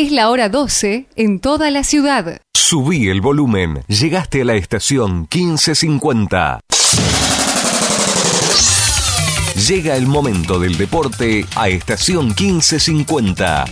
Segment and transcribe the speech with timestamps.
[0.00, 2.40] Es la hora 12 en toda la ciudad.
[2.54, 3.82] Subí el volumen.
[3.86, 6.60] Llegaste a la estación 1550.
[9.68, 13.66] Llega el momento del deporte a estación 1550.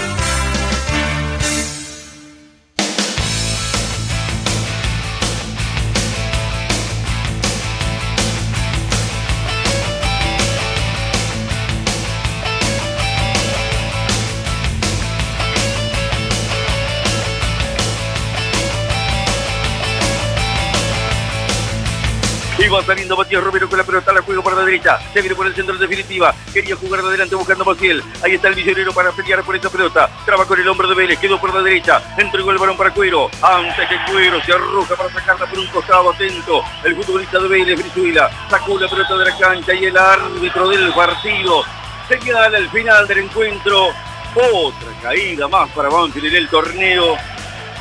[22.74, 25.00] va saliendo Matías Romero con la pelota, la juega por la derecha.
[25.14, 26.34] Se viene por el centro en definitiva.
[26.52, 28.04] Quería jugar de adelante buscando a.
[28.24, 30.10] Ahí está el misionero para pelear por esa pelota.
[30.26, 31.20] Traba con el hombro de Vélez.
[31.20, 32.02] Quedó por la derecha.
[32.18, 33.30] Entregó el balón para Cuero.
[33.42, 36.64] Antes que Cuero se arroja para sacarla por un costado atento.
[36.84, 38.30] El futbolista de Vélez, Brizuela.
[38.50, 41.64] Sacó la pelota de la cancha y el árbitro del partido.
[42.08, 43.90] Señala el final del encuentro.
[44.36, 47.18] Otra caída más para Banfield en el torneo.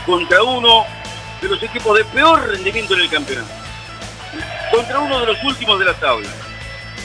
[0.04, 0.84] Contra uno
[1.40, 3.61] de los equipos de peor rendimiento en el campeonato
[4.72, 6.28] contra uno de los últimos de la tabla.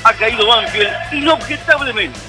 [0.03, 2.19] Ha caído Banfield inobjetablemente.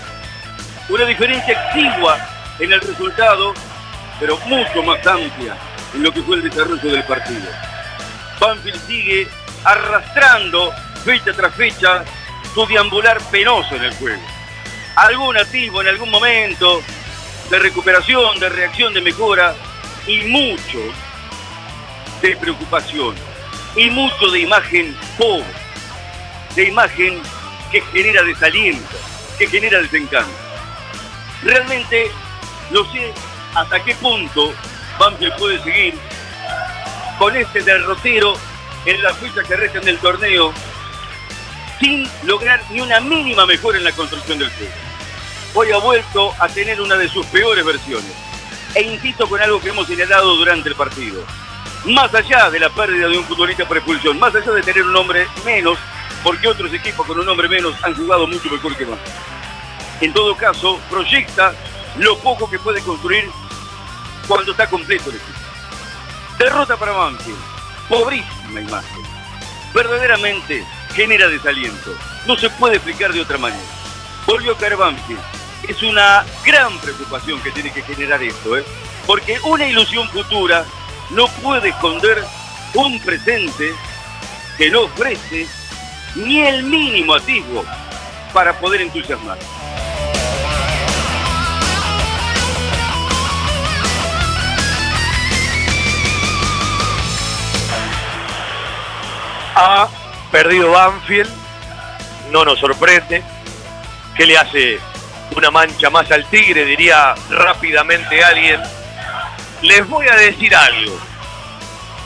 [0.89, 2.19] Una diferencia exigua
[2.59, 3.55] en el resultado,
[4.19, 5.57] pero mucho más amplia
[5.95, 7.49] en lo que fue el desarrollo del partido.
[8.41, 9.29] Banfield sigue
[9.65, 10.73] arrastrando
[11.05, 12.05] fecha tras fecha
[12.53, 14.23] su deambular penoso en el juego.
[14.97, 16.83] Algún atisbo en algún momento
[17.51, 19.55] de recuperación, de reacción, de mejora
[20.07, 20.79] y mucho
[22.21, 23.28] de preocupación
[23.77, 25.45] y mucho de imagen pobre,
[26.55, 27.21] de imagen
[27.71, 28.97] que genera desaliento,
[29.39, 30.33] que genera desencanto.
[31.43, 32.11] Realmente
[32.71, 33.13] no sé
[33.55, 34.53] hasta qué punto
[34.99, 35.95] Banfield puede seguir
[37.19, 38.35] con este derrotero
[38.85, 40.53] en la fecha que restan del torneo
[41.81, 44.73] sin lograr ni una mínima mejora en la construcción del juego.
[45.55, 48.13] Hoy ha vuelto a tener una de sus peores versiones.
[48.75, 51.25] E insisto con algo que hemos señalado durante el partido
[51.85, 54.97] más allá de la pérdida de un futbolista por expulsión, más allá de tener un
[54.97, 55.79] hombre menos,
[56.23, 58.99] porque otros equipos con un hombre menos han jugado mucho mejor que más.
[60.01, 61.55] En todo caso, proyecta
[61.97, 63.29] lo poco que puede construir
[64.27, 65.39] cuando está completo el equipo.
[66.39, 67.39] Derrota para Banfield,
[67.89, 69.03] pobrísima imagen.
[69.75, 70.65] Verdaderamente
[70.95, 71.95] genera desaliento.
[72.27, 73.63] No se puede explicar de otra manera.
[74.27, 75.21] Volvió a caer Banfield.
[75.69, 78.65] Es una gran preocupación que tiene que generar esto, ¿eh?
[79.07, 80.65] porque una ilusión futura
[81.11, 82.25] no puede esconder
[82.75, 83.73] un presente
[84.57, 85.47] que no ofrece
[86.15, 87.65] ni el mínimo atisbo
[88.33, 89.39] para poder entusiasmar.
[99.61, 99.89] Ha
[100.31, 101.31] perdido Banfield
[102.31, 103.23] no nos sorprende.
[104.17, 104.79] ¿Qué le hace
[105.37, 106.65] una mancha más al tigre?
[106.65, 108.61] Diría rápidamente alguien.
[109.63, 110.97] Les voy a decir algo.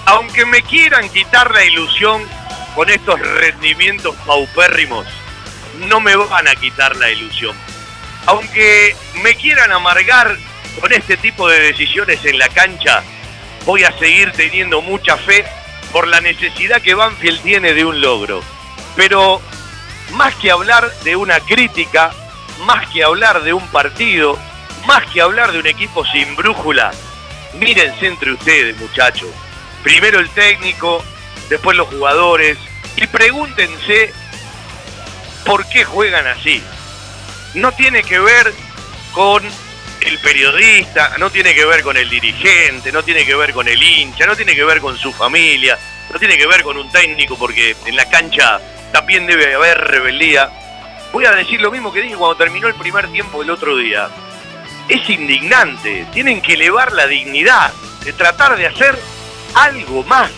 [0.06, 2.26] Aunque me quieran quitar la ilusión
[2.74, 5.06] con estos rendimientos paupérrimos,
[5.88, 7.54] no me van a quitar la ilusión.
[8.26, 10.36] Aunque me quieran amargar
[10.80, 13.02] con este tipo de decisiones en la cancha,
[13.66, 15.44] voy a seguir teniendo mucha fe
[15.92, 18.42] por la necesidad que Banfield tiene de un logro.
[18.96, 19.42] Pero
[20.14, 22.12] más que hablar de una crítica,
[22.60, 24.38] más que hablar de un partido,
[24.86, 26.92] más que hablar de un equipo sin brújula,
[27.54, 29.30] mírense entre ustedes, muchachos.
[29.82, 31.04] Primero el técnico,
[31.48, 32.58] después los jugadores,
[32.96, 34.12] y pregúntense
[35.44, 36.62] por qué juegan así.
[37.54, 38.52] No tiene que ver
[39.12, 39.42] con
[40.00, 43.82] el periodista, no tiene que ver con el dirigente, no tiene que ver con el
[43.82, 45.78] hincha, no tiene que ver con su familia,
[46.12, 48.60] no tiene que ver con un técnico porque en la cancha
[48.92, 50.50] también debe haber rebeldía.
[51.12, 54.08] Voy a decir lo mismo que dije cuando terminó el primer tiempo el otro día.
[54.92, 57.72] Es indignante, tienen que elevar la dignidad
[58.04, 58.94] de tratar de hacer
[59.54, 60.30] algo más.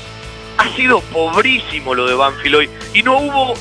[0.59, 3.55] Ha sido pobrísimo lo de Banfield hoy y no hubo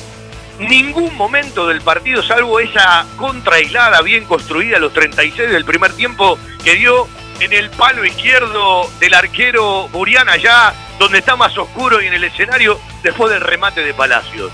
[0.60, 5.92] ningún momento del partido, salvo esa contra aislada bien construida a los 36 del primer
[5.94, 7.08] tiempo que dio
[7.40, 12.22] en el palo izquierdo del arquero Burián allá, donde está más oscuro y en el
[12.22, 14.52] escenario después del remate de Palacios.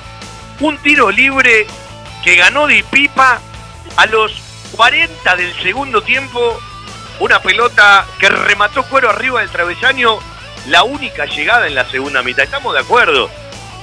[0.60, 1.66] Un tiro libre
[2.24, 3.42] que ganó Di Pipa
[3.98, 6.58] a los 40 del segundo tiempo,
[7.18, 10.18] una pelota que remató cuero arriba del travesaño,
[10.66, 12.44] la única llegada en la segunda mitad.
[12.44, 13.30] Estamos de acuerdo.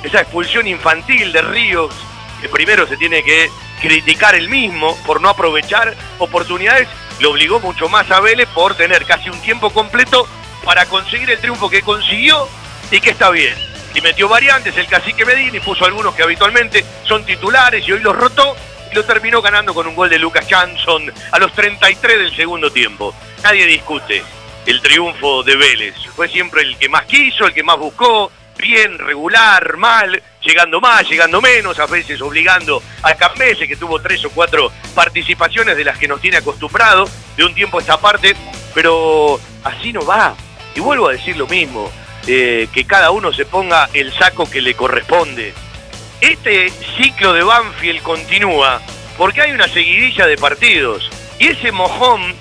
[0.04, 1.94] Esa expulsión infantil de Ríos
[2.42, 3.50] que primero se tiene que
[3.82, 6.88] criticar el mismo por no aprovechar oportunidades,
[7.20, 10.28] lo obligó mucho más a Vélez por tener casi un tiempo completo
[10.64, 12.48] para conseguir el triunfo que consiguió
[12.92, 13.56] y que está bien.
[13.96, 18.00] Y metió variantes, el cacique Medina y puso algunos que habitualmente son titulares y hoy
[18.00, 18.56] los rotó
[18.94, 23.14] lo terminó ganando con un gol de Lucas Johnson a los 33 del segundo tiempo.
[23.44, 24.24] Nadie discute
[24.66, 25.96] el triunfo de Vélez.
[26.16, 31.08] Fue siempre el que más quiso, el que más buscó, bien, regular, mal, llegando más,
[31.10, 35.98] llegando menos, a veces obligando a Camese, que tuvo tres o cuatro participaciones de las
[35.98, 38.36] que nos tiene acostumbrado de un tiempo a esta parte,
[38.74, 40.36] pero así no va.
[40.76, 41.92] Y vuelvo a decir lo mismo,
[42.28, 45.54] eh, que cada uno se ponga el saco que le corresponde.
[46.22, 48.82] Este ciclo de Banfield continúa
[49.18, 51.10] porque hay una seguidilla de partidos
[51.40, 52.36] y ese mojón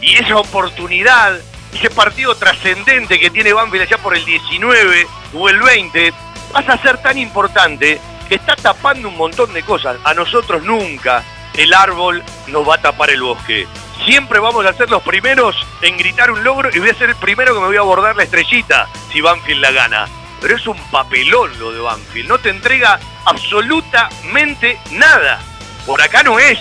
[0.00, 1.38] y esa oportunidad
[1.74, 6.12] ese partido trascendente que tiene Banfield allá por el 19 o el 20
[6.52, 9.96] pasa a ser tan importante que está tapando un montón de cosas.
[10.04, 11.22] A nosotros nunca
[11.54, 13.66] el árbol nos va a tapar el bosque.
[14.04, 17.16] Siempre vamos a ser los primeros en gritar un logro y voy a ser el
[17.16, 20.17] primero que me voy a abordar la estrellita si Banfield la gana.
[20.40, 25.40] Pero es un papelón lo de Banfield, no te entrega absolutamente nada.
[25.86, 26.58] Por acá no es,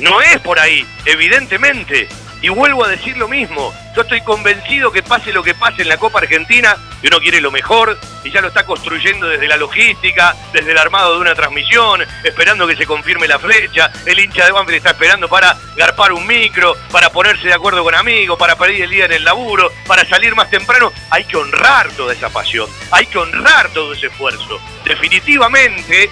[0.00, 2.08] no es por ahí, evidentemente.
[2.40, 5.88] Y vuelvo a decir lo mismo, yo estoy convencido que pase lo que pase en
[5.88, 9.56] la Copa Argentina, y uno quiere lo mejor, y ya lo está construyendo desde la
[9.56, 14.44] logística, desde el armado de una transmisión, esperando que se confirme la flecha, el hincha
[14.44, 18.56] de Banfield está esperando para garpar un micro, para ponerse de acuerdo con amigos, para
[18.56, 22.30] pedir el día en el laburo, para salir más temprano, hay que honrar toda esa
[22.30, 24.60] pasión, hay que honrar todo ese esfuerzo.
[24.84, 26.08] Definitivamente,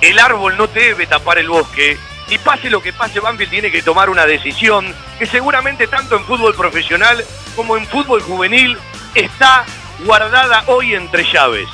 [0.00, 1.98] el árbol no debe tapar el bosque,
[2.30, 6.24] y pase lo que pase, Banfield tiene que tomar una decisión que seguramente tanto en
[6.24, 7.24] fútbol profesional
[7.56, 8.76] como en fútbol juvenil
[9.14, 9.64] está
[10.04, 11.68] guardada hoy entre llaves.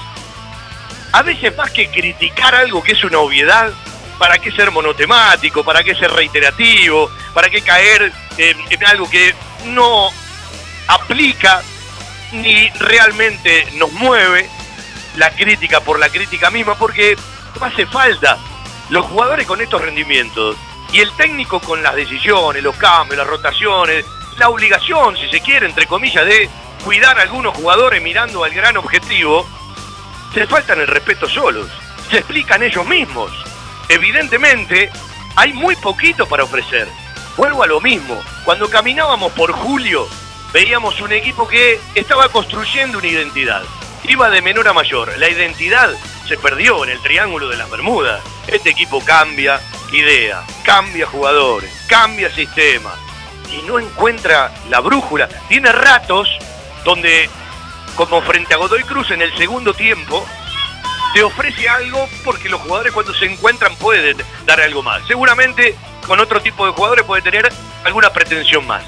[1.12, 3.73] A veces más que criticar algo que es una obviedad,
[4.18, 5.64] ¿para qué ser monotemático?
[5.64, 7.11] ¿Para qué ser reiterativo?
[7.32, 9.34] ¿Para qué caer en, algo que
[9.66, 10.11] no
[10.87, 11.62] aplica
[12.32, 14.49] ni realmente nos mueve
[15.16, 16.76] la crítica por la crítica misma?
[16.76, 17.16] Porque
[17.58, 18.38] no hace falta
[18.90, 20.56] los jugadores con estos rendimientos
[20.92, 24.04] y el técnico con las decisiones, los cambios, las rotaciones,
[24.38, 26.48] la obligación, si se quiere, entre comillas, de
[26.84, 29.46] cuidar a algunos jugadores mirando al gran objetivo,
[30.32, 31.68] se faltan el respeto solos,
[32.10, 33.32] se explican ellos mismos.
[33.88, 34.90] Evidentemente,
[35.36, 36.88] hay muy poquito para ofrecer.
[37.36, 40.06] Vuelvo a lo mismo, cuando caminábamos por Julio,
[40.52, 43.62] veíamos un equipo que estaba construyendo una identidad.
[44.06, 45.16] Iba de menor a mayor.
[45.18, 45.90] La identidad
[46.28, 48.23] se perdió en el Triángulo de las Bermudas.
[48.46, 49.61] Este equipo cambia
[49.92, 52.94] idea, cambia jugadores, cambia sistema
[53.50, 55.28] y no encuentra la brújula.
[55.49, 56.28] Tiene ratos
[56.84, 57.30] donde,
[57.96, 60.26] como frente a Godoy Cruz en el segundo tiempo,
[61.14, 65.06] te ofrece algo porque los jugadores cuando se encuentran pueden dar algo más.
[65.06, 67.49] Seguramente con otro tipo de jugadores puede tener
[67.84, 68.84] alguna pretensión más.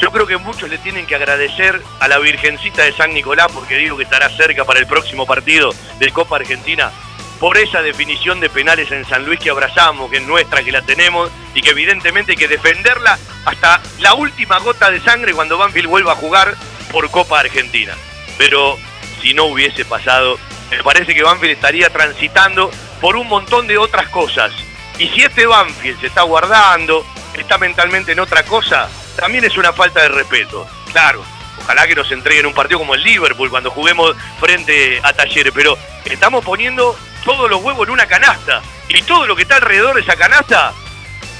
[0.00, 3.76] Yo creo que muchos le tienen que agradecer a la Virgencita de San Nicolás, porque
[3.76, 6.90] digo que estará cerca para el próximo partido del Copa Argentina,
[7.38, 10.80] por esa definición de penales en San Luis que abrazamos, que es nuestra, que la
[10.82, 15.88] tenemos y que evidentemente hay que defenderla hasta la última gota de sangre cuando Banfield
[15.88, 16.54] vuelva a jugar
[16.90, 17.94] por Copa Argentina.
[18.38, 18.78] Pero
[19.20, 20.38] si no hubiese pasado,
[20.70, 22.70] me parece que Banfield estaría transitando
[23.02, 24.50] por un montón de otras cosas.
[24.98, 27.04] Y si este Banfield se está guardando,
[27.38, 28.88] está mentalmente en otra cosa,
[29.20, 30.66] también es una falta de respeto.
[30.92, 31.22] Claro,
[31.58, 35.76] ojalá que nos entreguen un partido como el Liverpool cuando juguemos frente a Talleres, pero
[36.04, 38.62] estamos poniendo todos los huevos en una canasta.
[38.88, 40.72] Y todo lo que está alrededor de esa canasta,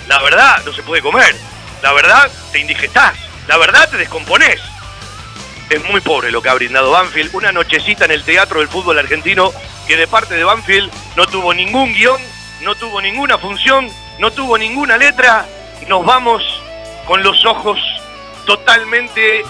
[0.06, 1.34] la verdad, no se puede comer.
[1.82, 3.14] La verdad, te indigestás.
[3.48, 4.60] La verdad, te descomponés.
[5.70, 7.34] Es muy pobre lo que ha brindado Banfield.
[7.34, 9.52] Una nochecita en el teatro del fútbol argentino
[9.86, 12.20] que de parte de Banfield no tuvo ningún guion,
[12.60, 15.46] no tuvo ninguna función, no tuvo ninguna letra.
[15.88, 16.59] Nos vamos
[17.06, 17.78] con los ojos
[18.46, 19.44] totalmente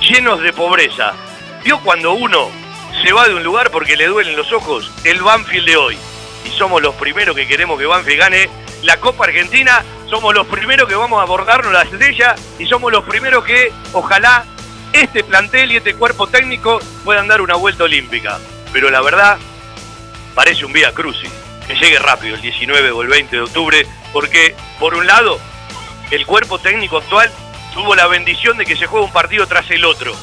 [0.00, 1.12] llenos de pobreza.
[1.64, 2.50] ¿Vio cuando uno
[3.02, 5.98] se va de un lugar porque le duelen los ojos, el Banfield de hoy.
[6.44, 8.50] Y somos los primeros que queremos que Banfield gane
[8.82, 13.04] la Copa Argentina, somos los primeros que vamos a abordarnos la estrella y somos los
[13.04, 14.44] primeros que ojalá
[14.92, 18.38] este plantel y este cuerpo técnico puedan dar una vuelta olímpica.
[18.72, 19.38] Pero la verdad,
[20.34, 21.30] parece un vía crucis,
[21.66, 25.38] que llegue rápido el 19 o el 20 de octubre, porque por un lado,
[26.10, 27.30] el cuerpo técnico actual
[27.74, 30.14] tuvo la bendición de que se juegue un partido tras el otro.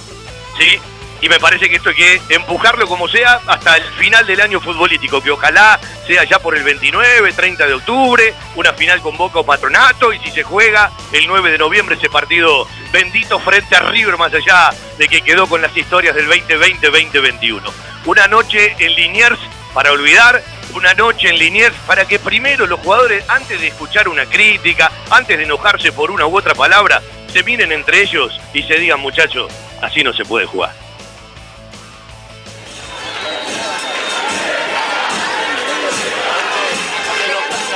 [0.58, 0.80] ¿Sí?
[1.22, 4.60] y me parece que esto hay que empujarlo como sea hasta el final del año
[4.60, 9.40] futbolístico, que ojalá sea ya por el 29, 30 de octubre, una final con Boca
[9.40, 13.80] o Patronato, y si se juega el 9 de noviembre ese partido bendito frente a
[13.80, 17.62] River, más allá de que quedó con las historias del 2020-2021.
[18.06, 19.40] Una noche en Liniers
[19.76, 20.42] para olvidar,
[20.74, 25.38] una noche en Liniers para que primero los jugadores, antes de escuchar una crítica, antes
[25.38, 27.02] de enojarse por una u otra palabra,
[27.32, 29.52] se miren entre ellos y se digan, muchachos,
[29.82, 30.74] así no se puede jugar.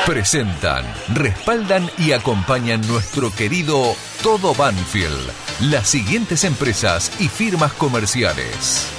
[0.06, 8.99] Presentan, respaldan y acompañan nuestro querido Todo Banfield, las siguientes empresas y firmas comerciales.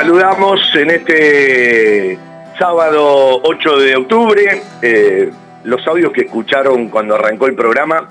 [0.00, 2.18] Saludamos en este
[2.58, 4.62] sábado 8 de octubre.
[4.80, 5.30] Eh,
[5.64, 8.08] los audios que escucharon cuando arrancó el programa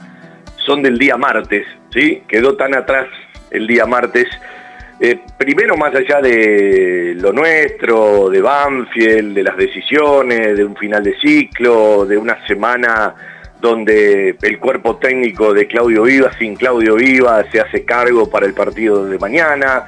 [0.58, 2.22] son del día martes, ¿sí?
[2.28, 3.08] Quedó tan atrás
[3.50, 4.28] el día martes.
[5.00, 11.04] Eh, primero, más allá de lo nuestro, de Banfield, de las decisiones, de un final
[11.04, 13.16] de ciclo, de una semana
[13.60, 18.54] donde el cuerpo técnico de Claudio Viva, sin Claudio Viva, se hace cargo para el
[18.54, 19.88] partido de mañana,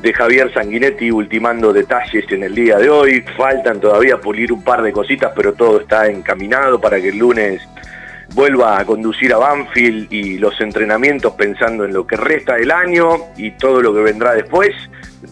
[0.00, 3.24] de Javier Sanguinetti ultimando detalles en el día de hoy.
[3.36, 7.62] Faltan todavía pulir un par de cositas, pero todo está encaminado para que el lunes
[8.34, 13.08] vuelva a conducir a Banfield y los entrenamientos pensando en lo que resta del año
[13.36, 14.70] y todo lo que vendrá después,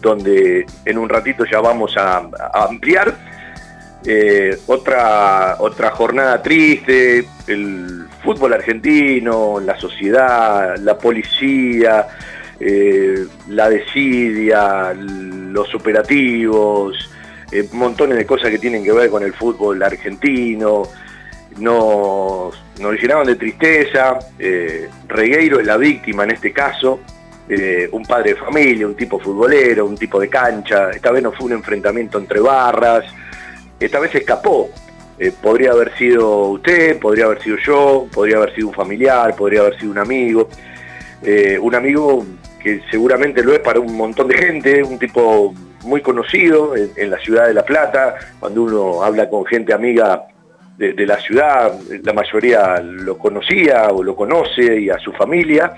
[0.01, 3.15] donde en un ratito ya vamos a, ampliar.
[4.05, 12.07] Eh, otra, otra jornada triste, el fútbol argentino, la sociedad, la policía,
[12.61, 17.09] eh, la desidia, los operativos,
[17.53, 20.83] eh, montones de cosas que tienen que ver con el fútbol argentino,
[21.57, 26.99] nos, nos de tristeza, eh, Regueiro es la víctima en este caso,
[27.91, 31.47] un padre de familia, un tipo futbolero, un tipo de cancha, esta vez no fue
[31.47, 33.05] un enfrentamiento entre barras,
[33.79, 34.69] esta vez escapó,
[35.41, 39.79] podría haber sido usted, podría haber sido yo, podría haber sido un familiar, podría haber
[39.79, 40.47] sido un amigo.
[41.61, 42.23] un amigo
[42.59, 45.53] que seguramente lo es para un montón de gente, un tipo
[45.85, 50.23] muy conocido en, la ciudad de La Plata, cuando uno habla con gente amiga
[50.77, 51.73] de, la ciudad,
[52.03, 55.73] la mayoría lo conocía o lo conoce y a su familia,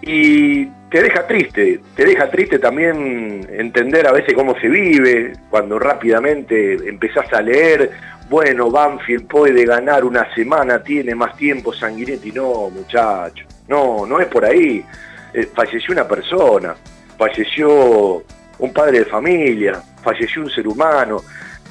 [0.00, 5.78] y te deja triste, te deja triste también entender a veces cómo se vive, cuando
[5.78, 7.90] rápidamente empezás a leer,
[8.30, 14.28] bueno, Banfield puede ganar una semana, tiene más tiempo, Sanguinetti, no, muchacho, no, no es
[14.28, 14.84] por ahí
[15.32, 16.74] eh, falleció una persona,
[17.18, 18.22] falleció
[18.58, 21.22] un padre de familia, falleció un ser humano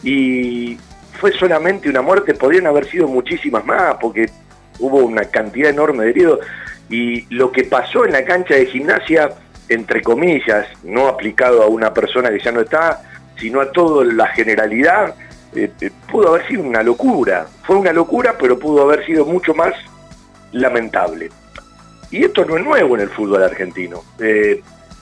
[0.04, 0.78] y
[1.20, 4.30] fue solamente una muerte, podrían haber sido muchísimas más porque
[4.80, 6.40] hubo una cantidad enorme de heridos
[6.90, 9.30] y lo que pasó en la cancha de gimnasia,
[9.68, 13.04] entre comillas, no aplicado a una persona que ya no está,
[13.38, 15.14] sino a toda la generalidad,
[15.56, 17.48] eh, eh, pudo haber sido una locura.
[17.64, 19.74] Fue una locura, pero pudo haber sido mucho más
[20.52, 21.30] lamentable.
[22.12, 24.04] Y esto no es nuevo en el fútbol argentino.
[24.20, 24.62] Eh,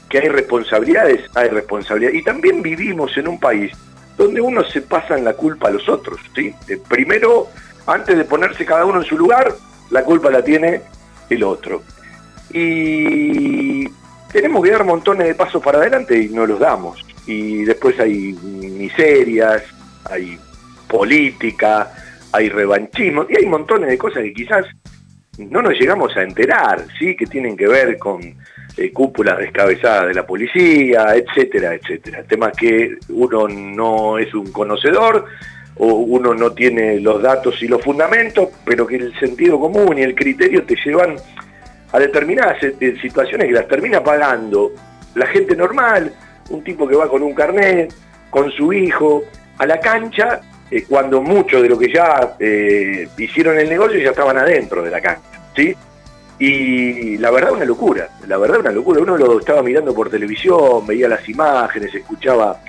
[0.09, 2.19] que hay responsabilidades, hay responsabilidades.
[2.19, 3.71] Y también vivimos en un país
[4.17, 6.19] donde uno se pasa en la culpa a los otros.
[6.35, 6.53] ¿sí?
[6.87, 7.47] Primero,
[7.85, 9.53] antes de ponerse cada uno en su lugar,
[9.89, 10.81] la culpa la tiene
[11.29, 11.83] el otro.
[12.51, 13.87] Y
[14.31, 17.05] tenemos que dar montones de pasos para adelante y no los damos.
[17.25, 19.63] Y después hay miserias,
[20.05, 20.39] hay
[20.87, 21.93] política,
[22.31, 24.65] hay revanchismo y hay montones de cosas que quizás
[25.37, 27.15] no nos llegamos a enterar, ¿sí?
[27.15, 28.21] que tienen que ver con
[28.77, 32.23] eh, cúpulas descabezadas de la policía, etcétera, etcétera.
[32.23, 35.25] Temas que uno no es un conocedor
[35.75, 40.01] o uno no tiene los datos y los fundamentos, pero que el sentido común y
[40.01, 41.15] el criterio te llevan
[41.91, 44.71] a determinadas eh, situaciones que las termina pagando
[45.15, 46.13] la gente normal,
[46.49, 47.93] un tipo que va con un carnet,
[48.29, 49.23] con su hijo,
[49.57, 54.09] a la cancha eh, cuando mucho de lo que ya eh, hicieron el negocio ya
[54.09, 55.21] estaban adentro de la cancha,
[55.55, 55.73] ¿sí?
[56.39, 59.01] Y la verdad una locura, la verdad una locura.
[59.01, 62.59] Uno lo estaba mirando por televisión, veía las imágenes, escuchaba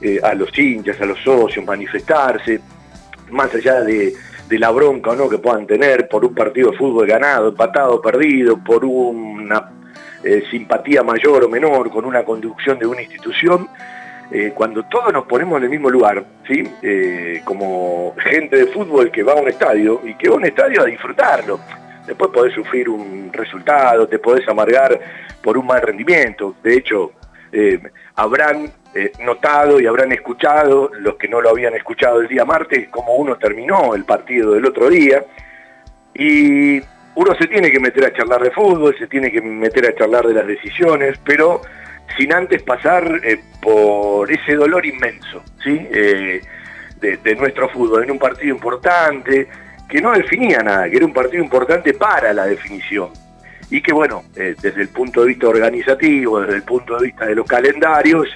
[0.00, 2.60] eh, a los hinchas, a los socios manifestarse,
[3.30, 4.12] más allá de,
[4.50, 8.62] la bronca o no que puedan tener por un partido de fútbol ganado, empatado, perdido,
[8.62, 9.72] por una
[10.50, 13.68] simpatía mayor o menor con una conducción de una institución,
[14.30, 16.70] eh, cuando todos nos ponemos en el mismo lugar, ¿sí?
[16.82, 20.44] Eh, como gente de fútbol que va a un estadio y que va a un
[20.44, 21.58] estadio a disfrutarlo.
[22.06, 24.98] Después podés sufrir un resultado, te podés amargar
[25.42, 26.56] por un mal rendimiento.
[26.62, 27.12] De hecho,
[27.52, 27.80] eh,
[28.16, 28.70] habrán
[29.20, 33.36] notado y habrán escuchado, los que no lo habían escuchado el día martes, cómo uno
[33.36, 35.24] terminó el partido del otro día.
[36.14, 36.80] Y
[37.14, 40.26] uno se tiene que meter a charlar de fútbol, se tiene que meter a charlar
[40.26, 41.62] de las decisiones, pero
[42.16, 45.86] sin antes pasar eh, por ese dolor inmenso ¿sí?
[45.90, 46.40] Eh,
[47.00, 49.48] de, nuestro fútbol, en un partido importante,
[49.88, 53.10] que no definía nada, que era un partido importante para la definición.
[53.70, 57.26] Y que bueno, eh, desde el punto de vista organizativo, desde el punto de vista
[57.26, 58.26] de los calendarios,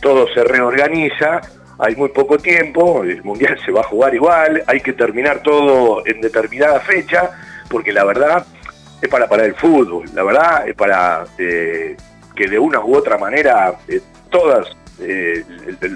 [0.00, 1.40] todo se reorganiza,
[1.78, 6.06] hay muy poco tiempo, el Mundial se va a jugar igual, hay que terminar todo
[6.06, 7.30] en determinada fecha,
[7.68, 8.46] porque la verdad
[9.00, 11.24] es para parar el fútbol, la verdad es para
[12.36, 15.44] que de una u otra manera eh, todos eh,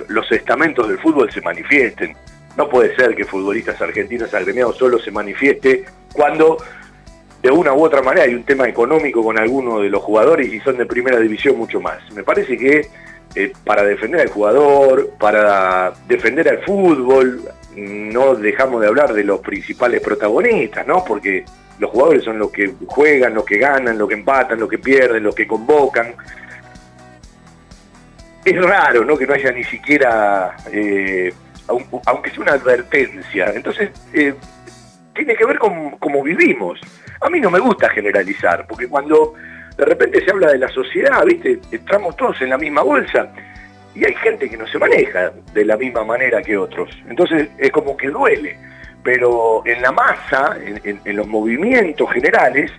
[0.08, 2.16] los estamentos del fútbol se manifiesten.
[2.56, 6.56] No puede ser que futbolistas argentinos agremiados solo se manifieste cuando
[7.42, 10.60] de una u otra manera hay un tema económico con algunos de los jugadores y
[10.60, 11.98] son de primera división mucho más.
[12.12, 12.88] Me parece que
[13.34, 17.42] eh, para defender al jugador, para defender al fútbol,
[17.76, 21.04] no dejamos de hablar de los principales protagonistas, ¿no?
[21.04, 21.44] Porque
[21.80, 25.22] los jugadores son los que juegan, los que ganan, los que empatan, los que pierden,
[25.22, 26.14] los que convocan.
[28.44, 29.16] Es raro, ¿no?
[29.16, 31.32] Que no haya ni siquiera, eh,
[31.66, 33.52] aunque sea una advertencia.
[33.54, 34.34] Entonces, eh,
[35.14, 36.78] tiene que ver con cómo vivimos.
[37.22, 39.34] A mí no me gusta generalizar, porque cuando
[39.76, 41.60] de repente se habla de la sociedad, ¿viste?
[41.72, 43.32] Entramos todos en la misma bolsa
[43.94, 46.90] y hay gente que no se maneja de la misma manera que otros.
[47.08, 48.58] Entonces es como que duele,
[49.02, 52.70] pero en la masa, en, los movimientos generales,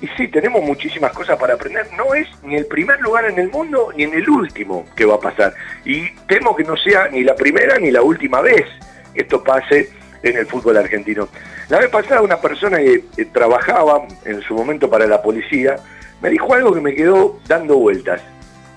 [0.00, 1.86] y sí, tenemos muchísimas cosas para aprender.
[1.96, 5.14] No es ni el primer lugar en el mundo ni en el último que va
[5.14, 5.54] a pasar.
[5.84, 8.66] Y temo que no sea ni la primera ni la última vez
[9.14, 9.90] que esto pase
[10.22, 11.28] en el fútbol argentino.
[11.68, 15.76] La vez pasada una persona que trabajaba en su momento para la policía
[16.20, 18.20] me dijo algo que me quedó dando vueltas.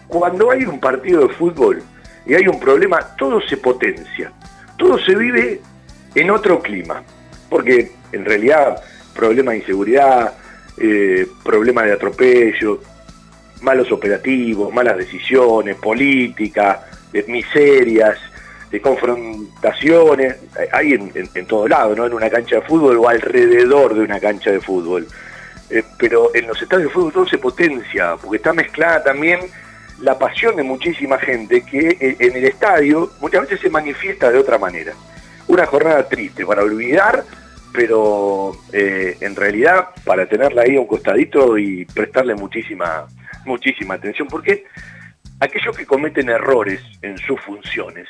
[0.07, 1.83] Cuando hay un partido de fútbol
[2.25, 4.31] y hay un problema, todo se potencia,
[4.77, 5.61] todo se vive
[6.21, 7.03] en otro clima,
[7.49, 8.81] porque en realidad
[9.13, 10.33] problemas de inseguridad,
[10.77, 12.81] eh, problemas de atropello,
[13.61, 18.17] malos operativos, malas decisiones, política, eh, miserias,
[18.71, 20.35] de confrontaciones,
[20.73, 22.05] hay en, en, todo lado, ¿no?
[22.05, 25.07] En una cancha de fútbol o alrededor de una cancha de fútbol.
[25.69, 29.39] Eh, pero en los estadios de fútbol todo se potencia, porque está mezclada también
[29.99, 34.37] la pasión de muchísima gente que eh, en el estadio muchas veces se manifiesta de
[34.37, 34.93] otra manera.
[35.47, 37.23] Una jornada triste para olvidar,
[37.73, 43.07] pero eh, en realidad para tenerla ahí a un costadito y prestarle muchísima,
[43.45, 44.65] muchísima atención, porque
[45.39, 48.07] aquellos que cometen errores en sus funciones,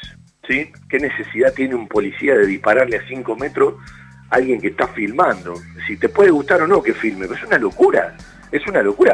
[0.48, 0.72] ¿sí?
[0.90, 3.76] ¿Qué necesidad tiene un policía de dispararle a 5 metros
[4.30, 5.56] a alguien que está filmando?
[5.86, 8.16] Si te puede gustar o no que filme, pero es una locura,
[8.52, 9.14] es una locura.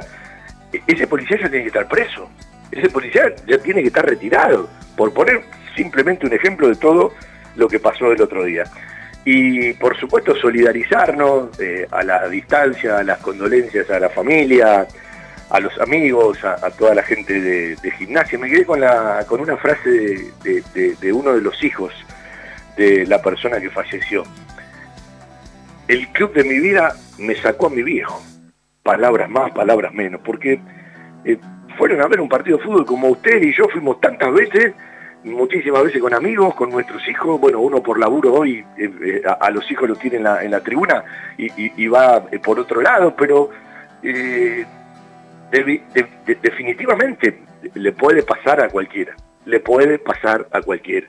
[0.71, 2.29] E-, ese policía ya tiene que estar preso,
[2.71, 5.41] ese policía ya tiene que estar retirado, por poner
[5.75, 7.13] simplemente un ejemplo de todo
[7.55, 8.63] lo que pasó el otro día.
[9.25, 14.85] Y por supuesto solidarizarnos eh, a la distancia, a las condolencias a la familia,
[15.49, 18.39] a los amigos, a, toda la gente de, gimnasia.
[18.39, 21.93] Me quedé con, la, con una frase de, uno de los hijos
[22.75, 24.23] de la persona que falleció.
[25.87, 28.21] El club de mi vida me sacó a mi viejo.
[28.81, 30.59] Palabras más, palabras menos, porque
[31.23, 31.37] eh,
[31.77, 34.73] fueron a ver un partido de fútbol como usted y yo fuimos tantas veces,
[35.23, 39.49] muchísimas veces con amigos, con nuestros hijos, bueno, uno por laburo hoy eh, eh, a,
[39.49, 41.03] los hijos lo tiene en la, tribuna
[41.37, 43.49] y, va por otro lado, pero
[46.41, 47.39] definitivamente
[47.73, 51.07] le puede pasar a cualquiera, le puede pasar a cualquiera.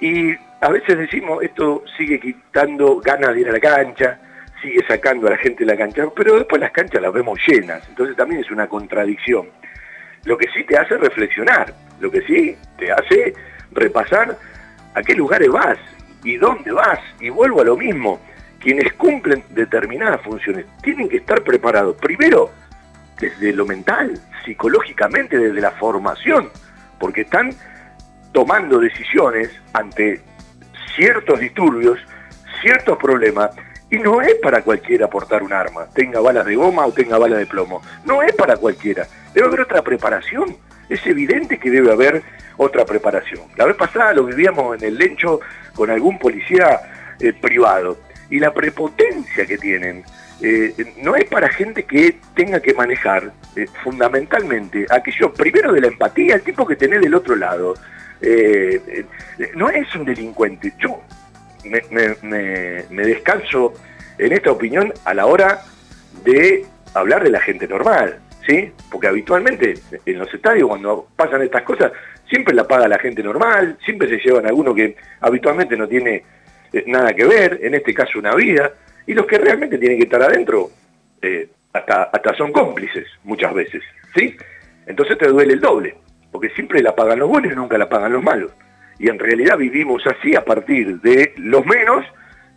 [0.00, 4.20] Y a veces decimos, esto sigue quitando ganas de ir a la cancha,
[4.60, 7.88] sigue sacando a la gente de la cancha, pero después las canchas las vemos llenas,
[7.88, 9.48] entonces también es una contradicción.
[10.24, 13.34] Lo que sí te hace reflexionar, lo que sí te hace
[13.72, 14.38] repasar
[14.94, 15.78] a qué lugares vas
[16.24, 18.20] y dónde vas, y vuelvo a lo mismo,
[18.60, 22.50] quienes cumplen determinadas funciones tienen que estar preparados, primero,
[23.18, 26.50] desde lo mental, psicológicamente, desde la formación,
[26.98, 27.50] porque están
[28.32, 30.20] tomando decisiones ante
[30.94, 31.98] ciertos disturbios,
[32.60, 33.50] ciertos problemas,
[33.92, 37.38] y no es para cualquiera portar un arma, tenga balas de goma o tenga balas
[37.38, 40.56] de plomo, no es para cualquiera, debe haber otra preparación,
[40.88, 42.22] es evidente que debe haber
[42.56, 43.42] otra preparación.
[43.54, 45.40] La vez pasada lo vivíamos en el lecho
[45.74, 46.80] con algún policía
[47.20, 47.98] eh, privado,
[48.30, 50.04] y la prepotencia que tienen,
[50.40, 55.88] eh, no es para gente que tenga que manejar eh, fundamentalmente aquello, primero de la
[55.88, 57.74] empatía, el tipo que tenés del otro lado.
[59.56, 60.72] No es un delincuente.
[60.78, 61.02] Yo
[61.64, 63.74] me, descanso
[64.18, 65.62] en esta opinión a la hora
[66.24, 68.72] de hablar de la gente normal, ¿sí?
[68.90, 71.92] Porque habitualmente en los estadios cuando pasan estas cosas
[72.28, 76.24] siempre la paga la gente normal, siempre se llevan a alguno que habitualmente no tiene
[76.86, 78.72] nada que ver, en este caso una vida
[79.06, 80.70] y los que realmente tienen que estar adentro
[81.20, 83.82] eh, hasta, hasta son cómplices muchas veces,
[84.14, 84.36] ¿sí?
[84.86, 85.94] Entonces te duele el doble,
[86.30, 88.52] porque siempre la pagan los buenos y nunca la pagan los malos.
[89.02, 92.06] Y en realidad vivimos así a partir de los menos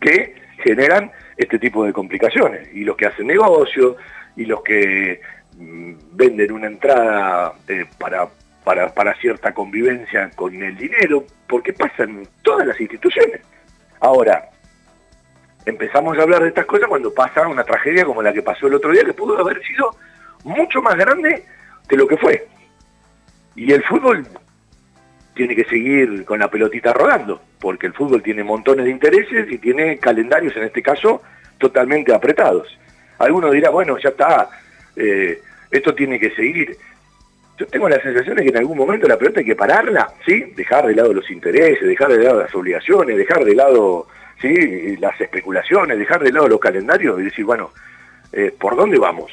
[0.00, 2.68] que generan este tipo de complicaciones.
[2.72, 3.96] Y los que hacen negocio,
[4.36, 5.20] y los que
[5.58, 8.28] mm, venden una entrada eh, para,
[8.62, 13.40] para, para cierta convivencia con el dinero, porque pasan todas las instituciones.
[13.98, 14.48] Ahora,
[15.64, 18.74] empezamos a hablar de estas cosas cuando pasa una tragedia como la que pasó el
[18.74, 19.90] otro día, que pudo haber sido
[20.44, 21.44] mucho más grande
[21.88, 22.46] de lo que fue.
[23.56, 24.24] Y el fútbol
[25.36, 29.58] tiene que seguir con la pelotita rodando, porque el fútbol tiene montones de intereses y
[29.58, 31.22] tiene calendarios, en este caso,
[31.58, 32.76] totalmente apretados.
[33.18, 34.48] Algunos dirá, bueno, ya está,
[34.96, 36.76] eh, esto tiene que seguir.
[37.58, 40.52] Yo tengo la sensación de que en algún momento la pelota hay que pararla, ¿sí?
[40.56, 44.06] Dejar de lado los intereses, dejar de lado las obligaciones, dejar de lado
[44.40, 44.96] ¿sí?
[44.96, 47.70] las especulaciones, dejar de lado los calendarios y decir, bueno,
[48.32, 49.30] eh, ¿por dónde vamos?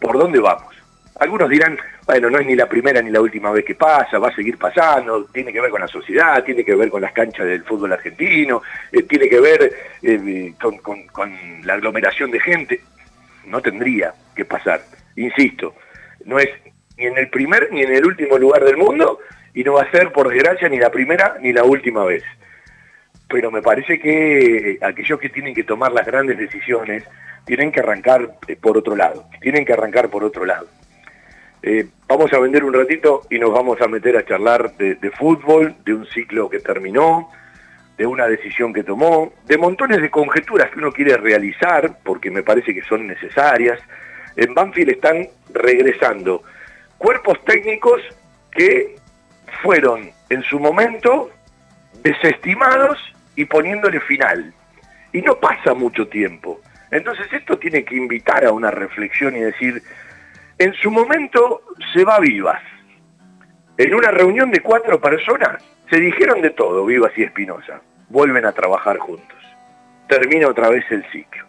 [0.00, 0.74] ¿Por dónde vamos?
[1.20, 4.28] Algunos dirán, bueno, no es ni la primera ni la última vez que pasa, va
[4.28, 7.46] a seguir pasando, tiene que ver con la sociedad, tiene que ver con las canchas
[7.46, 9.70] del fútbol argentino, eh, tiene que ver
[10.02, 11.30] eh, con, con
[11.62, 12.80] la aglomeración de gente.
[13.44, 14.80] No tendría que pasar.
[15.14, 15.74] insisto,
[16.24, 16.48] no es
[16.96, 19.18] ni en el primer ni en el último lugar del mundo
[19.52, 22.24] y no va a ser, por desgracia, ni la primera ni la última vez.
[23.28, 27.04] Pero me parece que aquellos que tienen que tomar las grandes decisiones
[27.44, 30.66] tienen que arrancar eh, por otro lado, tienen que arrancar por otro lado.
[31.62, 35.10] Eh, vamos a vender un ratito y nos vamos a meter a charlar de, de,
[35.10, 37.30] fútbol, de un ciclo que terminó,
[37.98, 42.42] de una decisión que tomó, de montones de conjeturas que uno quiere realizar, porque me
[42.42, 43.78] parece que son necesarias.
[44.36, 46.42] En Banfield están regresando
[46.96, 48.00] cuerpos técnicos
[48.50, 48.96] que
[49.62, 51.30] fueron en su momento
[52.02, 52.98] desestimados
[53.36, 54.52] y poniéndole final.
[55.12, 56.60] Y no pasa mucho tiempo.
[56.90, 59.82] Entonces esto tiene que invitar a una reflexión y decir,
[60.60, 61.62] en su momento
[61.94, 62.60] se va Vivas.
[63.78, 67.80] En una reunión de cuatro personas se dijeron de todo, Vivas y Espinosa.
[68.10, 69.38] Vuelven a trabajar juntos.
[70.06, 71.46] Termina otra vez el ciclo.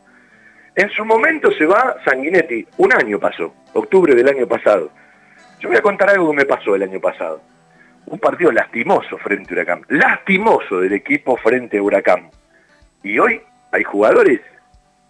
[0.76, 2.66] En su momento se va Sanguinetti.
[2.78, 4.90] Un año pasó, octubre del año pasado.
[5.60, 7.42] Yo voy a contar algo que me pasó el año pasado.
[8.06, 9.82] Un partido lastimoso frente a Huracán.
[9.90, 12.32] Lastimoso del equipo frente a Huracán.
[13.04, 13.42] Y hoy
[13.74, 14.40] hay jugadores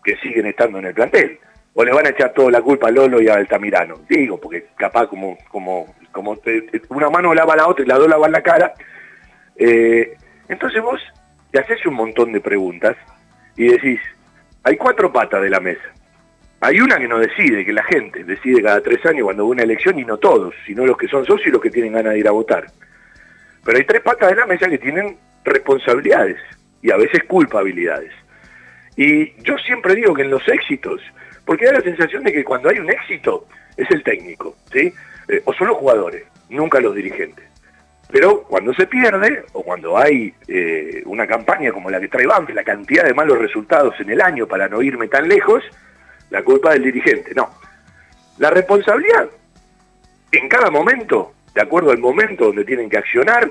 [0.03, 1.39] que siguen estando en el plantel.
[1.73, 4.01] O le van a echar toda la culpa a Lolo y a Altamirano.
[4.09, 6.37] Digo, porque capaz como, como, como
[6.89, 8.73] una mano lava la otra y la dos lavan la cara.
[9.55, 10.17] Eh,
[10.49, 11.01] entonces vos
[11.51, 12.97] te haces un montón de preguntas
[13.55, 13.99] y decís,
[14.63, 15.83] hay cuatro patas de la mesa.
[16.59, 19.63] Hay una que no decide, que la gente decide cada tres años cuando hubo una
[19.63, 22.19] elección y no todos, sino los que son socios y los que tienen ganas de
[22.19, 22.67] ir a votar.
[23.63, 26.37] Pero hay tres patas de la mesa que tienen responsabilidades
[26.81, 28.11] y a veces culpabilidades.
[28.95, 31.01] Y yo siempre digo que en los éxitos,
[31.45, 34.93] porque da la sensación de que cuando hay un éxito es el técnico, ¿sí?
[35.27, 37.45] Eh, o son los jugadores, nunca los dirigentes.
[38.11, 42.57] Pero cuando se pierde, o cuando hay eh, una campaña como la que trae Banfield,
[42.57, 45.63] la cantidad de malos resultados en el año para no irme tan lejos,
[46.29, 47.49] la culpa del dirigente, no.
[48.37, 49.29] La responsabilidad,
[50.31, 53.49] en cada momento, de acuerdo al momento donde tienen que accionar,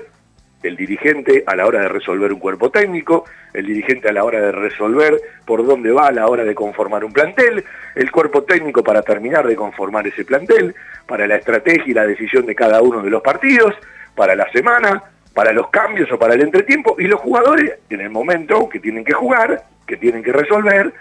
[0.63, 4.39] el dirigente a la hora de resolver un cuerpo técnico, el dirigente a la hora
[4.39, 7.63] de resolver por dónde va a la hora de conformar un plantel,
[7.95, 10.75] el cuerpo técnico para terminar de conformar ese plantel,
[11.07, 13.75] para la estrategia y la decisión de cada uno de los partidos,
[14.15, 18.09] para la semana, para los cambios o para el entretiempo, y los jugadores en el
[18.09, 20.93] momento que tienen que jugar, que tienen que resolver,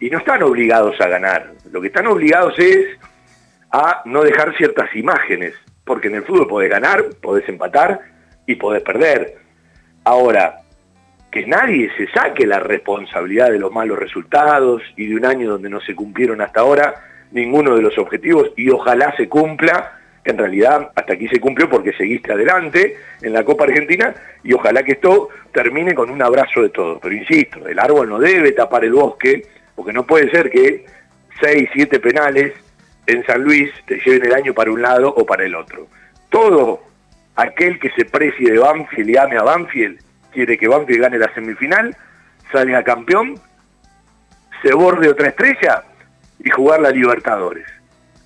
[0.00, 1.52] y no están obligados a ganar.
[1.72, 2.86] Lo que están obligados es
[3.72, 8.00] a no dejar ciertas imágenes, porque en el fútbol podés ganar, podés empatar,
[8.48, 9.36] y podés perder.
[10.04, 10.62] Ahora,
[11.30, 15.68] que nadie se saque la responsabilidad de los malos resultados y de un año donde
[15.68, 16.94] no se cumplieron hasta ahora
[17.30, 21.68] ninguno de los objetivos y ojalá se cumpla, que en realidad hasta aquí se cumplió
[21.68, 26.62] porque seguiste adelante en la Copa Argentina y ojalá que esto termine con un abrazo
[26.62, 26.98] de todos.
[27.02, 29.42] Pero insisto, el árbol no debe tapar el bosque,
[29.76, 30.86] porque no puede ser que
[31.38, 32.54] seis, siete penales
[33.06, 35.86] en San Luis te lleven el año para un lado o para el otro.
[36.30, 36.87] Todo
[37.38, 41.32] aquel que se precie de Banfield y ame a Banfield, quiere que Banfield gane la
[41.34, 41.96] semifinal,
[42.50, 43.40] salga campeón,
[44.60, 45.84] se borde otra estrella
[46.40, 47.66] y jugar la Libertadores.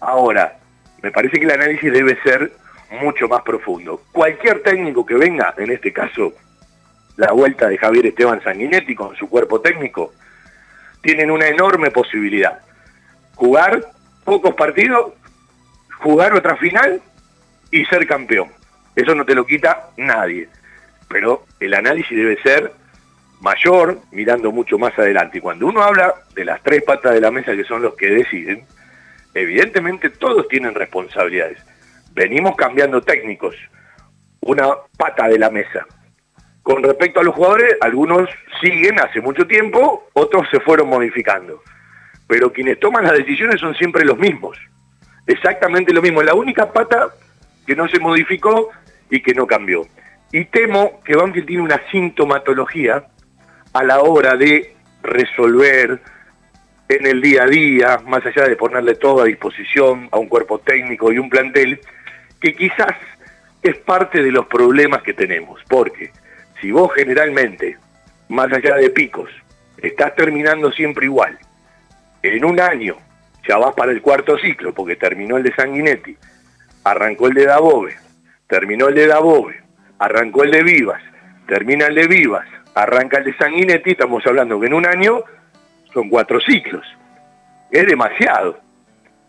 [0.01, 0.57] Ahora,
[1.03, 2.53] me parece que el análisis debe ser
[3.03, 4.01] mucho más profundo.
[4.12, 6.33] Cualquier técnico que venga, en este caso
[7.18, 10.14] la vuelta de Javier Esteban Sanguinetti con su cuerpo técnico,
[11.03, 12.61] tienen una enorme posibilidad.
[13.35, 13.79] Jugar
[14.25, 15.12] pocos partidos,
[15.98, 17.03] jugar otra final
[17.70, 18.48] y ser campeón.
[18.94, 20.48] Eso no te lo quita nadie.
[21.09, 22.72] Pero el análisis debe ser
[23.40, 25.38] mayor, mirando mucho más adelante.
[25.38, 28.09] Y cuando uno habla de las tres patas de la mesa que son los que
[28.09, 28.64] deciden,
[29.35, 31.59] evidentemente todos tienen responsabilidades.
[32.12, 33.57] Venimos cambiando técnicos,
[34.40, 35.87] una pata de la mesa.
[36.62, 38.28] Con respecto a los jugadores, algunos
[38.61, 41.62] siguen hace mucho tiempo, otros se fueron modificando.
[42.28, 44.57] Pero quienes toman las decisiones son siempre los mismos.
[45.26, 46.22] Exactamente lo mismo.
[46.22, 47.09] La única pata
[47.66, 48.70] que no se modificó
[49.12, 49.87] y que no cambió.
[50.33, 53.05] Y temo que Banfield tiene una sintomatología
[53.75, 56.01] a la hora de resolver
[56.88, 60.59] en el día a día, más allá de ponerle todo a disposición a un cuerpo
[60.61, 61.79] técnico y un plantel,
[62.40, 62.96] que quizás
[63.62, 66.11] es parte de los problemas que tenemos, porque
[66.61, 67.77] si vos generalmente,
[68.31, 69.29] más allá de picos,
[69.77, 71.38] estás terminando siempre igual,
[72.22, 72.96] en un año
[73.46, 76.16] ya vas para el cuarto ciclo, porque terminó el de Sanguinetti,
[76.85, 78.01] arrancó el de Dabove,
[78.52, 79.62] terminó el de Dabove,
[79.98, 81.02] arrancó el de Vivas,
[81.48, 85.22] termina el de Vivas, arranca el de Sanguinetti, estamos hablando que en un año
[85.90, 86.84] son cuatro ciclos.
[87.70, 88.60] Es demasiado,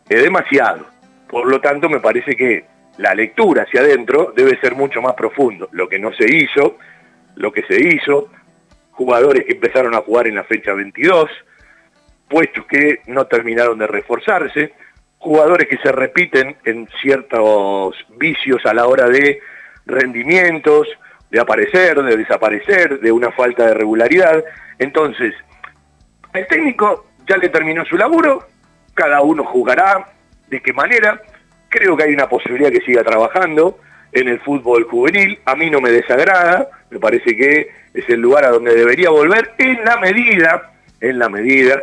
[0.09, 0.87] es demasiado.
[1.29, 2.65] Por lo tanto, me parece que
[2.97, 5.69] la lectura hacia adentro debe ser mucho más profundo.
[5.71, 6.77] Lo que no se hizo,
[7.35, 8.29] lo que se hizo,
[8.91, 11.29] jugadores que empezaron a jugar en la fecha 22,
[12.27, 14.73] puestos que no terminaron de reforzarse,
[15.23, 19.39] jugadores que se repiten en ciertos vicios a la hora de
[19.85, 20.87] rendimientos,
[21.31, 24.43] de aparecer, de desaparecer, de una falta de regularidad.
[24.77, 25.33] Entonces,
[26.33, 28.45] el técnico ya le terminó su laburo,
[28.93, 30.09] cada uno jugará
[30.49, 31.21] de qué manera,
[31.69, 33.79] creo que hay una posibilidad que siga trabajando
[34.11, 38.43] en el fútbol juvenil, a mí no me desagrada, me parece que es el lugar
[38.43, 41.81] a donde debería volver en la medida, en la medida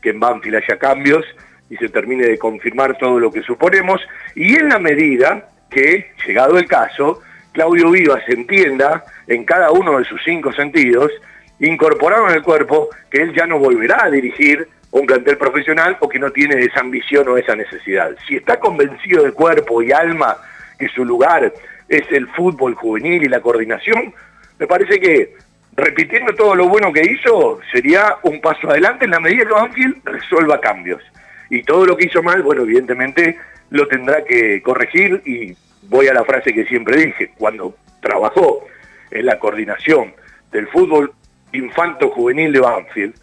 [0.00, 1.26] que en Banfield haya cambios
[1.68, 4.00] y se termine de confirmar todo lo que suponemos,
[4.34, 7.20] y en la medida que, llegado el caso,
[7.52, 11.10] Claudio Vivas entienda en cada uno de sus cinco sentidos,
[11.58, 16.08] incorporado en el cuerpo, que él ya no volverá a dirigir un plantel profesional o
[16.08, 18.14] que no tiene esa ambición o esa necesidad.
[18.26, 20.36] Si está convencido de cuerpo y alma
[20.78, 21.52] que su lugar
[21.88, 24.14] es el fútbol juvenil y la coordinación,
[24.58, 25.34] me parece que
[25.76, 29.96] repitiendo todo lo bueno que hizo sería un paso adelante en la medida que Banfield
[30.04, 31.02] resuelva cambios.
[31.50, 33.38] Y todo lo que hizo mal, bueno, evidentemente
[33.70, 38.64] lo tendrá que corregir y voy a la frase que siempre dije, cuando trabajó
[39.10, 40.14] en la coordinación
[40.52, 41.12] del fútbol
[41.52, 43.14] infanto juvenil de Banfield,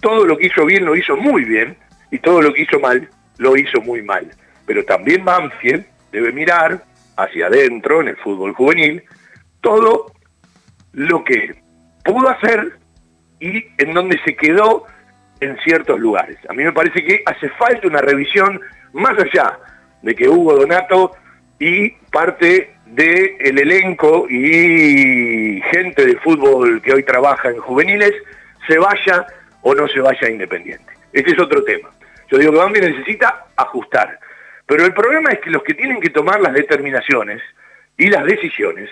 [0.00, 1.76] todo lo que hizo bien lo hizo muy bien
[2.10, 4.30] y todo lo que hizo mal lo hizo muy mal.
[4.66, 6.84] Pero también Banfield debe mirar
[7.16, 9.02] hacia adentro en el fútbol juvenil
[9.60, 10.12] todo
[10.92, 11.54] lo que
[12.04, 12.78] pudo hacer
[13.40, 14.84] y en donde se quedó
[15.42, 16.38] en ciertos lugares.
[16.48, 18.60] A mí me parece que hace falta una revisión
[18.92, 19.58] más allá
[20.02, 21.12] de que Hugo Donato
[21.58, 28.12] y parte del elenco y gente de fútbol que hoy trabaja en juveniles
[28.66, 29.26] se vaya
[29.62, 30.92] o no se vaya Independiente.
[31.12, 31.90] Ese es otro tema.
[32.30, 34.18] Yo digo que Bambi necesita ajustar.
[34.66, 37.42] Pero el problema es que los que tienen que tomar las determinaciones
[37.96, 38.88] y las decisiones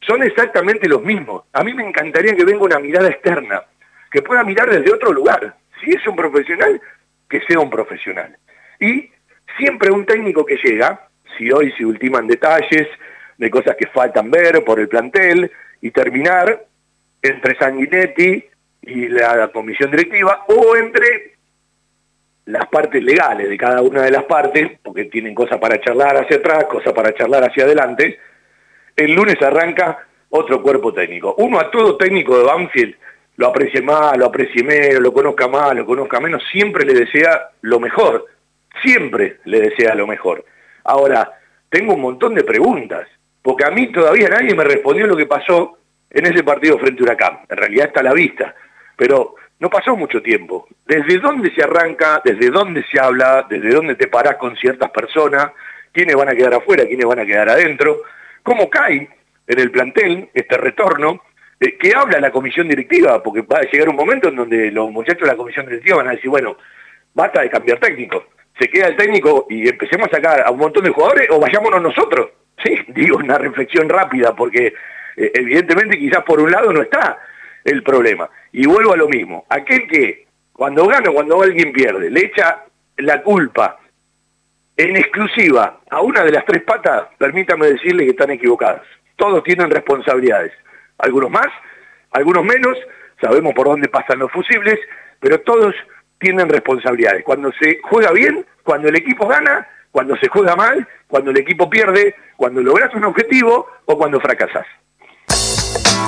[0.00, 1.44] son exactamente los mismos.
[1.52, 3.62] A mí me encantaría que venga una mirada externa,
[4.10, 5.54] que pueda mirar desde otro lugar.
[5.82, 6.80] Si es un profesional,
[7.28, 8.36] que sea un profesional.
[8.80, 9.10] Y
[9.56, 12.88] siempre un técnico que llega si hoy se ultiman detalles
[13.38, 16.64] de cosas que faltan ver por el plantel y terminar
[17.22, 18.44] entre Sanguinetti
[18.82, 21.32] y la comisión directiva o entre
[22.46, 26.38] las partes legales de cada una de las partes, porque tienen cosas para charlar hacia
[26.38, 28.18] atrás, cosas para charlar hacia adelante,
[28.96, 31.34] el lunes arranca otro cuerpo técnico.
[31.38, 32.96] Uno a todo técnico de Banfield,
[33.42, 37.50] lo aprecie más, lo aprecie menos, lo conozca más, lo conozca menos, siempre le desea
[37.62, 38.26] lo mejor,
[38.80, 40.44] siempre le desea lo mejor.
[40.84, 41.28] Ahora,
[41.68, 43.08] tengo un montón de preguntas,
[43.42, 45.76] porque a mí todavía nadie me respondió lo que pasó
[46.08, 47.40] en ese partido frente a Huracán.
[47.48, 48.54] En realidad está a la vista,
[48.96, 50.68] pero no pasó mucho tiempo.
[50.86, 52.22] ¿Desde dónde se arranca?
[52.24, 53.44] ¿Desde dónde se habla?
[53.50, 55.50] ¿Desde dónde te parás con ciertas personas?
[55.90, 56.86] ¿Quiénes van a quedar afuera?
[56.86, 58.02] ¿Quiénes van a quedar adentro?
[58.44, 59.08] ¿Cómo cae
[59.48, 61.20] en el plantel este retorno?
[61.78, 63.22] ¿Qué habla la comisión directiva?
[63.22, 66.08] Porque va a llegar un momento en donde los muchachos de la comisión directiva van
[66.08, 66.56] a decir, bueno,
[67.14, 68.24] basta de cambiar técnico
[68.58, 71.82] se queda el técnico y empecemos a sacar a un montón de jugadores o vayámonos
[71.82, 72.30] nosotros.
[72.62, 74.74] Sí, digo, una reflexión rápida, porque
[75.16, 77.18] eh, evidentemente quizás por un lado no está
[77.64, 78.28] el problema.
[78.52, 82.64] Y vuelvo a lo mismo, aquel que cuando gana o cuando alguien pierde, le echa
[82.98, 83.78] la culpa
[84.76, 88.82] en exclusiva a una de las tres patas, permítame decirle que están equivocados.
[89.16, 90.52] Todos tienen responsabilidades,
[91.02, 91.48] algunos más,
[92.12, 92.78] algunos menos,
[93.20, 94.78] sabemos por dónde pasan los fusibles,
[95.20, 95.74] pero todos
[96.18, 97.24] tienen responsabilidades.
[97.24, 101.68] Cuando se juega bien, cuando el equipo gana, cuando se juega mal, cuando el equipo
[101.68, 104.66] pierde, cuando logras un objetivo o cuando fracasas.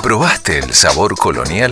[0.01, 1.71] ¿Probaste el sabor colonial?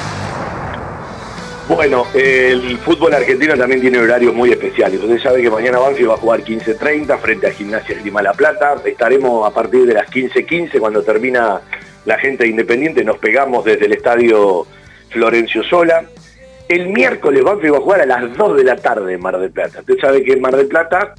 [1.68, 5.00] Bueno, el fútbol argentino también tiene horarios muy especiales.
[5.00, 8.74] Usted sabe que mañana Banfield va a jugar 15.30 frente a Gimnasia Lima La Plata.
[8.84, 11.60] Estaremos a partir de las 15.15 cuando termina
[12.04, 14.66] la gente de Independiente nos pegamos desde el estadio
[15.10, 16.04] Florencio Sola.
[16.68, 19.50] El miércoles Banfield va a jugar a las 2 de la tarde en Mar del
[19.50, 19.80] Plata.
[19.80, 21.14] Usted sabe que en Mar del Plata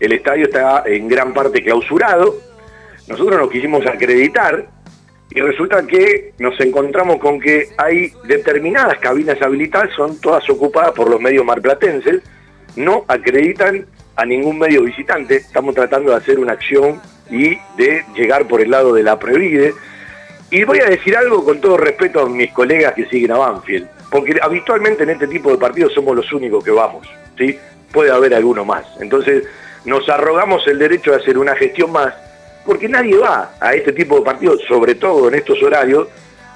[0.00, 2.36] el estadio está en gran parte clausurado.
[3.06, 4.66] Nosotros nos quisimos acreditar
[5.30, 11.10] y resulta que nos encontramos con que hay determinadas cabinas habilitadas, son todas ocupadas por
[11.10, 12.22] los medios marplatenses,
[12.76, 17.00] no acreditan a ningún medio visitante, estamos tratando de hacer una acción
[17.30, 19.74] y de llegar por el lado de la Previde.
[20.50, 23.86] Y voy a decir algo con todo respeto a mis colegas que siguen a Banfield,
[24.10, 27.58] porque habitualmente en este tipo de partidos somos los únicos que vamos, ¿sí?
[27.92, 28.86] Puede haber alguno más.
[29.00, 29.44] Entonces
[29.84, 32.14] nos arrogamos el derecho de hacer una gestión más
[32.68, 36.06] porque nadie va a este tipo de partidos, sobre todo en estos horarios,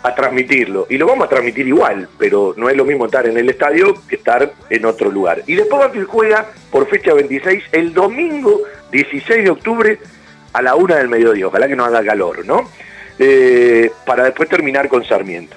[0.03, 0.86] a transmitirlo.
[0.90, 3.95] Y lo vamos a transmitir igual, pero no es lo mismo estar en el estadio
[4.07, 5.43] que estar en otro lugar.
[5.47, 9.99] Y después Banfield juega por fecha 26 el domingo 16 de octubre
[10.53, 11.47] a la una del mediodía.
[11.47, 12.68] Ojalá que no haga calor, ¿no?
[13.18, 15.56] Eh, para después terminar con Sarmiento.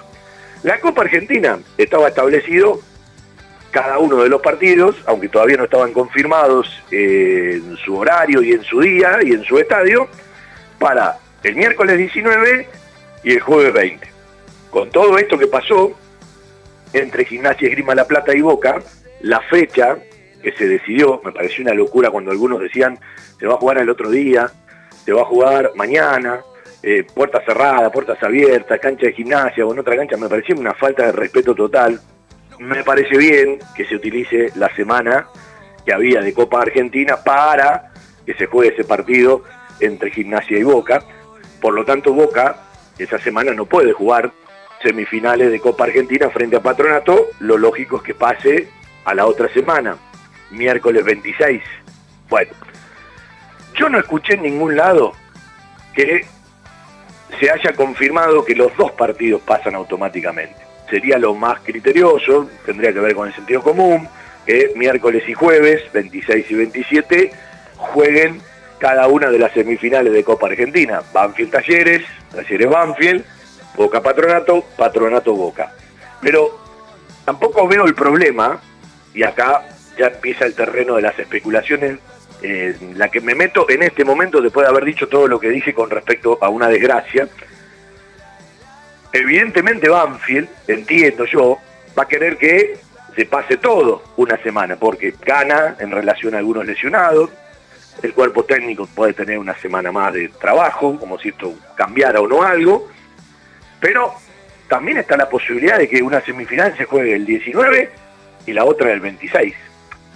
[0.63, 2.81] La Copa Argentina estaba establecido
[3.71, 8.53] cada uno de los partidos, aunque todavía no estaban confirmados eh, en su horario y
[8.53, 10.07] en su día y en su estadio,
[10.79, 12.67] para el miércoles 19
[13.23, 14.07] y el jueves 20.
[14.69, 15.91] Con todo esto que pasó
[16.93, 18.81] entre Gimnasia Grima La Plata y Boca,
[19.21, 19.97] la fecha
[20.41, 22.97] que se decidió, me pareció una locura cuando algunos decían,
[23.39, 24.51] se va a jugar el otro día,
[25.03, 26.41] se va a jugar mañana,
[26.87, 30.75] eh, puertas cerradas, puertas abiertas, cancha de gimnasia o en otra cancha, me pareció una
[30.75, 31.99] falta de respeto total.
[32.59, 35.25] Me parece bien que se utilice la semana
[35.83, 37.91] que había de Copa Argentina para
[38.23, 39.43] que se juegue ese partido
[39.79, 41.01] entre Gimnasia y Boca.
[41.59, 42.57] Por lo tanto, Boca
[42.99, 44.31] esa semana no puede jugar
[44.83, 47.29] semifinales de Copa Argentina frente a Patronato.
[47.39, 48.69] Lo lógico es que pase
[49.05, 49.97] a la otra semana,
[50.51, 51.63] miércoles 26.
[52.29, 52.51] Bueno,
[53.73, 55.13] yo no escuché en ningún lado
[55.95, 56.27] que
[57.39, 60.55] se haya confirmado que los dos partidos pasan automáticamente.
[60.89, 64.07] Sería lo más criterioso, tendría que ver con el sentido común,
[64.45, 67.31] que miércoles y jueves, 26 y 27,
[67.77, 68.41] jueguen
[68.77, 71.01] cada una de las semifinales de Copa Argentina.
[71.13, 73.25] Banfield Talleres, Talleres Banfield,
[73.75, 75.73] Boca Patronato, Patronato Boca.
[76.21, 76.59] Pero
[77.25, 78.61] tampoco veo el problema,
[79.13, 79.63] y acá
[79.97, 81.97] ya empieza el terreno de las especulaciones,
[82.41, 85.73] la que me meto en este momento después de haber dicho todo lo que dije
[85.73, 87.27] con respecto a una desgracia.
[89.11, 91.57] Evidentemente Banfield, entiendo yo,
[91.97, 92.77] va a querer que
[93.15, 97.29] se pase todo una semana, porque gana en relación a algunos lesionados,
[98.03, 102.27] el cuerpo técnico puede tener una semana más de trabajo, como si esto cambiara o
[102.27, 102.89] no algo,
[103.79, 104.13] pero
[104.67, 107.89] también está la posibilidad de que una semifinal se juegue el 19
[108.47, 109.55] y la otra el 26.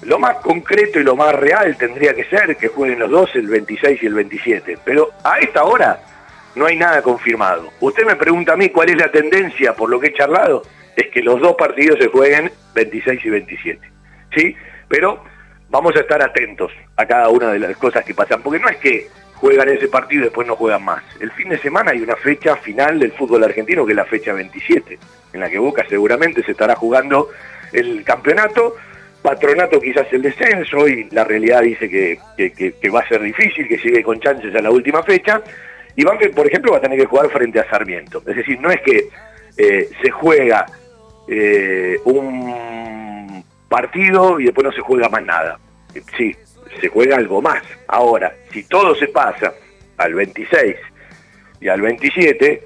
[0.04, 3.48] Lo más concreto y lo más real tendría que ser que jueguen los dos el
[3.48, 6.00] 26 y el 27, pero a esta hora
[6.56, 7.72] no hay nada confirmado.
[7.80, 10.64] Usted me pregunta a mí cuál es la tendencia por lo que he charlado,
[10.96, 13.92] es que los dos partidos se jueguen 26 y 27.
[14.36, 14.56] ¿Sí?
[14.88, 15.24] Pero
[15.70, 18.78] vamos a estar atentos a cada una de las cosas que pasan, porque no es
[18.78, 21.04] que juegan ese partido y después no juegan más.
[21.20, 24.34] El fin de semana hay una fecha final del fútbol argentino que es la fecha
[24.34, 25.00] 27,
[25.34, 27.30] en la que Boca seguramente se estará jugando
[27.72, 28.76] el campeonato,
[29.22, 34.02] Patronato quizás el descenso y la realidad dice que, va a ser difícil, que sigue
[34.02, 35.42] con chances a la última fecha.
[35.96, 38.24] Y Banfield, por ejemplo, va a tener que jugar frente a Sarmiento.
[38.26, 39.10] Es decir, no es que
[39.58, 40.66] eh, se juega
[41.28, 45.60] eh, un partido y después no se juega más nada.
[46.18, 46.34] Sí,
[46.80, 47.62] se juega algo más.
[47.88, 49.54] Ahora, si todo se pasa
[49.98, 50.76] al 26
[51.60, 52.64] y al 27,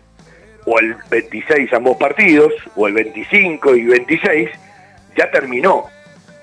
[0.66, 4.50] o el 26 ambos partidos, o el 25 y 26,
[5.18, 5.88] ya terminó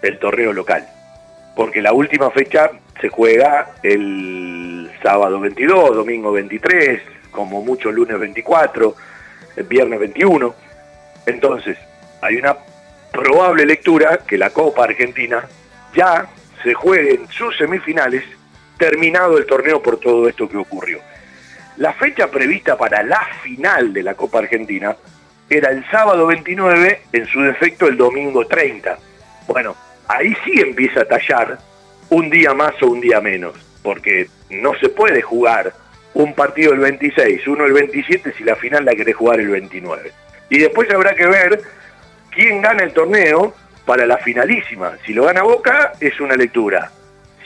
[0.03, 0.87] el torneo local.
[1.55, 2.71] Porque la última fecha
[3.01, 8.95] se juega el sábado 22, domingo 23, como mucho lunes 24,
[9.57, 10.55] el viernes 21.
[11.27, 11.77] Entonces,
[12.21, 12.57] hay una
[13.13, 15.45] probable lectura que la Copa Argentina
[15.95, 16.29] ya
[16.63, 18.25] se jueguen sus semifinales
[18.79, 21.01] terminado el torneo por todo esto que ocurrió.
[21.77, 24.97] La fecha prevista para la final de la Copa Argentina
[25.49, 28.99] era el sábado 29, en su defecto el domingo 30.
[29.49, 29.77] Bueno,
[30.11, 31.59] ahí sí empieza a tallar
[32.11, 35.73] un día más o un día menos, porque no se puede jugar
[36.15, 40.11] un partido el 26, uno el 27 si la final la quiere jugar el 29.
[40.51, 41.61] Y después habrá que ver
[42.31, 43.55] quién gana el torneo
[43.87, 44.97] para la finalísima.
[45.07, 46.91] Si lo gana Boca, es una lectura.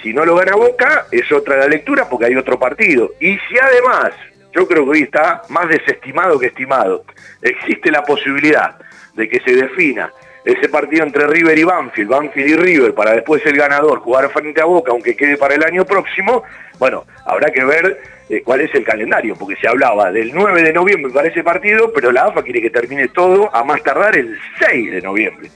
[0.03, 3.13] Si no lo gana Boca, es otra la lectura porque hay otro partido.
[3.21, 4.13] Y si además,
[4.55, 7.05] yo creo que hoy está más desestimado que estimado,
[7.43, 8.77] existe la posibilidad
[9.15, 10.11] de que se defina
[10.45, 14.61] ese partido entre River y Banfield, Banfield y River, para después el ganador jugar frente
[14.61, 16.43] a Boca, aunque quede para el año próximo,
[16.79, 20.73] bueno, habrá que ver eh, cuál es el calendario, porque se hablaba del 9 de
[20.73, 24.39] noviembre para ese partido, pero la AFA quiere que termine todo a más tardar el
[24.59, 25.49] 6 de noviembre.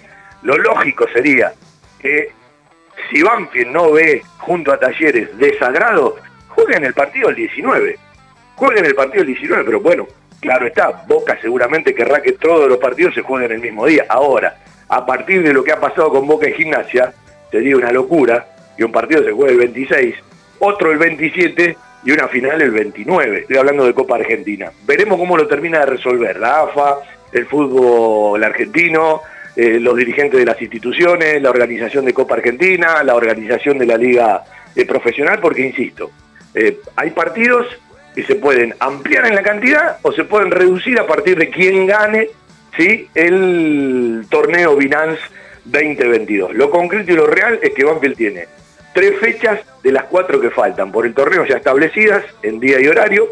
[0.42, 1.52] Lo lógico sería
[2.00, 2.30] que
[3.10, 6.16] si Banfield no ve junto a Talleres desagrado,
[6.48, 7.96] jueguen el partido el 19.
[8.54, 10.06] Jueguen el partido el 19, pero bueno,
[10.40, 14.04] claro está, Boca seguramente querrá que todos los partidos se jueguen el mismo día.
[14.08, 14.56] Ahora,
[14.88, 17.12] a partir de lo que ha pasado con Boca y Gimnasia,
[17.50, 20.14] sería una locura que un partido se juegue el 26,
[20.60, 23.40] otro el 27 y una final el 29.
[23.40, 24.70] Estoy hablando de Copa Argentina.
[24.86, 26.96] Veremos cómo lo termina de resolver la AFA,
[27.32, 29.22] el fútbol argentino,
[29.56, 33.96] eh, los dirigentes de las instituciones, la organización de Copa Argentina, la organización de la
[33.96, 36.10] Liga eh, Profesional, porque insisto,
[36.54, 37.66] eh, hay partidos
[38.14, 41.86] que se pueden ampliar en la cantidad o se pueden reducir a partir de quién
[41.86, 42.28] gane
[42.78, 43.10] ¿sí?
[43.14, 45.20] el torneo Binance
[45.64, 46.54] 2022.
[46.54, 48.46] Lo concreto y lo real es que Banfield tiene
[48.94, 52.86] tres fechas de las cuatro que faltan por el torneo ya establecidas en día y
[52.86, 53.28] horario.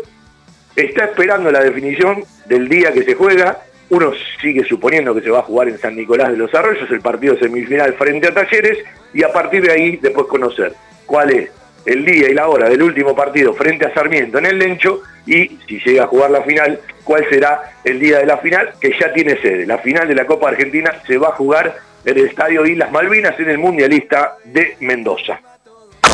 [0.75, 3.63] Está esperando la definición del día que se juega.
[3.89, 7.01] Uno sigue suponiendo que se va a jugar en San Nicolás de los Arroyos, el
[7.01, 8.79] partido semifinal frente a Talleres,
[9.15, 10.75] y a partir de ahí después conocer
[11.07, 11.51] cuál es
[11.87, 15.59] el día y la hora del último partido frente a Sarmiento en el Lencho y
[15.67, 19.13] si llega a jugar la final, cuál será el día de la final, que ya
[19.13, 19.67] tiene sede.
[19.67, 23.39] La final de la Copa Argentina se va a jugar en el Estadio Islas Malvinas
[23.41, 25.41] en el Mundialista de Mendoza.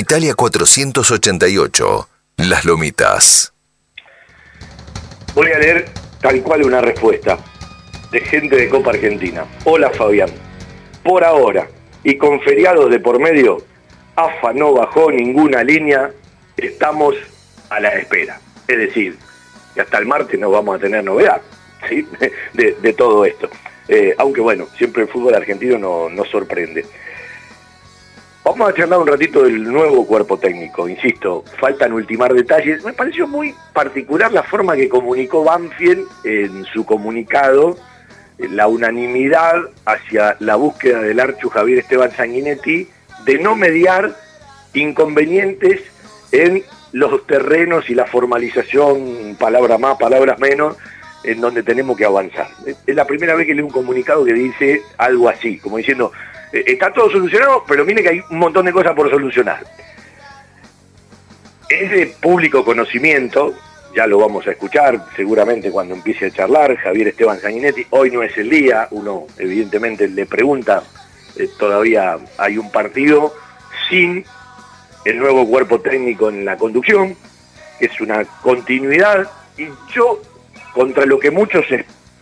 [0.00, 3.52] Italia 488, Las Lomitas.
[5.34, 5.90] Voy a leer
[6.22, 7.38] tal cual una respuesta
[8.10, 9.44] de gente de Copa Argentina.
[9.64, 10.30] Hola Fabián.
[11.04, 11.68] Por ahora,
[12.02, 13.58] y con feriados de por medio,
[14.16, 16.10] AFA no bajó ninguna línea,
[16.56, 17.14] estamos
[17.68, 18.40] a la espera.
[18.66, 19.18] Es decir,
[19.74, 21.42] que hasta el martes no vamos a tener novedad
[22.54, 23.50] de, todo esto.
[23.86, 26.86] Eh, aunque bueno, siempre el fútbol argentino nos sorprende.
[28.42, 30.88] Vamos a charlar un ratito del nuevo cuerpo técnico.
[30.88, 32.82] Insisto, faltan ultimar detalles.
[32.84, 37.76] Me pareció muy particular la forma que comunicó Banfield en su comunicado,
[38.38, 42.88] la unanimidad hacia la búsqueda del Archu Javier Esteban Sanguinetti
[43.26, 44.16] de no mediar
[44.72, 45.82] inconvenientes
[46.32, 46.62] en
[46.92, 50.76] los terrenos y la formalización, palabra más, palabras menos,
[51.24, 52.48] en donde tenemos que avanzar.
[52.86, 56.12] Es la primera vez que leo un comunicado que dice algo así, como diciendo,
[56.52, 59.64] está todo solucionado, pero mire que hay un montón de cosas por solucionar.
[61.68, 63.54] Es de público conocimiento,
[63.94, 68.22] ya lo vamos a escuchar seguramente cuando empiece a charlar Javier Esteban Sanguinetti, hoy no
[68.22, 70.82] es el día, uno evidentemente le pregunta,
[71.36, 73.34] eh, todavía hay un partido
[73.88, 74.24] sin
[75.04, 77.16] el nuevo cuerpo técnico en la conducción,
[77.78, 80.20] es una continuidad, y yo,
[80.74, 81.64] contra lo que muchos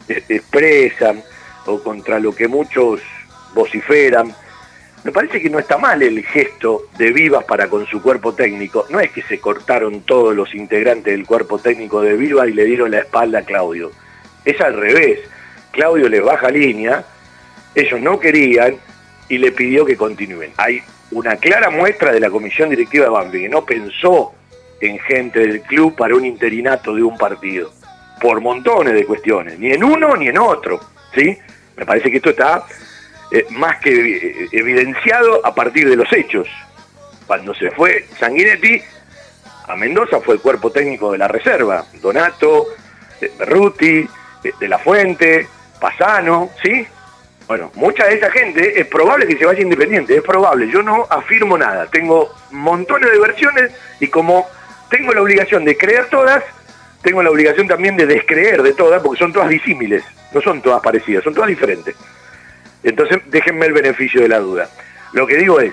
[0.09, 1.23] expresan,
[1.67, 3.01] o contra lo que muchos
[3.55, 4.35] vociferan.
[5.05, 8.87] Me parece que no está mal el gesto de Vivas para con su cuerpo técnico.
[8.91, 12.65] No es que se cortaron todos los integrantes del cuerpo técnico de Vivas y le
[12.65, 13.91] dieron la espalda a Claudio.
[14.45, 15.21] Es al revés.
[15.71, 17.05] Claudio les baja línea,
[17.75, 18.77] ellos no querían
[19.29, 20.53] y le pidió que continúen.
[20.57, 24.35] Hay una clara muestra de la comisión directiva de Bambi que no pensó
[24.81, 27.71] en gente del club para un interinato de un partido,
[28.21, 30.81] por montones de cuestiones, ni en uno ni en otro,
[31.15, 31.37] ¿sí?
[31.77, 32.65] Me parece que esto está
[33.31, 36.49] eh, más que eh, evidenciado a partir de los hechos.
[37.27, 38.81] Cuando se fue Sanguinetti,
[39.67, 42.67] a Mendoza fue el cuerpo técnico de la reserva, Donato,
[43.21, 44.09] eh, Berruti,
[44.59, 45.47] de La Fuente,
[45.79, 46.87] Pasano, ¿sí?
[47.47, 51.07] Bueno, mucha de esa gente es probable que se vaya independiente, es probable, yo no
[51.11, 54.47] afirmo nada, tengo montones de versiones y como
[54.91, 56.45] tengo la obligación de creer todas,
[57.03, 60.83] tengo la obligación también de descreer de todas, porque son todas disímiles, no son todas
[60.83, 61.95] parecidas, son todas diferentes.
[62.83, 64.69] Entonces, déjenme el beneficio de la duda.
[65.13, 65.73] Lo que digo es,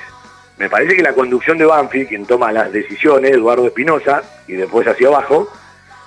[0.58, 4.88] me parece que la conducción de Banfield, quien toma las decisiones, Eduardo Espinosa, y después
[4.88, 5.52] hacia abajo,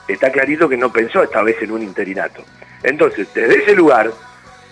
[0.08, 2.42] está clarito que no pensó esta vez en un interinato.
[2.82, 4.10] Entonces, desde ese lugar,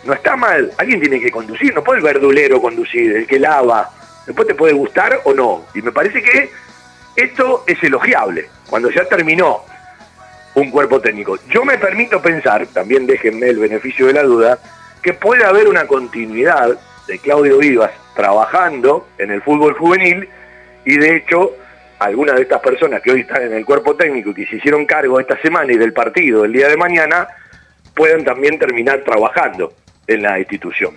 [0.04, 3.90] no está mal, alguien tiene que conducir, no puede el verdulero conducir, el que lava,
[4.26, 5.66] después te puede gustar o no.
[5.74, 6.50] Y me parece que
[7.16, 9.62] esto es elogiable, cuando ya terminó
[10.54, 11.38] un cuerpo técnico.
[11.50, 14.58] Yo me permito pensar, también déjenme el beneficio de la duda,
[15.06, 16.76] que puede haber una continuidad
[17.06, 20.28] de Claudio Vivas trabajando en el fútbol juvenil
[20.84, 21.52] y de hecho
[22.00, 24.84] algunas de estas personas que hoy están en el cuerpo técnico y que se hicieron
[24.84, 27.28] cargo esta semana y del partido el día de mañana
[27.94, 29.74] pueden también terminar trabajando
[30.08, 30.94] en la institución.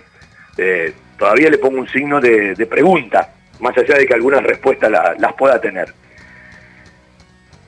[0.58, 5.32] Eh, todavía le pongo un signo de, pregunta, más allá de que algunas respuestas las
[5.34, 5.94] pueda tener.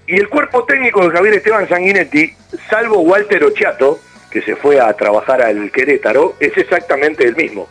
[0.09, 2.35] Y el cuerpo técnico de Javier Esteban Sanguinetti,
[2.69, 4.01] salvo Walter Ochiato,
[4.33, 7.69] que se fue a trabajar al Querétaro, es exactamente el mismo.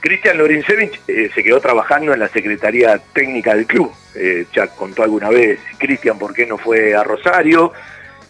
[0.00, 3.92] Cristian Lorincevich eh, se quedó trabajando en la Secretaría Técnica del club.
[4.14, 7.72] Eh, ya contó alguna vez Cristian por qué no fue a Rosario,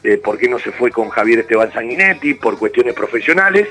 [0.02, 3.68] eh, por qué no se fue con Javier Esteban Sanguinetti, por cuestiones profesionales.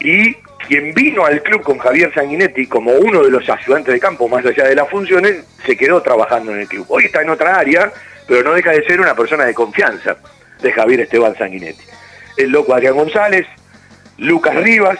[0.00, 0.34] Y
[0.66, 4.44] quien vino al club con Javier Sanguinetti como uno de los ayudantes de campo, más
[4.44, 6.86] allá de las funciones, se quedó trabajando en el club.
[6.88, 7.92] Hoy está en otra área,
[8.26, 10.16] pero no deja de ser una persona de confianza
[10.60, 11.91] de Javier Esteban Sanguinetti.
[12.36, 13.46] El loco Adrián González,
[14.18, 14.98] Lucas Rivas,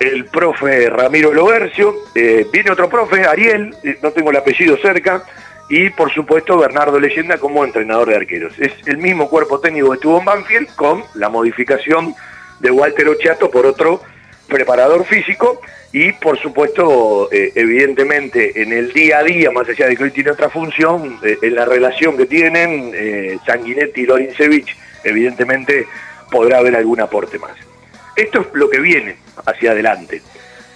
[0.00, 5.22] el profe Ramiro Lobercio, eh, viene otro profe, Ariel, eh, no tengo el apellido cerca,
[5.68, 8.58] y por supuesto Bernardo Leyenda como entrenador de arqueros.
[8.58, 12.14] Es el mismo cuerpo técnico que estuvo en Banfield con la modificación
[12.60, 14.00] de Walter Ochiato por otro
[14.48, 15.60] preparador físico
[15.92, 20.10] y por supuesto, eh, evidentemente, en el día a día, más allá de que hoy
[20.10, 25.86] tiene otra función, en la relación que tienen Sanguinetti y Lorincevich, evidentemente
[26.30, 27.52] podrá haber algún aporte más.
[28.16, 29.16] Esto es lo que viene
[29.46, 30.22] hacia adelante.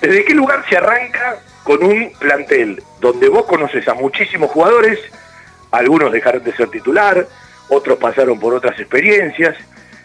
[0.01, 4.99] ¿Desde qué lugar se arranca con un plantel donde vos conoces a muchísimos jugadores,
[5.71, 7.27] algunos dejaron de ser titular,
[7.69, 9.57] otros pasaron por otras experiencias,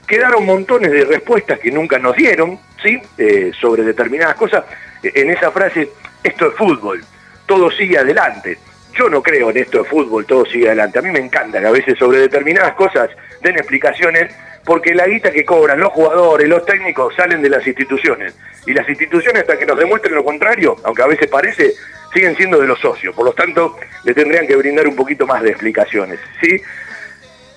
[0.07, 2.99] quedaron montones de respuestas que nunca nos dieron, ¿sí?
[3.17, 4.63] Eh, sobre determinadas cosas.
[5.03, 5.89] En esa frase,
[6.23, 7.03] esto es fútbol,
[7.45, 8.57] todo sigue adelante.
[8.93, 10.99] Yo no creo en esto de fútbol, todo sigue adelante.
[10.99, 13.09] A mí me encanta que a veces sobre determinadas cosas
[13.41, 14.33] den explicaciones
[14.69, 18.35] porque la guita que cobran los jugadores, los técnicos, salen de las instituciones.
[18.67, 21.73] Y las instituciones, hasta que nos demuestren lo contrario, aunque a veces parece,
[22.13, 23.15] siguen siendo de los socios.
[23.15, 26.19] Por lo tanto, le tendrían que brindar un poquito más de explicaciones.
[26.39, 26.61] ¿sí?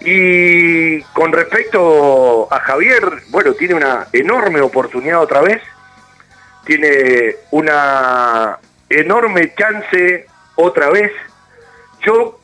[0.01, 5.61] Y con respecto a Javier, bueno, tiene una enorme oportunidad otra vez.
[6.65, 8.59] Tiene una
[8.89, 11.13] enorme chance otra vez.
[12.07, 12.41] Yo,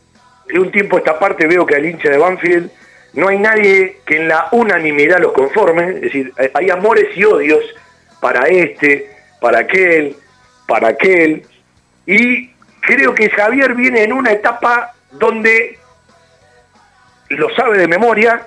[0.47, 2.71] de un tiempo a esta parte, veo que al hincha de Banfield
[3.15, 7.65] no hay nadie que en la unanimidad los conforme, es decir, hay amores y odios
[8.21, 10.17] para este, para aquel,
[10.67, 11.45] para aquel,
[12.07, 12.51] y
[12.81, 15.79] creo que Javier viene en una etapa donde
[17.31, 18.43] lo sabe de memoria,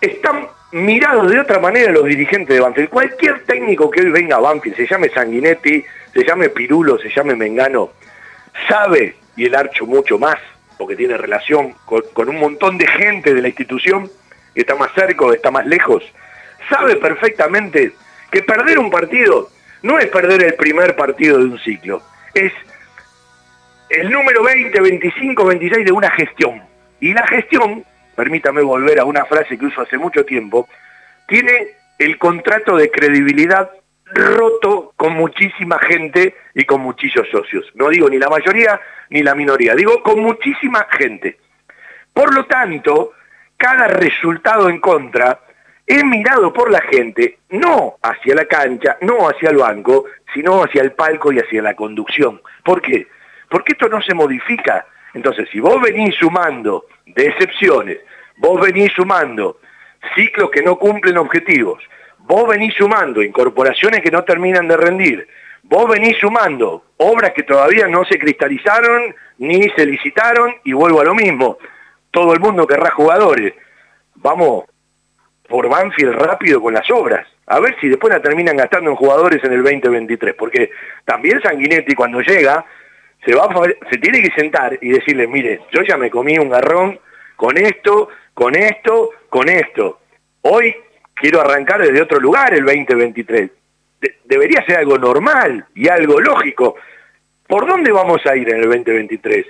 [0.00, 2.88] están mirados de otra manera los dirigentes de Banfield.
[2.90, 7.34] Cualquier técnico que hoy venga a Banfield, se llame Sanguinetti, se llame Pirulo, se llame
[7.34, 7.90] Mengano,
[8.68, 10.38] sabe, y el Archo mucho más,
[10.80, 14.10] porque tiene relación con, un montón de gente de la institución
[14.54, 16.02] que está más cerca o está más lejos,
[16.70, 17.92] sabe perfectamente
[18.30, 19.50] que perder un partido
[19.82, 22.00] no es perder el primer partido de un ciclo,
[22.32, 22.50] es
[23.90, 26.62] el número 20, 25, 26 de una gestión.
[26.98, 27.84] Y la gestión,
[28.16, 30.66] permítame volver a una frase que uso hace mucho tiempo,
[31.26, 33.70] tiene el contrato de credibilidad
[34.14, 37.64] roto con muchísima gente y con muchísimos socios.
[37.74, 38.80] No digo ni la mayoría
[39.10, 41.38] ni la minoría, digo con muchísima gente.
[42.12, 43.12] Por lo tanto,
[43.56, 45.40] cada resultado en contra
[45.86, 50.82] es mirado por la gente no hacia la cancha, no hacia el banco, sino hacia
[50.82, 52.40] el palco y hacia la conducción.
[52.64, 53.08] ¿Por qué?
[53.48, 54.86] Porque esto no se modifica.
[55.14, 57.98] Entonces, si vos venís sumando decepciones,
[58.36, 59.58] vos venís sumando
[60.14, 61.82] ciclos que no cumplen objetivos,
[62.30, 65.26] vos venís sumando incorporaciones que no terminan de rendir,
[65.64, 71.04] vos venís sumando obras que todavía no se cristalizaron ni se licitaron y vuelvo a
[71.04, 71.58] lo mismo,
[72.12, 73.52] todo el mundo querrá jugadores,
[74.14, 74.66] vamos
[75.48, 79.42] por Banfield rápido con las obras, a ver si después la terminan gastando en jugadores
[79.42, 80.70] en el 2023, porque
[81.04, 82.64] también Sanguinetti cuando llega
[83.26, 83.48] se, va
[83.90, 86.96] se tiene que sentar y decirle, mire, yo ya me comí un garrón
[87.34, 89.98] con esto, con esto, con esto.
[90.42, 90.76] Hoy
[91.20, 93.50] quiero arrancar desde otro lugar el 2023.
[94.24, 96.76] debería ser algo normal y algo lógico.
[97.46, 99.46] ¿Por dónde vamos a ir en el 2023?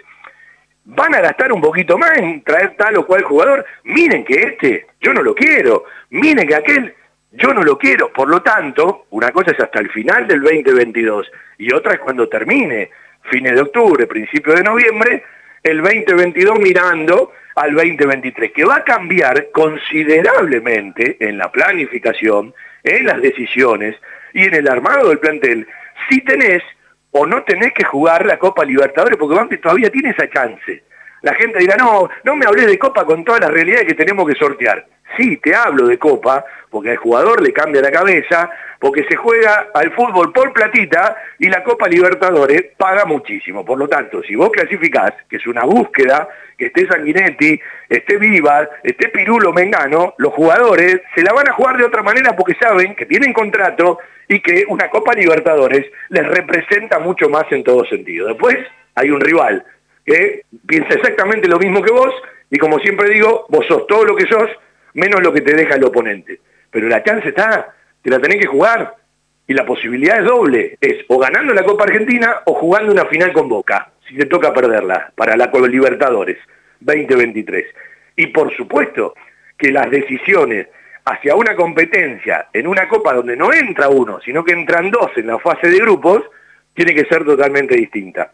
[0.86, 3.64] ¿Van a gastar un poquito más en traer tal o cual jugador?
[3.84, 5.84] Miren que este, yo no lo quiero.
[6.10, 6.94] Miren que aquel,
[7.32, 11.30] Yo no lo quiero, por lo tanto, una cosa es hasta el final del 2022
[11.58, 12.90] y otra es cuando termine,
[13.30, 15.22] fines de octubre, principio de noviembre,
[15.62, 23.20] el 2022 mirando al 2023, que va a cambiar considerablemente en la planificación, en las
[23.20, 23.96] decisiones
[24.32, 25.66] y en el armado del plantel,
[26.08, 26.62] si tenés
[27.10, 30.84] o no tenés que jugar la Copa Libertadores, porque Banfi todavía tiene esa chance.
[31.22, 34.28] La gente dirá, no, no me hablé de Copa con todas las realidades que tenemos
[34.28, 34.86] que sortear.
[35.16, 38.48] Sí, te hablo de Copa, porque al jugador le cambia la cabeza,
[38.78, 43.64] porque se juega al fútbol por platita y la Copa Libertadores paga muchísimo.
[43.64, 48.68] Por lo tanto, si vos clasificás, que es una búsqueda, que esté Sanguinetti, esté Viva,
[48.82, 52.94] esté Pirulo Mengano, los jugadores se la van a jugar de otra manera porque saben
[52.94, 53.98] que tienen contrato
[54.28, 58.28] y que una Copa Libertadores les representa mucho más en todo sentido.
[58.28, 58.56] Después
[58.94, 59.64] hay un rival
[60.10, 62.12] que piensa exactamente lo mismo que vos
[62.50, 64.50] y como siempre digo, vos sos todo lo que sos,
[64.94, 66.40] menos lo que te deja el oponente.
[66.70, 68.96] Pero la chance está, te la tenés que jugar.
[69.46, 73.32] Y la posibilidad es doble, es o ganando la Copa Argentina o jugando una final
[73.32, 76.38] con Boca, si te toca perderla, para la Copa Libertadores
[76.80, 77.66] 2023.
[78.16, 79.14] Y por supuesto
[79.58, 80.68] que las decisiones
[81.04, 85.26] hacia una competencia en una copa donde no entra uno, sino que entran dos en
[85.26, 86.22] la fase de grupos,
[86.74, 88.32] tiene que ser totalmente distinta.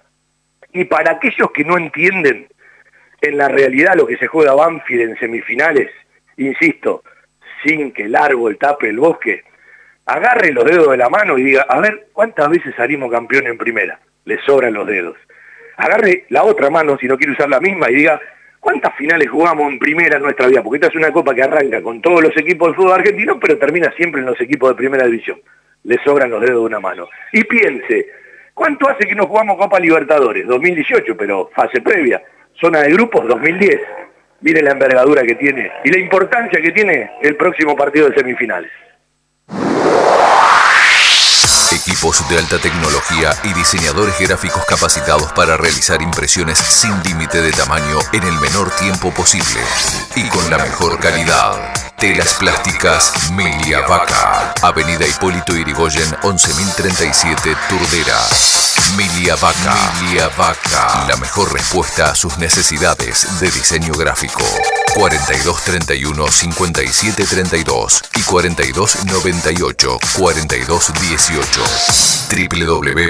[0.76, 2.48] Y para aquellos que no entienden
[3.22, 5.90] en la realidad lo que se juega Banfield en semifinales,
[6.36, 7.02] insisto,
[7.64, 9.42] sin que el árbol tape el bosque,
[10.04, 13.56] agarre los dedos de la mano y diga, a ver, ¿cuántas veces salimos campeón en
[13.56, 13.98] primera?
[14.26, 15.16] Le sobran los dedos.
[15.78, 18.20] Agarre la otra mano, si no quiere usar la misma, y diga,
[18.60, 20.62] ¿cuántas finales jugamos en primera en nuestra vida?
[20.62, 23.56] Porque esta es una copa que arranca con todos los equipos del fútbol argentino, pero
[23.56, 25.40] termina siempre en los equipos de primera división.
[25.84, 27.08] Le sobran los dedos de una mano.
[27.32, 28.25] Y piense,
[28.56, 30.46] ¿cuánto hace que no jugamos Copa Libertadores?
[30.48, 32.20] 2018, pero fase previa.
[32.58, 33.80] Zona de grupos, 2010
[34.40, 38.70] mire la envergadura que tiene y la importancia que tiene el próximo partido de semifinales.
[41.72, 47.98] Equipos de alta tecnología y diseñadores gráficos capacitados para realizar impresiones sin límite de tamaño
[48.12, 49.60] en el menor tiempo posible
[50.16, 51.85] y con la mejor calidad.
[51.98, 54.52] Telas Plásticas Milia Vaca.
[54.60, 58.18] Avenida Hipólito Irigoyen 11037 Turdera.
[58.96, 61.06] Milia Vaca.
[61.08, 64.44] La mejor respuesta a sus necesidades de diseño gráfico.
[64.94, 71.62] 4231 5732 y 4298 4218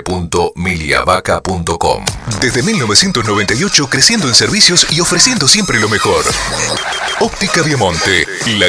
[0.06, 2.04] www.miliavaca.com
[2.40, 6.24] Desde 1998 creciendo en servicios y ofreciendo siempre lo mejor.
[7.20, 8.26] Óptica Viamonte,
[8.58, 8.68] la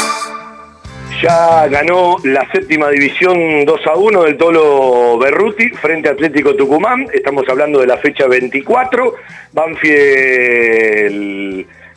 [1.21, 7.05] ya ganó la séptima división 2 a 1 del Tolo Berruti frente a Atlético Tucumán.
[7.13, 9.13] Estamos hablando de la fecha 24.
[9.51, 10.87] Banfield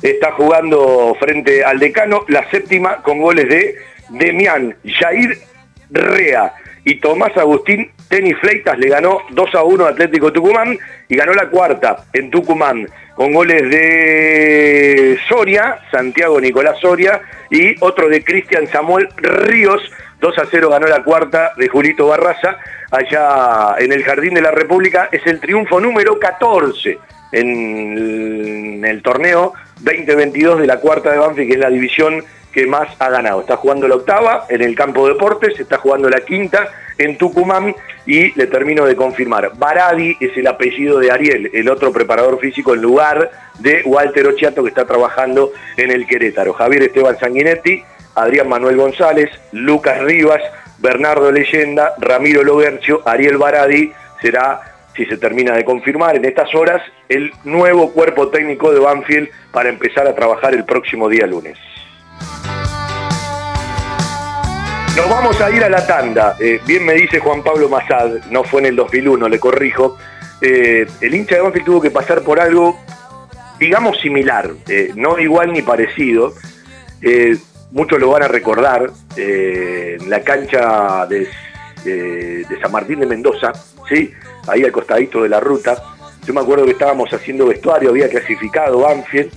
[0.03, 3.77] está jugando frente al decano la séptima con goles de
[4.11, 5.39] Demián, Jair
[5.91, 6.53] Rea
[6.85, 10.79] y Tomás Agustín Tenis Fleitas le ganó 2 a 1 a Atlético Tucumán
[11.09, 18.09] y ganó la cuarta en Tucumán con goles de Soria, Santiago Nicolás Soria y otro
[18.09, 19.81] de Cristian Samuel Ríos.
[20.21, 22.57] 2 a 0 ganó la cuarta de Julito Barraza
[22.91, 25.09] allá en el Jardín de la República.
[25.13, 26.99] Es el triunfo número 14
[27.33, 32.25] en el torneo 2022 de la cuarta de Banfi, que es la división
[32.55, 33.41] que más ha ganado.
[33.41, 37.75] Está jugando la octava en el campo de deportes, está jugando la quinta en Tucumán
[38.07, 39.51] y le termino de confirmar.
[39.57, 44.63] Baradi es el apellido de Ariel, el otro preparador físico en lugar de Walter Ochiato
[44.63, 46.53] que está trabajando en el Querétaro.
[46.53, 47.83] Javier Esteban Sanguinetti,
[48.15, 50.41] Adrián Manuel González, Lucas Rivas,
[50.79, 54.61] Bernardo Leyenda, Ramiro Logercio, Ariel Baradi será
[54.97, 59.69] si se termina de confirmar en estas horas, el nuevo cuerpo técnico de Banfield para
[59.69, 61.59] empezar a trabajar el próximo día lunes.
[64.97, 66.37] Nos vamos a ir a la tanda.
[66.39, 69.99] Eh, bien me dice Juan Pablo Mazad, no fue en el 2001, le corrijo.
[70.41, 72.79] Eh, el hincha de Banfield tuvo que pasar por algo,
[73.59, 76.33] digamos, similar, eh, no igual ni parecido.
[77.73, 81.27] muchos lo van a recordar, en la cancha de,
[82.63, 83.53] San Martín de Mendoza,
[83.89, 84.13] ¿sí?
[84.47, 85.75] ahí al costadito de la ruta.
[86.25, 89.33] Yo me acuerdo que estábamos haciendo vestuario, había clasificado Banfield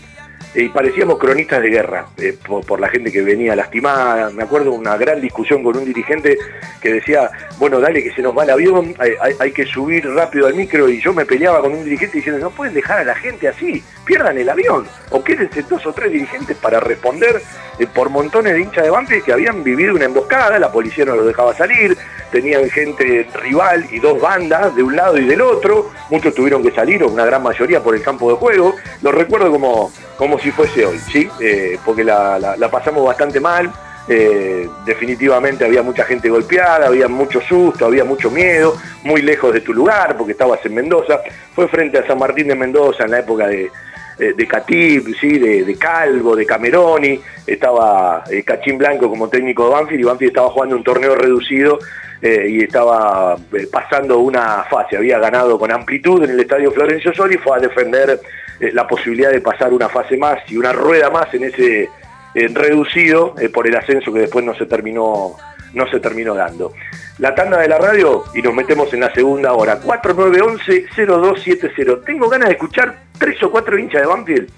[0.57, 4.31] y parecíamos cronistas de guerra eh, por, la gente que venía lastimada.
[4.31, 6.35] Me acuerdo una gran discusión con un dirigente
[6.81, 7.29] que decía,
[7.59, 8.95] bueno, dale que se nos va el avión,
[9.39, 12.49] hay, que subir rápido al micro y yo me peleaba con un dirigente diciendo, no
[12.49, 16.57] pueden dejar a la gente así, pierdan el avión o quédense dos o tres dirigentes
[16.57, 17.41] para responder
[17.77, 21.15] eh, por montones de hinchas de Banfield que habían vivido una emboscada, la policía no
[21.15, 21.95] los dejaba salir,
[22.31, 26.71] tenían gente rival y dos bandas de un lado y del otro, muchos tuvieron que
[26.71, 30.46] salir, o una gran mayoría por el campo de juego, lo recuerdo como, como si
[30.51, 31.27] fuese hoy, ¿sí?
[31.39, 33.71] Eh, porque la, pasamos bastante mal,
[34.07, 39.61] eh, definitivamente había mucha gente golpeada, había mucho susto, había mucho miedo, muy lejos de
[39.61, 41.19] tu lugar, porque estabas en Mendoza,
[41.53, 43.69] fue frente a San Martín de Mendoza en la época de,
[44.17, 45.37] de Catip, ¿sí?
[45.37, 50.49] de, Calvo, de Cameroni, estaba eh, Cachín Blanco como técnico de Banfield y Banfield estaba
[50.49, 51.79] jugando un torneo reducido
[52.21, 57.13] eh, y estaba eh, pasando una fase, había ganado con amplitud en el estadio Florencio
[57.13, 58.19] Soli y fue a defender
[58.59, 61.89] la posibilidad de pasar una fase más y una rueda más en ese
[62.33, 65.35] reducido por el ascenso que después no se terminó
[65.73, 66.73] no se terminó dando.
[67.19, 69.81] La tanda de la radio y nos metemos en la segunda hora.
[69.81, 72.05] 4911-0270.
[72.05, 74.49] Tengo ganas de escuchar tres o cuatro hinchas de Banfield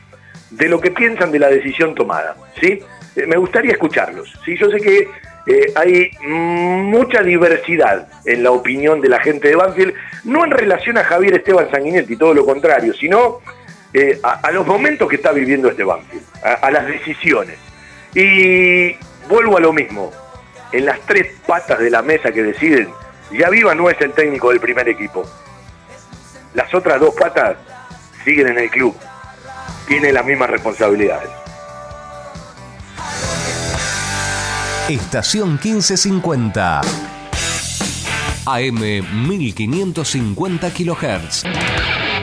[0.50, 2.36] de lo que piensan de la decisión tomada.
[2.60, 2.82] ¿sí?
[3.16, 4.38] Eh, me gustaría escucharlos.
[4.44, 4.58] ¿sí?
[4.58, 5.08] Yo sé que
[5.48, 9.94] eh, hay mucha diversidad en la opinión de la gente de Banfield,
[10.26, 13.40] no en relación a Javier Esteban Sanguinetti, todo lo contrario, sino
[13.94, 17.58] eh, a, los momentos que está viviendo este Banfield, a las decisiones.
[18.14, 18.96] Y
[19.28, 20.12] vuelvo a lo mismo,
[20.72, 22.90] en las tres patas de la mesa que deciden,
[23.32, 25.26] ya Viva no es el técnico del primer equipo.
[26.54, 27.58] Las otras dos patas
[28.24, 28.96] siguen en el club.
[29.88, 31.30] Tiene las mismas responsabilidades.
[34.90, 36.82] Estación 1550.
[38.46, 38.80] AM
[39.28, 41.44] 1550 kHz.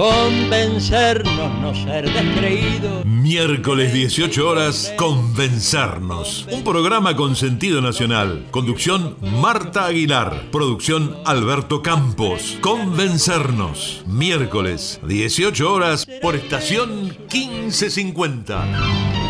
[0.00, 3.04] Convencernos, no ser descreído.
[3.04, 6.46] Miércoles 18 horas, Convencernos.
[6.50, 8.46] Un programa con sentido nacional.
[8.50, 10.48] Conducción Marta Aguilar.
[10.50, 12.56] Producción Alberto Campos.
[12.62, 14.02] Convencernos.
[14.06, 19.29] Miércoles 18 horas por estación 1550.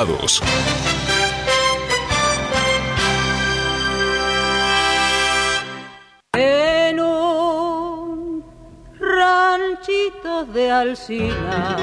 [6.33, 8.43] en un
[8.99, 11.77] ranchito de Alcina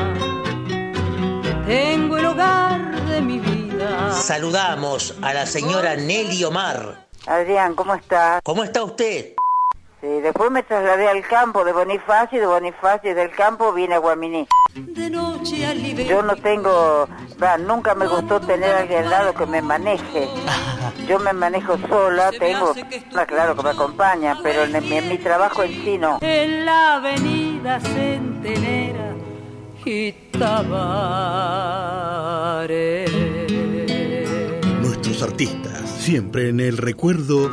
[1.64, 4.10] tengo el hogar de mi vida.
[4.12, 7.06] Saludamos a la señora Nelly Omar.
[7.24, 8.40] Adrián, ¿cómo está?
[8.42, 9.34] ¿Cómo está usted?
[10.00, 13.98] Sí, después me trasladé al campo de Bonifacio y de Bonifacio del campo vine a
[13.98, 14.46] Guaminí.
[16.08, 17.08] Yo no tengo,
[17.66, 20.28] nunca me gustó tener a alguien al lado que me maneje.
[21.08, 22.74] Yo me manejo sola, tengo,
[23.26, 26.18] claro que me acompaña, pero en, mi trabajo en sí no.
[26.20, 29.16] En la avenida Centenera
[29.84, 30.14] y
[34.80, 37.50] Nuestros artistas, siempre en el recuerdo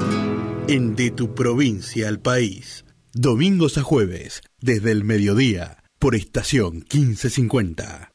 [0.67, 2.85] en De tu provincia al país.
[3.13, 8.14] Domingos a jueves, desde el mediodía, por estación 1550.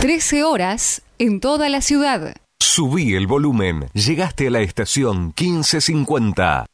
[0.00, 2.32] 13 horas en toda la ciudad.
[2.58, 3.90] Subí el volumen.
[3.92, 6.64] Llegaste a la estación 1550.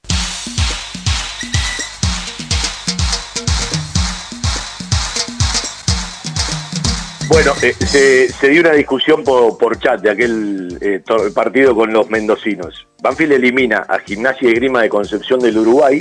[7.27, 11.03] Bueno, eh, se, dio una discusión por, chat de aquel eh,
[11.35, 12.87] partido con los mendocinos.
[13.03, 16.01] Banfield elimina a Gimnasia y Grima de Concepción del Uruguay,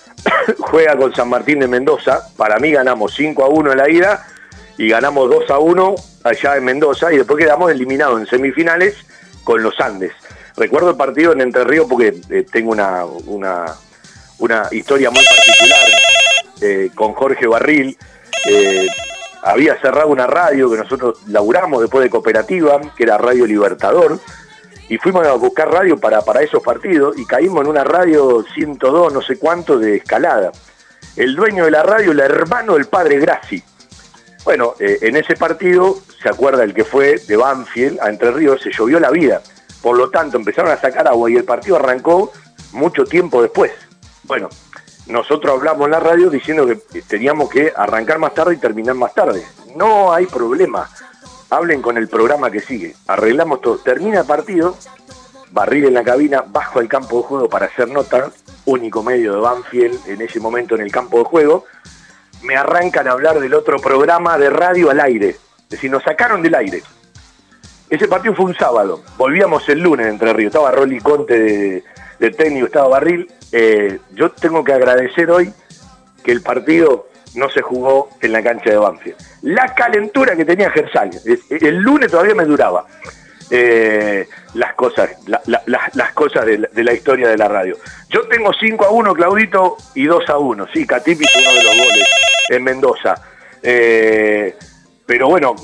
[0.60, 4.26] juega con San Martín de Mendoza, para mí ganamos 5 a 1 en la ida
[4.78, 8.96] y ganamos 2 a 1 allá en Mendoza y después quedamos eliminados en semifinales
[9.44, 10.12] con los Andes.
[10.56, 13.04] Recuerdo el partido en Entre Ríos porque eh, tengo una,
[14.38, 17.96] una, historia muy particular con Jorge Barril
[19.42, 24.18] había cerrado una radio que nosotros laburamos después de cooperativa, que era Radio Libertador,
[24.88, 29.12] y fuimos a buscar radio para, para esos partidos y caímos en una radio 102,
[29.12, 30.52] no sé cuánto, de escalada.
[31.16, 33.62] El dueño de la radio, el hermano del padre Graci.
[34.44, 38.62] Bueno, eh, en ese partido, se acuerda el que fue de Banfield a Entre Ríos,
[38.62, 39.42] se llovió la vida.
[39.82, 42.32] Por lo tanto, empezaron a sacar agua y el partido arrancó
[42.72, 43.72] mucho tiempo después.
[44.24, 44.48] Bueno,
[45.06, 49.14] nosotros hablamos en la radio diciendo que teníamos que arrancar más tarde y terminar más
[49.14, 49.44] tarde.
[49.74, 50.88] No hay problema.
[51.50, 52.94] Hablen con el programa que sigue.
[53.06, 53.78] Arreglamos todo.
[53.78, 54.76] Termina el partido,
[55.50, 58.30] barril en la cabina, bajo al campo de juego para hacer nota,
[58.66, 61.64] único medio de Banfield en ese momento en el campo de juego.
[62.42, 65.30] Me arrancan a hablar del otro programa de radio al aire.
[65.30, 66.82] Es decir, nos sacaron del aire.
[67.90, 69.02] Ese partido fue un sábado.
[69.16, 70.50] Volvíamos el lunes Entre Ríos.
[70.50, 71.84] Estaba Rolly Conte de,
[72.18, 75.52] de técnico, estaba Barril eh, yo tengo que agradecer hoy
[76.22, 79.16] que el partido no se jugó en la cancha de Banfield.
[79.42, 81.10] La calentura que tenía Gersal,
[81.48, 82.86] el lunes todavía me duraba.
[83.50, 85.10] Eh, las cosas,
[85.46, 87.76] las cosas de la, historia de la radio.
[88.10, 90.66] Yo tengo 5 a 1, Claudito, y 2 a 1.
[90.72, 92.08] Sí, Catipi uno de los goles
[92.50, 93.14] en Mendoza.
[93.62, 94.54] Eh,
[95.06, 95.54] pero bueno,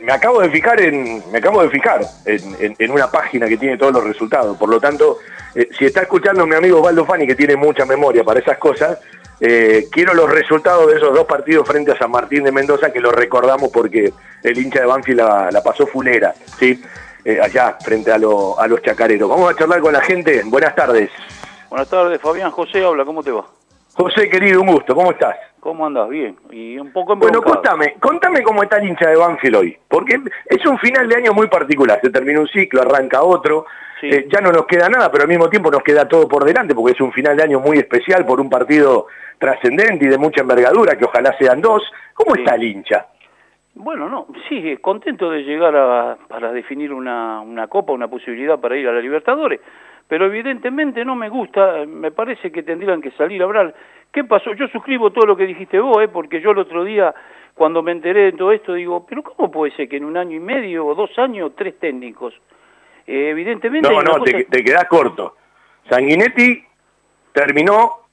[0.00, 3.92] me acabo de fijar en, me acabo de fijar en, una página que tiene todos
[3.92, 4.56] los resultados.
[4.56, 5.18] Por lo tanto,
[5.54, 8.98] eh, si está escuchando mi amigo Valdo Fani, que tiene mucha memoria para esas cosas,
[9.40, 13.00] eh, quiero los resultados de esos dos partidos frente a San Martín de Mendoza, que
[13.00, 14.12] lo recordamos porque
[14.42, 15.20] el hincha de Banfield
[15.52, 16.82] la, pasó fulera, ¿sí?
[17.24, 19.28] Eh, allá, frente a, a los chacareros.
[19.28, 20.42] Vamos a charlar con la gente.
[20.44, 21.10] Buenas tardes.
[21.70, 22.50] Buenas tardes, Fabián.
[22.50, 23.44] José habla, ¿cómo te va?
[23.94, 24.94] José, querido, un gusto.
[24.94, 25.36] ¿Cómo estás?
[25.64, 26.10] ¿Cómo andas?
[26.10, 26.36] Bien.
[26.50, 29.78] Y un poco Bueno, contame, contame cómo está el hincha de Banfield hoy.
[29.88, 31.98] Porque es un final de año muy particular.
[32.02, 33.64] Se termina un ciclo, arranca otro.
[34.02, 36.74] Eh, ya no nos queda nada, pero al mismo tiempo nos queda todo por delante,
[36.74, 39.06] porque es un final de año muy especial por un partido
[39.38, 41.82] trascendente y de mucha envergadura, que ojalá sean dos.
[42.12, 43.06] ¿Cómo está el hincha?
[43.74, 48.76] Bueno, no, sí, contento de llegar a, para definir una, una copa, una posibilidad para
[48.76, 49.62] ir a la Libertadores,
[50.08, 53.74] pero evidentemente no me gusta, me parece que tendrían que salir a hablar.
[54.14, 54.54] ¿Qué pasó?
[54.54, 56.06] Yo suscribo todo lo que dijiste vos, ¿eh?
[56.06, 57.12] porque yo el otro día,
[57.52, 60.36] cuando me enteré de todo esto, digo, pero ¿cómo puede ser que en un año
[60.36, 62.32] y medio o dos años, tres técnicos?
[63.08, 63.90] Eh, evidentemente...
[63.90, 65.34] No, no, te, te quedás corto.
[65.90, 66.64] Sanguinetti
[67.32, 68.04] terminó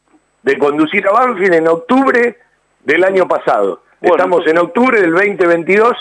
[0.41, 2.35] de conducir a Banfield en octubre
[2.83, 3.83] del año pasado.
[4.01, 5.93] estamos en octubre del 2022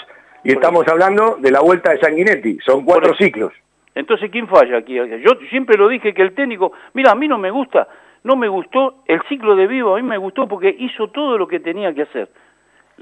[0.45, 2.59] y estamos hablando de la vuelta de Sanguinetti.
[2.65, 3.53] Son cuatro ciclos.
[3.95, 4.95] Entonces, ¿quién falla aquí?
[4.95, 6.73] Yo siempre lo dije que el técnico...
[6.95, 7.87] Mira, a mí no me gusta,
[8.23, 11.49] no me gustó el ciclo de Vivo, a mí me gustó porque hizo todo lo
[11.49, 12.29] que tenía que hacer.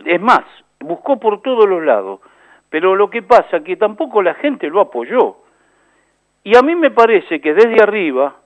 [0.04, 0.44] Es más,
[0.80, 2.20] buscó por todos los lados.
[2.70, 5.38] Pero lo que pasa es que tampoco la gente lo apoyó.
[6.44, 8.36] Y a mí me parece que desde arriba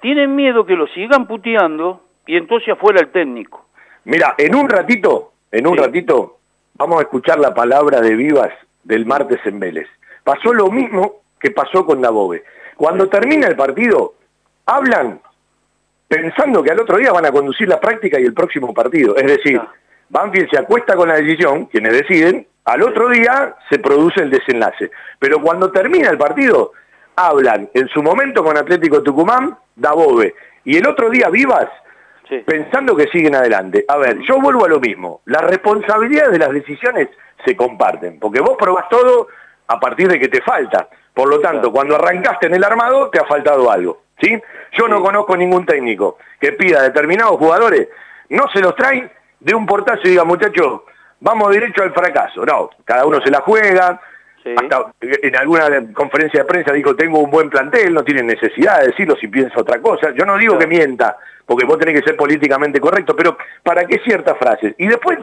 [0.00, 3.66] tienen miedo que lo sigan puteando y entonces afuera el técnico.
[4.04, 6.38] Mira, en un ratito, en un ratito,
[6.74, 9.88] vamos a escuchar la palabra de Vivas del martes en Vélez.
[10.22, 12.44] Pasó lo mismo que pasó con Dabove.
[12.76, 14.14] Cuando termina el partido,
[14.66, 15.20] hablan
[16.08, 19.16] pensando que al otro día van a conducir la práctica y el próximo partido.
[19.16, 19.60] Es decir,
[20.08, 24.90] Banfield se acuesta con la decisión, quienes deciden, al otro día se produce el desenlace.
[25.18, 26.72] Pero cuando termina el partido,
[27.16, 30.34] hablan en su momento con Atlético Tucumán, Dabove,
[30.64, 31.68] y el otro día Vivas,
[32.46, 33.84] pensando que siguen adelante.
[33.86, 37.08] A ver, yo vuelvo a lo mismo, las responsabilidades de las decisiones
[37.44, 39.28] se comparten, porque vos probás todo
[39.66, 40.88] a partir de que te falta.
[41.12, 44.03] Por lo tanto, cuando arrancaste en el armado, te ha faltado algo.
[44.20, 44.40] ¿Sí?
[44.72, 47.88] Yo no conozco ningún técnico que pida a determinados jugadores,
[48.28, 49.10] no se los traen
[49.40, 50.82] de un portazo y diga, muchachos,
[51.20, 52.44] vamos derecho al fracaso.
[52.44, 54.00] No, cada uno se la juega.
[54.44, 58.88] Hasta en alguna conferencia de prensa dijo, tengo un buen plantel, no tiene necesidad de
[58.88, 60.10] decirlo si piensa otra cosa.
[60.10, 64.00] Yo no digo que mienta, porque vos tenés que ser políticamente correcto, pero ¿para qué
[64.04, 64.74] ciertas frases?
[64.76, 65.18] Y después,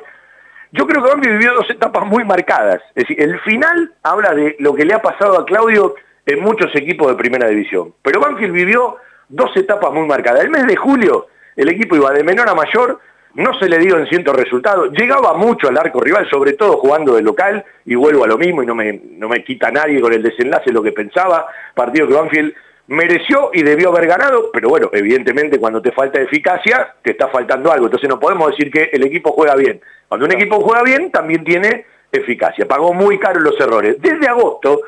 [0.71, 2.81] yo creo que Banfield vivió dos etapas muy marcadas.
[2.95, 5.93] Es decir, el final habla de lo que le ha pasado a Claudio
[6.25, 7.93] en muchos equipos de primera división.
[8.01, 8.97] Pero Banfield vivió
[9.29, 10.43] dos etapas muy marcadas.
[10.43, 12.99] El mes de julio, el equipo iba de menor a mayor,
[13.33, 17.15] no se le dio en ciertos resultados, llegaba mucho al arco rival, sobre todo jugando
[17.15, 20.11] de local, y vuelvo a lo mismo, y no me, no me quita nadie con
[20.11, 22.53] el desenlace lo que pensaba, partido que Banfield
[22.87, 27.71] mereció y debió haber ganado, pero bueno, evidentemente cuando te falta eficacia, te está faltando
[27.71, 29.79] algo, entonces no podemos decir que el equipo juega bien.
[30.09, 33.95] Cuando un equipo juega bien, también tiene eficacia, pagó muy caro los errores.
[34.01, 34.81] Desde agosto,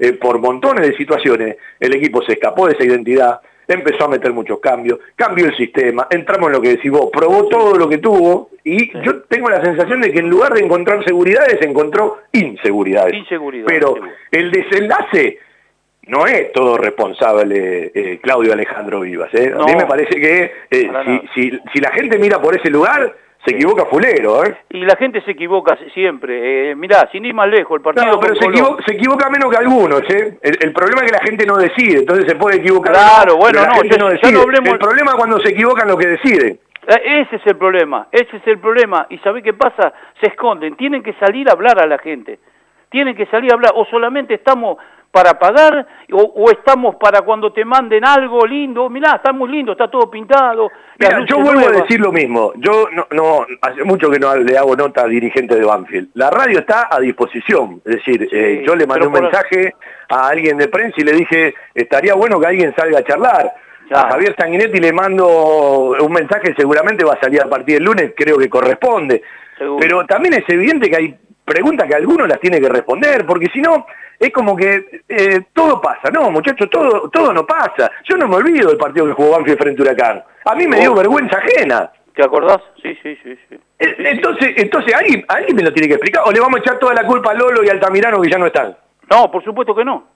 [0.00, 4.32] eh, por montones de situaciones, el equipo se escapó de esa identidad, empezó a meter
[4.32, 7.98] muchos cambios, cambió el sistema, entramos en lo que decís vos, probó todo lo que
[7.98, 13.14] tuvo y yo tengo la sensación de que en lugar de encontrar seguridades, encontró inseguridades.
[13.14, 13.94] Inseguridad, Pero
[14.30, 15.38] el desenlace
[16.06, 19.32] no es todo responsable eh, Claudio Alejandro Vivas.
[19.34, 19.52] ¿eh?
[19.54, 20.90] A mí me parece que eh,
[21.34, 24.56] si, si, si la gente mira por ese lugar, se equivoca fulero, ¿eh?
[24.70, 26.70] Y la gente se equivoca siempre.
[26.70, 28.06] Eh, mirá, sin ir más lejos, el partido...
[28.06, 30.38] No, pero se equivoca, menos que algunos, ¿eh?
[30.42, 32.92] El, problema es que la gente no decide, entonces se puede equivocar.
[32.92, 36.58] Claro, bueno, no, ya, no El problema es cuando se equivocan los que deciden.
[36.86, 39.06] Eh, ese es el problema, ese es el problema.
[39.08, 39.92] ¿Y sabés qué pasa?
[40.20, 42.38] Se esconden, tienen que salir a hablar a la gente.
[42.90, 44.76] Tienen que salir a hablar, o solamente estamos
[45.10, 49.88] para pagar o, estamos para cuando te manden algo lindo, mirá, está muy lindo, está
[49.90, 50.70] todo pintado.
[50.98, 54.56] Mira, yo vuelvo a decir lo mismo, yo no, no, hace mucho que no le
[54.56, 56.10] hago nota a dirigentes de Banfield.
[56.14, 59.74] La radio está a disposición, es decir, eh, yo le mandé un mensaje
[60.08, 63.52] a alguien de prensa y le dije, estaría bueno que alguien salga a charlar.
[63.92, 68.12] A Javier Sanguinetti le mando un mensaje, seguramente va a salir a partir del lunes,
[68.16, 69.20] creo que corresponde.
[69.80, 73.60] Pero también es evidente que hay preguntas que alguno las tiene que responder, porque si
[73.60, 73.84] no,
[74.20, 76.10] es como que eh, todo pasa.
[76.12, 77.90] No, muchachos, todo, todo no pasa.
[78.04, 80.22] Yo no me olvido del partido que jugó Banfield frente a Huracán.
[80.44, 81.90] A mí me dio vergüenza ajena.
[82.14, 82.60] ¿Te acordás?
[82.82, 83.38] Sí, sí, sí.
[83.48, 83.58] sí.
[83.78, 86.22] Eh, entonces, entonces ¿alguien, alguien me lo tiene que explicar.
[86.26, 88.46] ¿O le vamos a echar toda la culpa a Lolo y Altamirano que ya no
[88.46, 88.76] están?
[89.10, 90.06] No, por supuesto que no.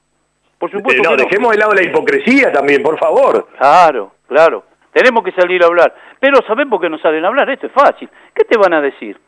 [0.59, 3.49] Por supuesto eh, no, dejemos de lado la hipocresía también, por favor.
[3.57, 4.65] Claro, claro.
[4.93, 5.95] Tenemos que salir a hablar.
[6.21, 7.49] Pero ¿sabés por qué no salen a hablar?
[7.49, 8.11] Esto es fácil.
[8.35, 9.19] ¿Qué te van a decir?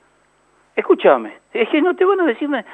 [0.76, 2.66] Escúchame, es que no te van a decir nada.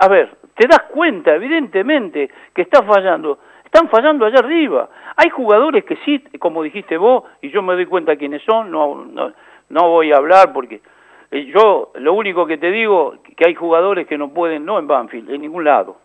[0.00, 3.40] A, ver, te das cuenta, evidentemente, que está fallando.
[3.64, 4.88] Están fallando allá arriba.
[5.16, 9.04] Hay jugadores que sí, como dijiste vos, y yo me doy cuenta quiénes son, no,
[9.04, 9.32] no,
[9.68, 10.80] no voy a hablar porque
[11.32, 14.86] eh, yo lo único que te digo que hay jugadores que no pueden, no en
[14.86, 15.96] Banfield, en ningún lado.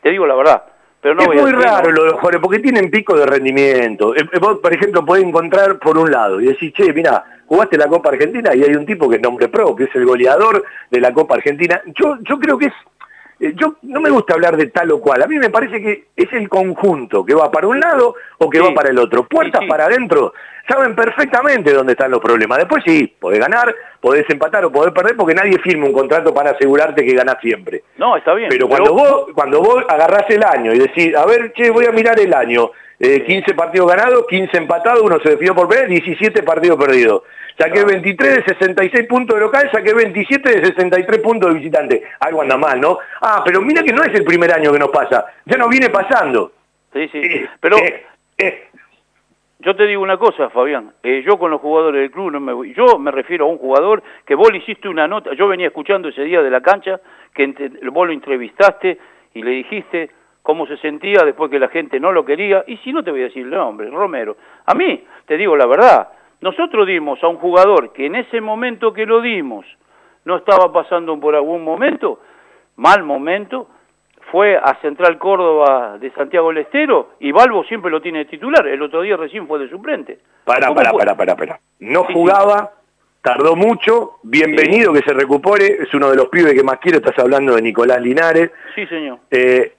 [0.00, 0.62] Te digo la verdad.
[1.00, 4.14] Pero no es muy raro lo de los jugadores, porque tienen pico de rendimiento.
[4.14, 7.88] Eh, vos, por ejemplo, podés encontrar por un lado y decís, che, mira, jugaste la
[7.88, 11.12] Copa Argentina y hay un tipo que es nombre propio, es el goleador de la
[11.12, 11.82] Copa Argentina.
[11.86, 12.72] Yo, yo creo que es
[13.40, 16.04] eh, yo no me gusta hablar de tal o cual, a mí me parece que
[16.14, 19.26] es el conjunto que va para un lado o que va para el otro.
[19.26, 20.32] Puertas para adentro,
[20.68, 22.58] saben perfectamente dónde están los problemas.
[22.58, 26.50] Después sí, podés ganar, podés empatar o podés perder porque nadie firma un contrato para
[26.50, 27.82] asegurarte que ganás siempre.
[27.96, 28.48] No, está bien.
[28.48, 31.90] Pero, cuando vos cuando vos agarrás el año y decís, a ver, che, voy a
[31.90, 32.70] mirar el año,
[33.00, 37.22] 15 eh, partidos ganados, 15 empatados, uno se definió por perder, 17 partidos perdidos.
[37.60, 42.02] Saqué 23 de 66 puntos de local, saqué 27 de 63 puntos de visitante.
[42.20, 42.96] Algo anda mal, ¿no?
[43.20, 45.90] Ah, pero mira que no es el primer año que nos pasa, ya nos viene
[45.90, 46.52] pasando.
[46.90, 47.76] Sí, sí, eh, pero...
[47.76, 48.06] Eh,
[48.38, 48.66] eh.
[49.58, 52.72] Yo te digo una cosa, Fabián, yo con los jugadores del club no me voy.
[52.72, 56.08] Yo me refiero a un jugador que vos le hiciste una nota, yo venía escuchando
[56.08, 56.98] ese día de la cancha,
[57.34, 57.46] que
[57.92, 58.96] vos lo entrevistaste
[59.34, 60.08] y le dijiste
[60.40, 63.20] cómo se sentía después que la gente no lo quería, y si no te voy
[63.20, 64.38] a decir el nombre, Romero.
[64.64, 66.08] A mí, te digo la verdad,
[66.40, 69.66] nosotros dimos a un jugador que en ese momento que lo dimos
[70.24, 72.20] no estaba pasando por algún momento,
[72.76, 73.68] mal momento,
[74.30, 78.66] fue a Central Córdoba de Santiago del Estero y Balbo siempre lo tiene de titular.
[78.66, 80.18] El otro día recién fue de suplente.
[80.44, 81.60] Para, para, para, para, para.
[81.80, 82.72] No jugaba,
[83.22, 87.18] tardó mucho, bienvenido que se recupere, es uno de los pibes que más quiero, estás
[87.18, 88.50] hablando de Nicolás Linares.
[88.74, 89.18] Sí, señor.
[89.30, 89.74] Eh,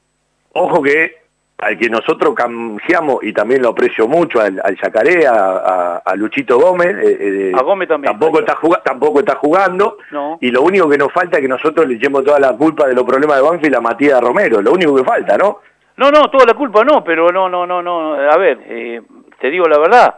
[0.54, 1.21] ojo que
[1.62, 6.98] al que nosotros canjeamos, y también lo aprecio mucho, al, al Yacaré, a, Luchito Gómez.
[6.98, 8.12] Eh, eh, a Gómez también.
[8.12, 9.98] Tampoco está, tampoco está jugando.
[10.40, 12.96] Y lo único que nos falta es que nosotros le echemos toda la culpa de
[12.96, 14.60] los problemas de Banfield a Matías Romero.
[14.60, 15.60] Lo único que falta, ¿no?
[15.98, 18.16] No, no, toda la culpa no, pero no, no, no, no.
[18.16, 19.02] A ver, eh,
[19.40, 20.16] te digo la verdad.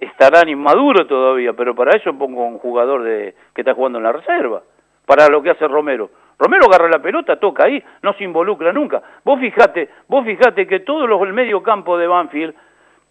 [0.00, 4.12] Estarán inmaduros todavía, pero para eso pongo un jugador de que está jugando en la
[4.12, 4.62] reserva.
[5.06, 6.10] Para lo que hace Romero.
[6.42, 9.00] Romero agarra la pelota, toca ahí, no se involucra nunca.
[9.24, 12.52] Vos fijate, vos fijate que todos los el medio campo de Banfield,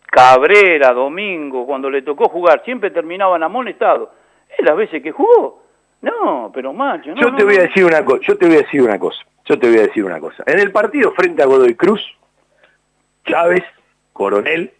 [0.06, 4.10] Cabrera, Domingo, cuando le tocó jugar, siempre terminaban amonestados.
[4.49, 5.64] Es las veces que jugó.
[6.02, 8.56] No, pero macho, no, Yo te no, voy a decir una cosa, yo te voy
[8.56, 10.44] a decir una cosa, yo te voy a decir una cosa.
[10.45, 12.02] En el partido frente a Godoy Cruz,
[13.24, 13.64] Chávez,
[14.12, 14.74] Coronel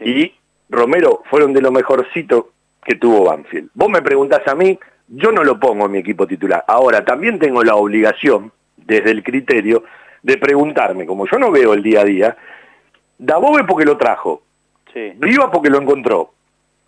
[0.00, 0.32] y
[0.70, 2.50] Romero fueron de lo mejorcito
[2.82, 3.68] que tuvo Banfield.
[3.74, 4.78] Vos me preguntás a mí,
[5.10, 6.64] yo no lo pongo en mi equipo titular.
[6.66, 9.84] Ahora, también tengo la obligación, desde el criterio,
[10.22, 12.36] de preguntarme, como yo no veo el día a día,
[13.18, 14.42] Dabove porque lo trajo,
[14.92, 15.12] Sí.
[15.16, 16.30] Viva porque lo encontró.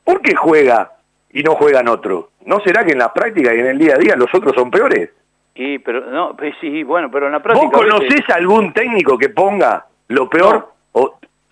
[0.05, 0.93] ¿Por qué juega
[1.33, 2.27] y no juegan otros?
[2.45, 4.71] ¿No será que en la práctica y en el día a día los otros son
[4.71, 5.11] peores?
[5.55, 7.67] Y, pero, no, pues sí, bueno, pero en la práctica...
[7.67, 10.57] ¿Vos conocés algún técnico que ponga lo peor?
[10.57, 10.73] ¿O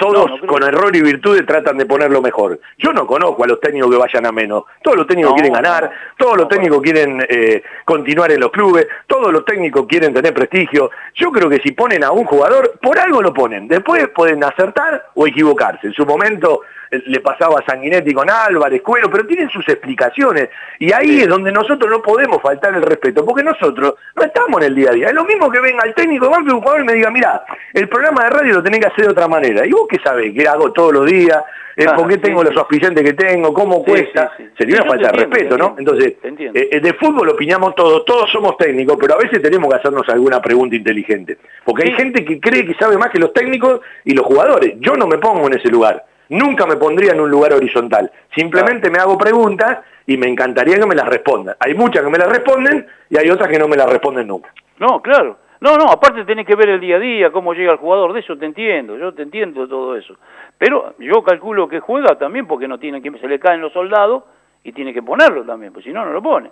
[0.01, 0.48] todos No, no creo.
[0.48, 2.59] con error y virtudes tratan de poner lo mejor?
[2.78, 4.64] Yo no conozco a los técnicos que vayan a menos.
[4.82, 8.89] Todos los técnicos No, quieren ganar, todos los técnicos quieren eh, continuar en los clubes,
[9.06, 10.90] todos los técnicos quieren tener prestigio.
[11.14, 13.68] Yo creo que si ponen a un jugador, por algo lo ponen.
[13.68, 15.86] Después pueden acertar o equivocarse.
[15.89, 20.48] En su momento le pasaba a Sanguinetti con Álvarez, Cuero, pero tienen sus explicaciones.
[20.78, 24.66] Y ahí es donde nosotros no podemos faltar el respeto, porque nosotros no estamos en
[24.68, 25.06] el día a día.
[25.08, 27.44] Es lo mismo que venga el técnico de Banfield, un jugador y me diga, mira,
[27.74, 29.66] el programa de radio lo tenés que hacer de otra manera.
[29.66, 30.34] ¿Y vos qué sabés?
[30.34, 31.42] ¿Qué hago todos los días?
[31.76, 32.48] Eh, Claro, ¿Por qué sí, tengo sí.
[32.48, 33.54] los auspiciantes que tengo?
[33.54, 34.32] ¿Cómo Sí, cuesta?
[34.58, 35.76] Sería una falta de respeto, ¿no?
[35.78, 39.76] Entonces, eh, eh, de fútbol opinamos todos, todos somos técnicos, pero a veces tenemos que
[39.76, 41.38] hacernos alguna pregunta inteligente.
[41.64, 44.74] Porque hay gente que cree que sabe más que los técnicos y los jugadores.
[44.80, 46.04] Yo no me pongo en ese lugar.
[46.31, 48.11] Nunca me pondría en un lugar horizontal.
[48.35, 51.57] Simplemente me hago preguntas y me encantaría que me las respondan.
[51.59, 54.52] Hay muchas que me las responden y hay otras que no me las responden nunca.
[54.78, 55.39] No, claro.
[55.61, 58.20] No, no, aparte tenés que ver el día a día, cómo llega el jugador, de
[58.20, 60.15] eso te entiendo, yo te entiendo todo eso.
[60.57, 64.24] Pero yo calculo que juega también porque no tiene que se le caen los soldados
[64.65, 66.51] y tiene que ponerlo también, pues si no, no lo pone.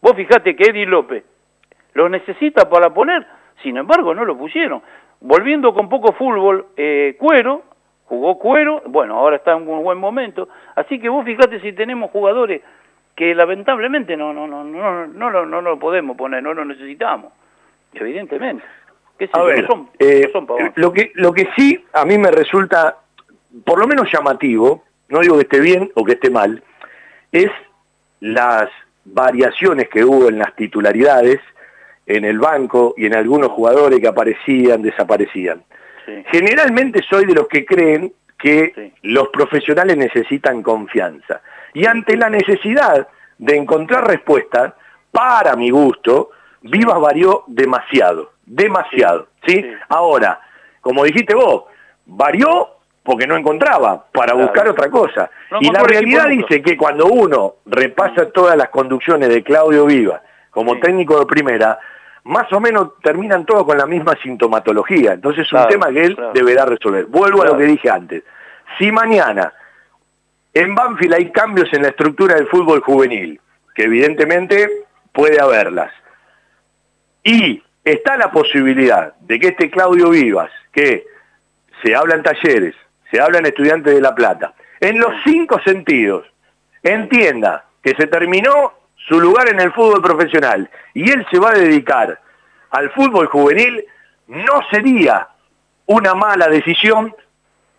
[0.00, 1.24] Vos fijate que Eddie López
[1.94, 3.26] lo necesita para poner,
[3.62, 4.82] sin embargo no lo pusieron.
[5.20, 7.62] Volviendo con poco fútbol, eh, Cuero,
[8.06, 12.10] jugó Cuero, bueno, ahora está en un buen momento, así que vos fijate si tenemos
[12.10, 12.62] jugadores
[13.16, 17.32] que lamentablemente no no no no no no, no lo podemos poner, no lo necesitamos,
[17.92, 18.64] evidentemente.
[19.18, 22.96] ¿Qué A ver, son, eh, son lo, que, lo que sí a mí me resulta
[23.64, 26.62] por lo menos llamativo, no digo que esté bien o que esté mal,
[27.30, 27.50] es
[28.20, 28.68] las
[29.04, 31.40] variaciones que hubo en las titularidades,
[32.06, 35.62] en el banco y en algunos jugadores que aparecían, desaparecían.
[36.06, 36.24] Sí.
[36.30, 41.40] Generalmente soy de los que creen que los profesionales necesitan confianza.
[41.72, 43.08] Y ante la necesidad
[43.38, 44.74] de encontrar respuestas,
[45.10, 46.30] para mi gusto,
[46.62, 49.28] Vivas varió demasiado, demasiado.
[49.46, 49.64] ¿sí?
[49.88, 50.40] Ahora,
[50.80, 51.64] como dijiste vos,
[52.06, 52.68] varió
[53.02, 54.38] porque no encontraba, para Claro.
[54.46, 55.30] buscar otra cosa.
[55.50, 60.22] No y la realidad dice que cuando uno repasa todas las conducciones de Claudio Viva
[60.50, 61.78] como técnico de primera,
[62.24, 65.12] más o menos terminan todos con la misma sintomatología.
[65.12, 66.32] Entonces es un Claro, tema que él claro.
[66.32, 67.06] deberá resolver.
[67.06, 68.22] Vuelvo a lo que dije antes.
[68.78, 69.52] Si mañana
[70.54, 73.40] en Banfield hay cambios en la estructura del fútbol juvenil,
[73.74, 74.70] que evidentemente
[75.12, 75.92] puede haberlas,
[77.22, 81.06] y está la posibilidad de que este Claudio Vivas, que
[81.82, 82.74] se habla en talleres,
[83.10, 86.26] se habla en estudiantes de La Plata, en los cinco sentidos,
[86.82, 88.72] entienda que se terminó
[89.08, 92.18] su lugar en el fútbol profesional y él se va a dedicar
[92.70, 93.84] al fútbol juvenil,
[94.28, 95.28] no sería
[95.86, 97.14] una mala decisión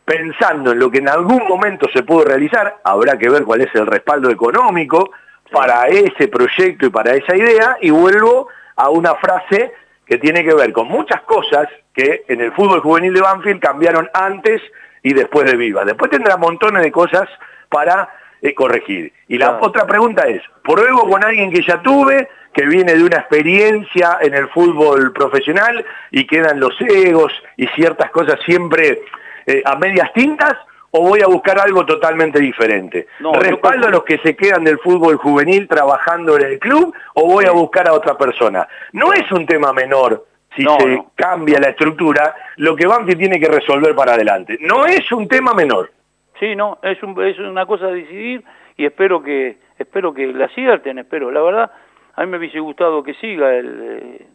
[0.06, 3.74] pensando en lo que en algún momento se pudo realizar, habrá que ver cuál es
[3.74, 5.12] el respaldo económico
[5.52, 9.74] para ese proyecto y para esa idea, y vuelvo a una frase
[10.06, 14.10] que tiene que ver con muchas cosas que en el fútbol juvenil de Banfield cambiaron
[14.14, 14.62] antes
[15.02, 15.84] y después de Viva.
[15.84, 17.28] Después tendrá montones de cosas
[17.70, 18.10] para
[18.50, 19.12] eh, corregir.
[19.28, 23.18] Y la otra pregunta es, ¿pruebo con alguien que ya tuve, que viene de una
[23.18, 29.02] experiencia en el fútbol profesional y quedan los egos y ciertas cosas siempre
[29.46, 30.54] eh, a medias tintas?
[30.92, 33.08] ¿O voy a buscar algo totalmente diferente?
[33.20, 37.26] No, ¿Respaldo a los que se quedan del fútbol juvenil trabajando en el club o
[37.26, 38.66] voy a buscar a otra persona?
[38.94, 41.12] No es un tema menor si No, se no.
[41.16, 44.58] cambia la estructura, lo que Banfield tiene que resolver para adelante.
[44.62, 45.92] No es un tema menor.
[46.40, 48.44] Sí, no, es, un, es una cosa a decidir
[48.78, 51.32] y espero que espero que la acierten, espero.
[51.32, 51.72] La verdad,
[52.16, 54.26] a mí me hubiese gustado que siga el,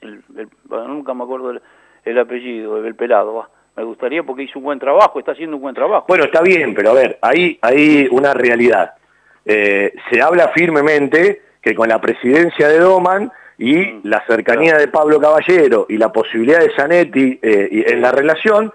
[0.00, 1.60] el- el- bueno, nunca me acuerdo el,
[2.04, 3.48] el apellido, el pelado, va.
[3.76, 6.06] Me gustaría porque hizo un buen trabajo, está haciendo un buen trabajo.
[6.08, 8.94] Bueno, está bien, pero a ver, ahí hay una realidad.
[9.44, 15.20] Eh, se habla firmemente que con la presidencia de Doman y la cercanía de Pablo
[15.20, 18.72] Caballero y la posibilidad de Zanetti eh, y- en la relación,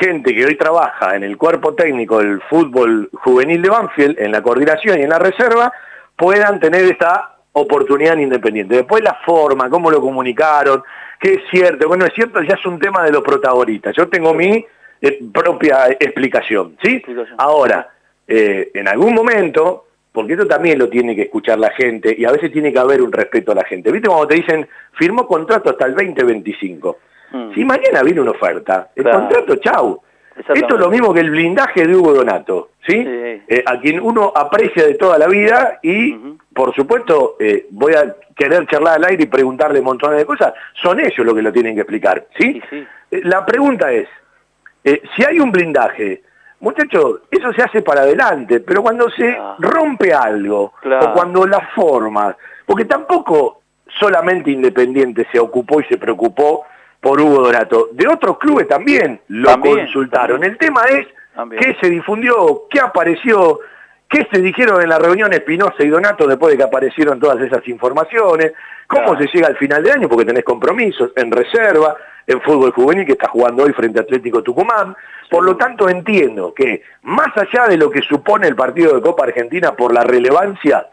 [0.00, 4.42] gente que hoy trabaja en el cuerpo técnico del fútbol juvenil de Banfield, en la
[4.42, 5.72] coordinación y en la reserva,
[6.16, 8.76] puedan tener esta oportunidad en Independiente.
[8.76, 10.82] Después la forma, cómo lo comunicaron,
[11.20, 13.94] qué es cierto, bueno, es cierto, ya es un tema de los protagonistas.
[13.96, 14.64] Yo tengo mi
[15.00, 17.02] eh, propia explicación, ¿sí?
[17.36, 17.88] Ahora,
[18.26, 19.84] eh, en algún momento
[20.18, 23.02] porque eso también lo tiene que escuchar la gente y a veces tiene que haber
[23.02, 23.92] un respeto a la gente.
[23.92, 26.98] ¿Viste cuando te dicen, firmó contrato hasta el 2025?
[27.30, 27.54] Mm.
[27.54, 30.02] Si mañana viene una oferta, el contrato, chau.
[30.36, 33.04] Esto es lo mismo que el blindaje de Hugo Donato, ¿sí?
[33.04, 36.14] Eh, a quien uno aprecia de toda la vida y,
[36.54, 41.00] por supuesto, eh, voy a querer charlar al aire y preguntarle montones de cosas, son
[41.00, 42.62] ellos los que lo tienen que explicar, ¿sí?
[43.10, 44.08] Eh, la pregunta es,
[45.16, 46.22] si hay un blindaje,
[46.60, 52.34] muchachos, eso se hace para adelante, pero cuando se rompe algo, o cuando la forma,
[52.64, 53.62] porque tampoco
[53.98, 56.64] solamente Independiente se ocupó y se preocupó
[57.00, 57.88] por Hugo Donato.
[57.92, 60.44] De otros clubes también lo consultaron.
[60.44, 61.06] El tema es
[61.58, 63.60] qué se difundió, qué apareció,
[64.08, 67.66] qué se dijeron en la reunión Espinosa y Donato después de que aparecieron todas esas
[67.68, 68.52] informaciones,
[68.86, 71.96] cómo se llega al final de año porque tenés compromisos en reserva,
[72.26, 74.96] en fútbol juvenil que está jugando hoy frente a Atlético Tucumán.
[75.30, 79.24] Por lo tanto entiendo que más allá de lo que supone el partido de Copa
[79.24, 80.86] Argentina por la relevancia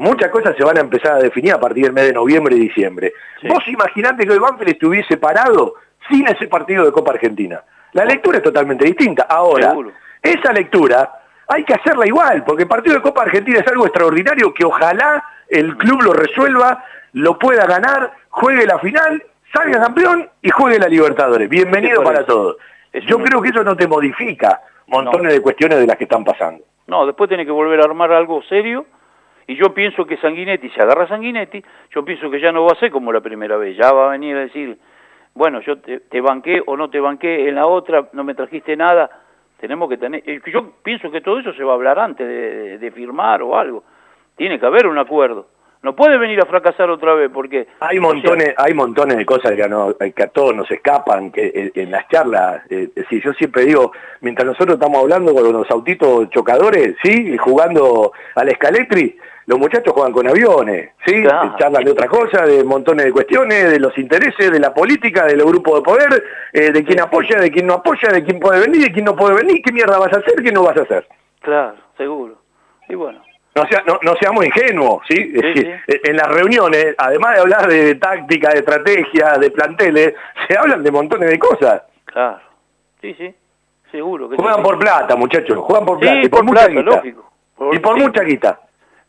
[0.00, 2.60] muchas cosas se van a empezar a definir a partir del mes de noviembre y
[2.60, 3.12] diciembre.
[3.46, 5.74] Vos imaginate que hoy Banfield estuviese parado
[6.08, 7.62] sin ese partido de Copa Argentina.
[7.92, 9.26] La lectura es totalmente distinta.
[9.28, 9.74] Ahora,
[10.22, 11.12] esa lectura
[11.46, 15.22] hay que hacerla igual, porque el partido de Copa Argentina es algo extraordinario que ojalá
[15.48, 16.82] el club lo resuelva,
[17.12, 19.22] lo pueda ganar, juegue la final,
[19.52, 21.48] salga campeón y juegue la Libertadores.
[21.48, 22.56] Bienvenido para todos.
[23.06, 26.64] Yo creo que eso no te modifica montones de cuestiones de las que están pasando.
[26.86, 28.86] No, después tiene que volver a armar algo serio
[29.50, 31.60] y yo pienso que Sanguinetti, si agarra Sanguinetti,
[31.92, 34.10] yo pienso que ya no va a ser como la primera vez, ya va a
[34.12, 34.78] venir a decir,
[35.34, 39.10] bueno, yo te, banqué o no te banqué, en la otra no me trajiste nada,
[39.58, 42.28] tenemos que tener, eh, yo pienso que todo eso se va a hablar antes
[42.80, 43.82] de, firmar o algo,
[44.36, 45.48] tiene que haber un acuerdo.
[45.82, 47.66] No puede venir a fracasar otra vez porque...
[47.80, 52.06] Hay montones, hay montones de cosas que, a todos nos escapan, que eh, en, las
[52.06, 53.90] charlas, eh, sí, yo siempre digo,
[54.20, 57.34] mientras nosotros estamos hablando con los autitos chocadores, ¿sí?
[57.38, 61.24] Jugando al escaletri, los muchachos juegan con aviones, ¿sí?
[61.58, 65.36] Charlan de otra cosa, de montones de cuestiones, de los intereses, de la política, de
[65.36, 68.60] los grupos de poder, eh, de quién apoya, de quién no apoya, de quién puede
[68.60, 70.82] venir, de quién no puede venir, qué mierda vas a hacer, qué no vas a
[70.82, 71.06] hacer.
[71.40, 72.36] Claro, seguro.
[72.88, 73.22] Y bueno.
[73.54, 75.32] No, sea, no, no seamos ingenuos, ¿sí?
[75.34, 80.14] En las reuniones, además de hablar de táctica, de estrategia, de planteles,
[80.48, 81.82] se hablan de montones de cosas.
[82.04, 82.40] Claro,
[83.00, 83.34] sí, sí,
[83.90, 84.28] seguro.
[84.28, 86.22] Que juegan por plata, muchachos, juegan por plata.
[86.22, 86.82] y por, mucha guita.
[86.82, 87.30] Lógico.
[87.72, 88.60] y por mucha guita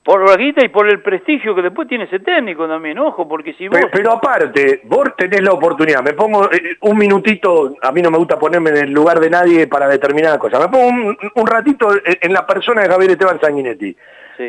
[0.03, 3.53] por la guita y por el prestigio que después tiene ese técnico también, ojo, porque
[3.53, 3.79] si vos...
[3.91, 8.17] Pero, aparte, vos tenés la oportunidad, me pongo eh, un minutito, a mí no me
[8.17, 12.33] gusta ponerme en el lugar de nadie para determinada cosa, me pongo un, ratito en
[12.33, 13.95] la persona de Javier Esteban Sanguinetti.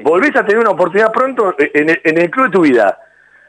[0.02, 2.98] Volvés a tener una oportunidad pronto en el, club de tu vida.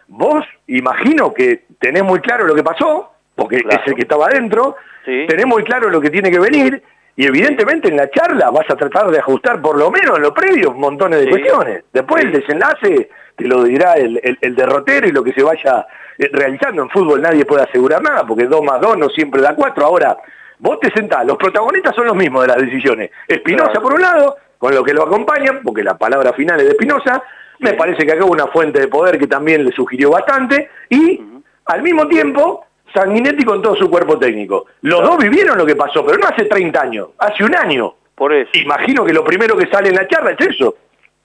[0.07, 4.75] Vos, imagino que tenés muy claro lo que pasó, porque es el que estaba adentro,
[5.05, 6.83] tenés muy claro lo que tiene que venir,
[7.15, 10.33] y evidentemente en la charla vas a tratar de ajustar por lo menos en lo
[10.33, 11.83] previo montones de cuestiones.
[11.93, 15.85] Después el desenlace te lo dirá el, derrotero y lo que se vaya
[16.17, 16.81] eh, realizando.
[16.81, 19.85] En fútbol nadie puede asegurar nada porque 2 más 2 no siempre da 4.
[19.85, 20.17] Ahora,
[20.57, 23.11] vos te sentás, los protagonistas son los mismos de las decisiones.
[23.27, 26.71] Espinosa por un lado, con lo que lo acompañan, porque la palabra final es de
[26.71, 27.21] Espinosa.
[27.59, 30.69] Me parece que acá hubo una fuente de poder que también le sugirió bastante.
[30.89, 31.21] Y
[31.65, 34.65] al mismo tiempo Sanguinetti con todo su cuerpo técnico.
[34.81, 37.95] Los dos vivieron lo que pasó, pero no hace 30 años, hace un año.
[38.15, 38.51] Por eso.
[38.53, 40.75] Imagino que lo primero que sale en la charla es eso.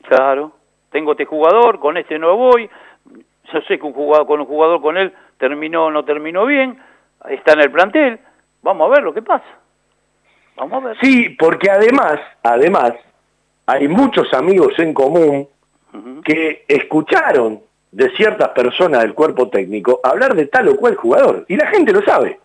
[0.03, 0.53] Claro.
[0.91, 2.69] Tengo este jugador, con este no voy.
[3.53, 6.79] Yo sé que un jugador, con un jugador con él terminó o no terminó bien.
[7.29, 8.19] Está en el plantel.
[8.63, 9.47] Vamos a ver lo que pasa.
[10.57, 10.97] Vamos a ver.
[11.01, 12.95] Sí, porque además, además,
[13.67, 15.49] hay muchos amigos en común
[16.25, 21.45] que escucharon de ciertas personas del cuerpo técnico hablar de tal o cual jugador.
[21.49, 22.39] Y la gente lo sabe.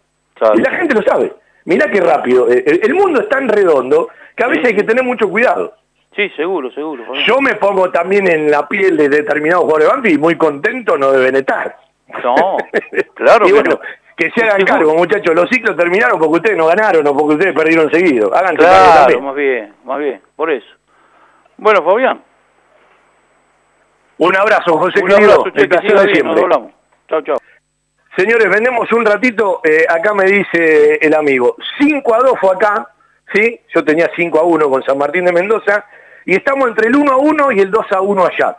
[0.56, 1.34] Y la gente lo sabe.
[1.66, 2.50] Mirá qué rápido.
[2.50, 5.74] Eh, el, mundo es tan redondo que a veces hay que tener mucho cuidado.
[6.16, 7.04] Sí, seguro, seguro.
[7.26, 10.98] Yo me pongo también en la piel de determinados jugadores de Banfield y muy contento
[10.98, 11.78] no deben estar.
[12.24, 12.58] No,
[13.16, 13.48] claro.
[13.50, 13.80] y bueno,
[14.16, 15.34] que se hagan cargo, muchachos.
[15.34, 18.34] Los ciclos terminaron porque ustedes no ganaron o porque ustedes perdieron seguido.
[18.36, 20.68] Háganse claro, más bien, más bien, por eso.
[21.58, 22.22] Bueno, Fabián.
[24.18, 25.34] Un abrazo, José un querido.
[25.34, 26.72] Abrazo,
[27.08, 27.38] Chao, chao.
[28.16, 29.62] Señores, vendemos un ratito.
[29.64, 31.56] Eh, acá me dice el amigo.
[31.80, 32.88] 5 a 2 fue acá.
[33.34, 33.60] ¿sí?
[33.74, 35.86] Yo tenía 5 a 1 con San Martín de Mendoza.
[36.26, 38.58] Y estamos entre el 1 a 1 y el 2 a 1 allá.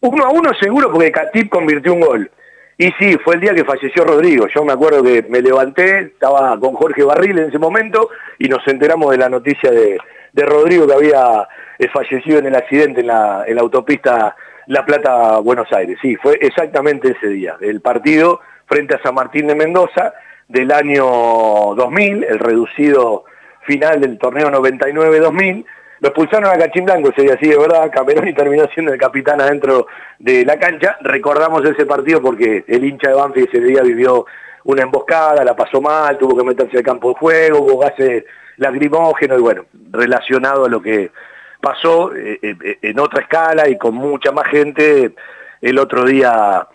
[0.00, 2.30] 1 a 1 seguro porque Catip convirtió un gol.
[2.76, 4.46] Y sí, fue el día que falleció Rodrigo.
[4.48, 8.66] Yo me acuerdo que me levanté, estaba con Jorge Barril en ese momento y nos
[8.68, 9.98] enteramos de la noticia de,
[10.34, 11.48] Rodrigo que había
[11.80, 14.36] eh, fallecido en el accidente en la, en la autopista
[14.68, 15.98] la Plata, Buenos Aires.
[16.00, 20.14] Sí, fue exactamente ese día, el partido frente a San Martín de Mendoza
[20.46, 23.24] del año 2000, el reducido
[23.66, 25.64] final del torneo 99-2000,
[26.00, 29.40] Lo expulsaron a Cachín Blanco ese día, sí, de verdad, Cameroni terminó siendo el capitán
[29.40, 29.88] adentro
[30.18, 30.96] de la cancha.
[31.00, 34.26] Recordamos ese partido porque el hincha de Banfield ese día vivió
[34.64, 38.24] una emboscada, la pasó mal, tuvo que meterse al campo de juego, hubo gases
[38.58, 41.10] lacrimógenos y bueno, relacionado a lo que
[41.60, 45.14] pasó eh, eh, en otra escala y con mucha más gente
[45.60, 46.66] el otro día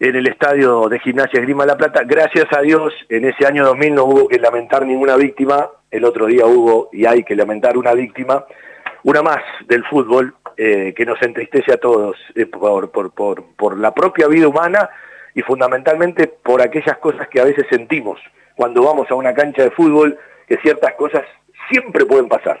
[0.00, 2.02] en el estadio de Gimnasia Grima La Plata.
[2.04, 6.26] Gracias a Dios, en ese año 2000 no hubo que lamentar ninguna víctima, el otro
[6.26, 8.44] día hubo y hay que lamentar una víctima,
[9.02, 14.48] una más del fútbol eh, que nos entristece a todos eh, por la propia vida
[14.48, 14.90] humana
[15.34, 18.20] y fundamentalmente por aquellas cosas que a veces sentimos
[18.58, 21.22] cuando vamos a una cancha de fútbol, que ciertas cosas
[21.70, 22.60] siempre pueden pasar.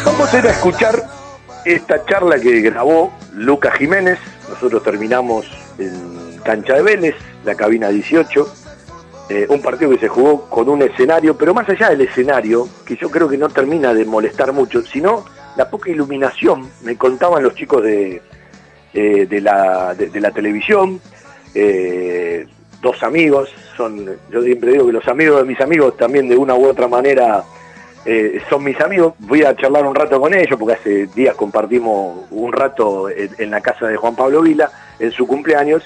[0.05, 1.03] Vamos a ir a escuchar
[1.65, 5.47] esta charla que grabó Lucas Jiménez, nosotros terminamos
[5.79, 8.66] en cancha de Vélez, la cabina 18,
[9.29, 12.95] eh, un partido que se jugó con un escenario, pero más allá del escenario, que
[12.95, 15.25] yo creo que no termina de molestar mucho, sino
[15.57, 18.21] la poca iluminación, me contaban los chicos de,
[18.93, 21.01] eh, de, la, de, la, televisión,
[21.53, 22.47] eh,
[22.81, 26.55] dos amigos, son, yo siempre digo que los amigos de mis amigos también de una
[26.55, 27.43] u otra manera
[28.49, 32.53] son mis amigos, voy a charlar un rato con ellos, porque hace días compartimos un
[32.53, 35.83] rato en la casa de Juan Pablo Vila, en su cumpleaños,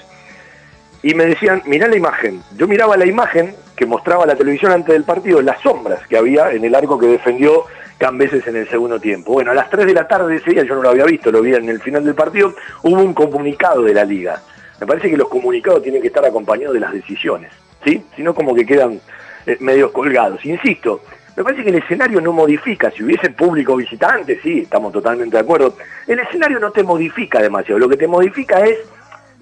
[1.02, 2.42] y me decían, mirá la imagen.
[2.56, 6.52] Yo miraba la imagen que mostraba la televisión antes del partido, las sombras que había
[6.52, 7.64] en el arco que defendió
[7.98, 9.32] Cambeses en el segundo tiempo.
[9.32, 11.40] Bueno, a las 3 de la tarde ese día, yo no lo había visto, lo
[11.40, 12.52] vi en el final del partido,
[12.82, 14.42] hubo un comunicado de la liga.
[14.80, 17.52] Me parece que los comunicados tienen que estar acompañados de las decisiones,
[17.84, 18.04] ¿sí?
[18.16, 19.00] Sino como que quedan
[19.46, 20.44] eh, medios colgados.
[20.44, 21.02] Insisto,
[21.36, 25.40] me parece que el escenario no modifica, si hubiese público visitante, sí, estamos totalmente de
[25.40, 25.76] acuerdo,
[26.06, 28.78] el escenario no te modifica demasiado, lo que te modifica es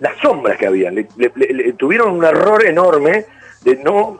[0.00, 1.06] las sombras que habían.
[1.76, 3.26] tuvieron un error enorme
[3.62, 4.18] de no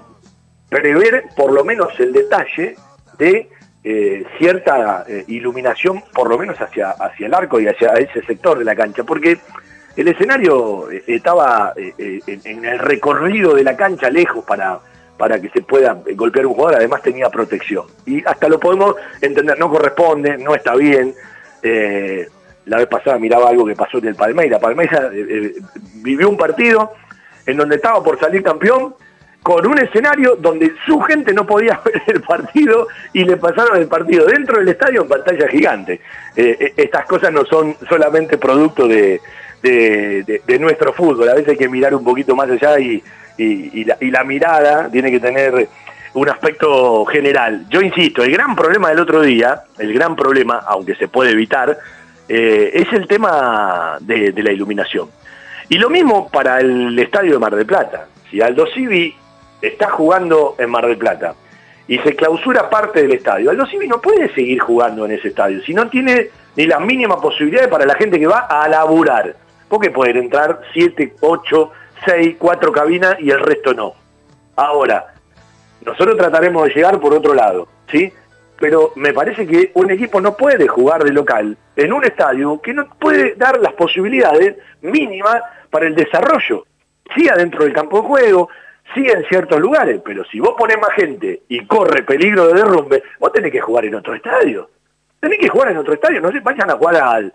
[0.69, 2.77] prever por lo menos el detalle
[3.19, 3.49] de
[3.83, 8.59] eh, cierta eh, iluminación, por lo menos hacia, hacia el arco y hacia ese sector
[8.59, 9.39] de la cancha, porque
[9.97, 14.79] el escenario eh, estaba en, el recorrido de la cancha lejos para,
[15.17, 17.87] para que se pueda golpear un jugador, además tenía protección.
[18.05, 21.15] Y hasta lo podemos entender, no corresponde, no está bien
[22.71, 24.61] la vez pasada miraba algo que pasó en el Palmeiras.
[24.61, 25.55] Palmeiras eh, eh,
[25.95, 26.93] vivió un partido
[27.45, 28.95] en donde estaba por salir campeón
[29.43, 33.89] con un escenario donde su gente no podía ver el partido y le pasaron el
[33.89, 36.01] partido dentro del estadio en pantalla gigante.
[36.37, 39.21] Eh, estas cosas no son solamente producto de,
[40.61, 43.03] nuestro fútbol, a veces hay que mirar un poquito más allá y,
[43.85, 45.69] la, y la mirada tiene que tener
[46.15, 47.67] un aspecto general.
[47.69, 51.77] Yo insisto, el gran problema del otro día, el gran problema, aunque se puede evitar,
[52.33, 55.09] eh, es el tema de, la iluminación.
[55.69, 58.07] Y lo mismo para el estadio de Mar del Plata.
[58.31, 59.13] Si Aldo Civi
[59.61, 61.35] está jugando en Mar del Plata
[61.89, 65.61] y se clausura parte del estadio, Aldo Civi no puede seguir jugando en ese estadio
[65.65, 69.35] si no tiene ni las mínimas posibilidades para la gente que va a laburar.
[69.69, 71.73] Porque pueden entrar 7, 8,
[72.05, 73.95] 6, 4 cabinas y el resto no.
[74.55, 75.15] Ahora,
[75.85, 78.13] nosotros trataremos de llegar por otro lado, ¿sí?
[78.61, 82.75] Pero me parece que un equipo no puede jugar de local en un estadio que
[82.75, 86.67] no puede dar las posibilidades mínimas para el desarrollo.
[87.17, 88.51] Sí adentro del campo de juego,
[88.95, 93.03] sí en ciertos lugares, pero si vos pones más gente y corre peligro de derrumbe,
[93.19, 94.69] vos tenés que jugar en otro estadio.
[95.19, 97.33] Tenés que jugar en otro estadio, no sé, vayan a jugar al,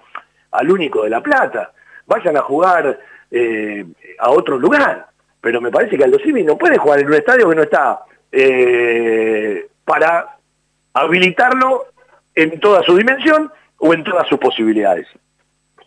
[0.52, 1.72] al único de La Plata,
[2.06, 3.00] vayan a jugar
[3.32, 3.84] eh,
[4.20, 5.08] a otro lugar.
[5.42, 8.02] Pero me parece que Aldo Civi no puede jugar en un estadio que no está
[8.32, 10.35] eh, para
[10.96, 11.86] habilitarlo
[12.34, 15.08] en toda su dimensión o en todas sus posibilidades.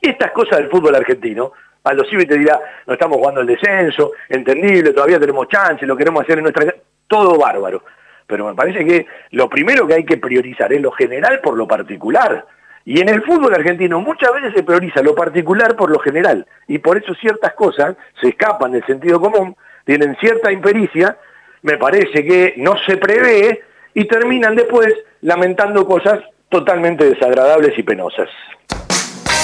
[0.00, 1.52] Estas cosas del fútbol argentino,
[1.82, 6.22] Aldo Civi te dirá, no estamos jugando el descenso, entendible, todavía tenemos chance, lo queremos
[6.22, 6.72] hacer en nuestra...
[7.08, 7.82] Todo bárbaro
[8.28, 11.66] pero me parece que lo primero que hay que priorizar es lo general por lo
[11.66, 12.44] particular.
[12.84, 16.46] Y en el fútbol argentino muchas veces se prioriza lo particular por lo general.
[16.68, 21.16] Y por eso ciertas cosas se escapan del sentido común, tienen cierta impericia,
[21.62, 23.62] me parece que no se prevé
[23.98, 26.20] y terminan después lamentando cosas
[26.50, 28.28] totalmente desagradables y penosas.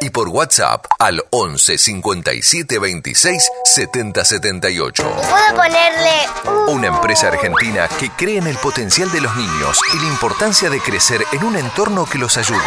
[0.00, 5.02] y por WhatsApp al 11 57 26 70 78.
[5.02, 6.10] ¿Puedo ponerle
[6.68, 10.80] Una empresa argentina que cree en el potencial de los niños y la importancia de
[10.80, 12.58] crecer en un entorno que los ayude.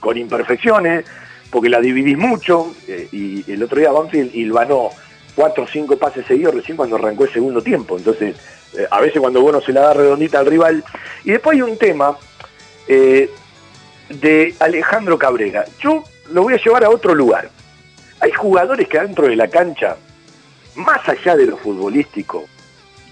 [0.00, 1.04] con imperfecciones,
[1.50, 2.74] porque la dividís mucho,
[3.12, 4.90] y el otro día Banfield hilvanó
[5.36, 7.96] cuatro o cinco pases seguidos recién cuando arrancó el segundo tiempo.
[7.96, 8.34] Entonces,
[8.76, 10.82] eh, a veces cuando uno se la da redondita al rival.
[11.22, 12.16] Y después hay un tema
[12.88, 13.30] eh,
[14.08, 15.64] de Alejandro Cabrera.
[15.78, 17.50] Yo lo voy a llevar a otro lugar.
[18.20, 19.96] Hay jugadores que dentro de la cancha,
[20.74, 22.46] más allá de lo futbolístico,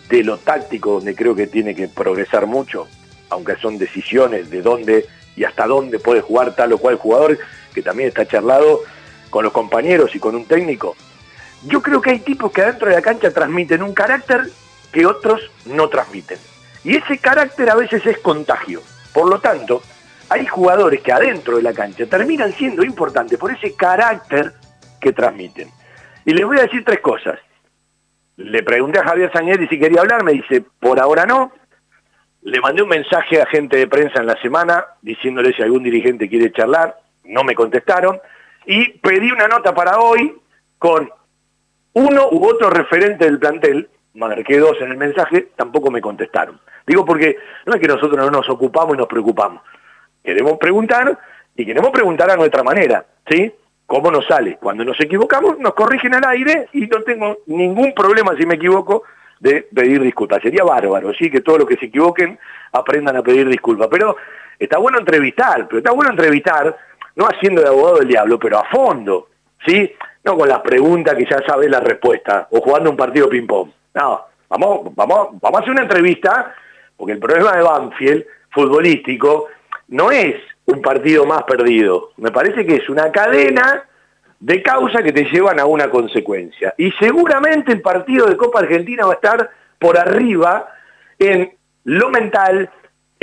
[0.09, 2.89] de lo táctico, donde creo que tiene que progresar mucho,
[3.29, 5.07] aunque son decisiones de dónde
[5.37, 7.39] y hasta dónde puede jugar tal o cual jugador,
[7.75, 8.81] que también está charlado
[9.31, 10.97] con los compañeros y con un técnico.
[11.67, 14.43] Yo creo que hay tipos que adentro de la cancha transmiten un carácter
[14.93, 16.39] que otros no transmiten.
[16.85, 18.83] Y ese carácter a veces es contagio.
[19.13, 19.83] Por lo tanto,
[20.29, 24.53] hay jugadores que adentro de la cancha terminan siendo importantes por ese carácter
[25.01, 25.69] que transmiten.
[26.25, 27.39] Y les voy a decir tres cosas.
[28.37, 31.53] Le pregunté a Javier Sañeri si quería hablar, me dice, por ahora no.
[32.43, 36.29] Le mandé un mensaje a gente de prensa en la semana diciéndole si algún dirigente
[36.29, 38.21] quiere charlar no me contestaron,
[38.67, 40.37] y pedí una nota para hoy
[40.79, 41.11] con
[41.95, 46.61] uno u otro referente del plantel marqué dos en el mensaje, tampoco me contestaron.
[46.87, 49.63] Digo porque no es que nosotros no nos ocupamos y nos preocupamos.
[50.23, 51.19] Queremos preguntar
[51.57, 53.53] y queremos preguntar a nuestra manera, ¿sí?
[53.87, 54.57] ¿Cómo nos sale?
[54.57, 59.03] Cuando nos equivocamos, nos corrigen al aire y no tengo ningún problema si me equivoco
[59.41, 60.41] de pedir disculpas.
[60.43, 62.39] Sería bárbaro, sí, que todos los que se equivoquen
[62.73, 63.89] aprendan a pedir disculpas.
[63.91, 64.17] Pero
[64.59, 66.75] está bueno entrevistar, pero está bueno entrevistar,
[67.17, 69.29] no haciendo de abogado del diablo, pero a fondo,
[69.67, 69.93] ¿sí?
[70.25, 73.71] No con las preguntas que ya sabes la respuesta, o jugando un partido ping-pong.
[73.95, 76.55] No, vamos, vamos, vamos a hacer una entrevista,
[76.97, 79.49] porque el problema de Banfield, futbolístico,
[79.89, 80.37] no es
[80.67, 82.11] un partido más perdido.
[82.17, 83.85] Me parece que es una cadena
[84.41, 86.75] de causas que te llevan a una consecuencia.
[86.77, 90.69] Y seguramente el partido de Copa Argentina va a estar por arriba
[91.19, 91.53] en
[91.85, 92.71] lo mental,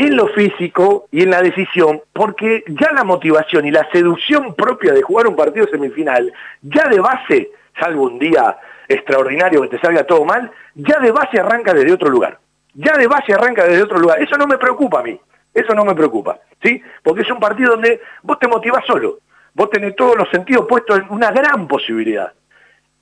[0.06, 4.94] en lo físico y en la decisión, porque ya la motivación y la seducción propia
[4.94, 8.58] de jugar un partido semifinal, ya de base, salvo un día
[8.88, 12.40] extraordinario que te salga todo mal, ya de base arranca desde otro lugar.
[12.74, 14.22] Ya de base arranca desde otro lugar.
[14.22, 15.20] Eso no me preocupa a mí.
[15.54, 16.82] Eso no me preocupa, ¿sí?
[17.04, 19.20] Porque es un partido donde vos te motivás solo.
[19.54, 22.32] Vos tenés todos los sentidos puestos en una gran posibilidad.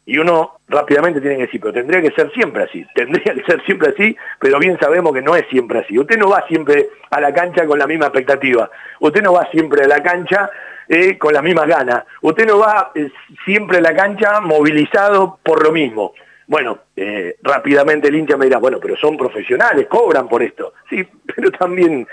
[0.05, 2.85] Y uno rápidamente tiene que decir, pero tendría que ser siempre así.
[2.95, 5.99] Tendría que ser siempre así, pero bien sabemos que no es siempre así.
[5.99, 8.69] Usted no va siempre a la cancha con la misma expectativa.
[8.99, 10.49] Usted no va siempre a la cancha
[10.91, 12.03] eh, con las mismas ganas.
[12.23, 13.11] Usted no va eh,
[13.45, 16.13] siempre a la cancha movilizado por lo mismo.
[16.47, 20.73] Bueno, eh, rápidamente el hincha me dirá, bueno, pero son profesionales, cobran por esto.
[20.89, 22.07] Sí, pero también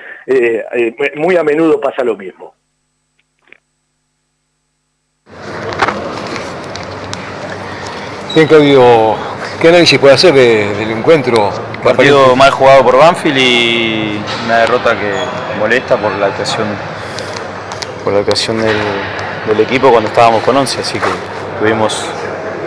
[1.14, 2.55] muy a menudo pasa lo mismo.
[8.36, 9.14] Bien, Claudio,
[9.62, 11.50] ¿qué análisis puede hacer del encuentro?
[11.82, 16.66] Partido mal jugado por Banfield y una derrota que molesta por la actuación,
[18.04, 21.06] por la actuación del, equipo cuando estábamos con 11, así que
[21.58, 22.04] tuvimos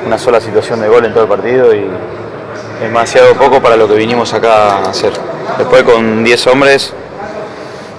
[0.07, 1.85] una sola situación de gol en todo el partido y
[2.81, 5.13] demasiado poco para lo que vinimos acá a hacer.
[5.59, 6.95] Después con 10 hombres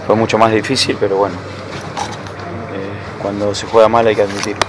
[0.09, 1.37] fue mucho más difícil, pero bueno,
[3.21, 4.61] cuando se juega mal hay que admitirlo.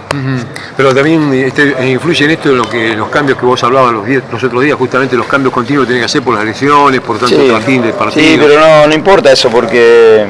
[0.75, 4.23] Pero también este, influye en esto lo que, los cambios que vos hablabas los, días,
[4.31, 7.17] los otros días, justamente los cambios continuos que tenés que hacer por las lesiones, por
[7.17, 8.25] tanto sí, trajín del partido.
[8.25, 10.25] Sí, pero no, no importa eso porque,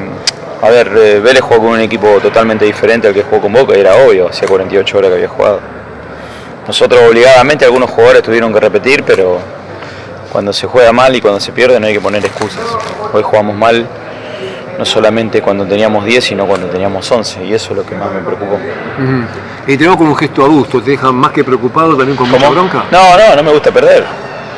[0.62, 3.74] a ver, eh, Vélez jugó con un equipo totalmente diferente al que jugó con Boca,
[3.74, 5.60] era obvio, hacía 48 horas que había jugado.
[6.66, 9.40] Nosotros obligadamente algunos jugadores tuvieron que repetir, pero
[10.30, 12.62] cuando se juega mal y cuando se pierde no hay que poner excusas.
[13.12, 13.86] Hoy jugamos mal
[14.78, 18.10] no solamente cuando teníamos 10, sino cuando teníamos 11, y eso es lo que más
[18.12, 18.58] me preocupó.
[19.66, 22.48] Y te veo como un gesto adusto, ¿te deja más que preocupado también con mucha
[22.48, 22.84] bronca?
[22.90, 24.04] No, no, no me gusta perder,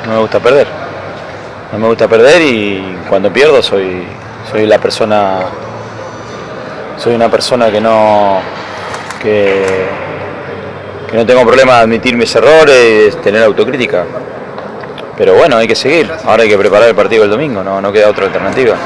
[0.06, 0.84] no me gusta perder.
[1.74, 4.04] No me gusta perder y cuando pierdo soy,
[4.48, 5.40] soy la persona,
[6.96, 8.38] soy una persona que no,
[9.20, 9.86] que,
[11.10, 14.04] que no tengo problema de admitir mis errores, tener autocrítica.
[15.16, 17.90] Pero bueno, hay que seguir, ahora hay que preparar el partido del domingo, no, no
[17.90, 18.76] queda otra alternativa.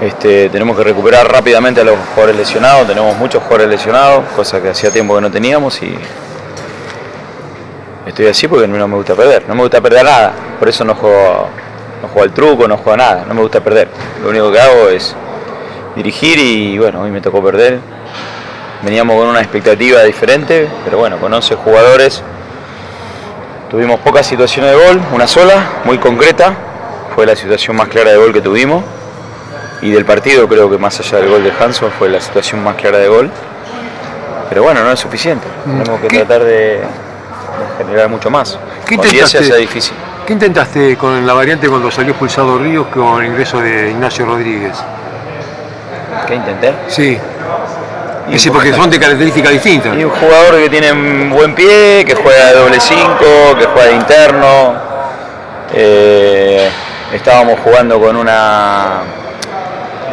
[0.00, 4.68] Este, tenemos que recuperar rápidamente a los jugadores lesionados, tenemos muchos jugadores lesionados, cosa que
[4.68, 5.96] hacía tiempo que no teníamos y
[8.04, 10.94] estoy así porque no me gusta perder, no me gusta perder nada, por eso no
[10.94, 11.48] juego,
[12.02, 13.88] no juego al truco, no juego nada, no me gusta perder.
[14.22, 15.16] Lo único que hago es
[15.96, 17.78] dirigir y bueno, hoy me tocó perder.
[18.82, 22.22] Veníamos con una expectativa diferente, pero bueno, con 11 jugadores
[23.70, 26.54] tuvimos pocas situaciones de gol, una sola, muy concreta,
[27.14, 28.84] fue la situación más clara de gol que tuvimos
[29.82, 32.76] y del partido creo que más allá del gol de Hanson fue la situación más
[32.76, 33.30] clara de gol.
[34.48, 35.46] Pero bueno, no es suficiente.
[35.64, 35.78] Mm.
[35.78, 36.80] Tenemos que tratar de,
[37.78, 38.58] generar mucho más.
[38.86, 39.94] ¿Qué intentaste, difícil.
[40.26, 44.76] ¿Qué intentaste con la variante cuando salió expulsado Ríos con el ingreso de Ignacio Rodríguez?
[46.26, 46.74] ¿Qué intenté?
[46.88, 47.18] Sí.
[48.28, 49.96] Y sí, porque son de características distintas.
[49.96, 53.18] Y un jugador que tiene un buen pie, que juega de doble 5,
[53.58, 54.74] que juega de interno.
[55.72, 56.68] Eh,
[57.12, 59.02] estábamos jugando con una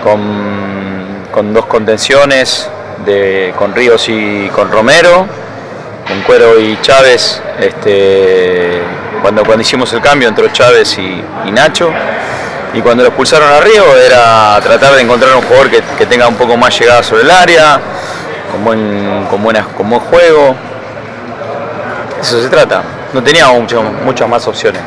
[0.04, 2.70] con, dos contenciones,
[3.06, 5.26] de, con Ríos y con Romero,
[6.08, 8.82] con Cuero y Chávez, este,
[9.22, 11.90] cuando, cuando hicimos el cambio entró Chávez y, Nacho,
[12.74, 16.36] y cuando lo expulsaron a Río era tratar de encontrar un jugador que, tenga un
[16.36, 17.80] poco más llegada sobre el área,
[18.52, 20.56] con buen, con buenas, con buen juego.
[22.20, 22.84] Eso se trata.
[23.14, 23.72] No teníamos
[24.04, 24.82] muchas más opciones.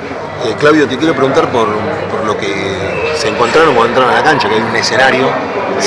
[0.44, 1.68] Eh, Claudio, te quiero preguntar por,
[2.10, 5.28] por lo que se encontraron cuando entraron a la cancha, que hay un escenario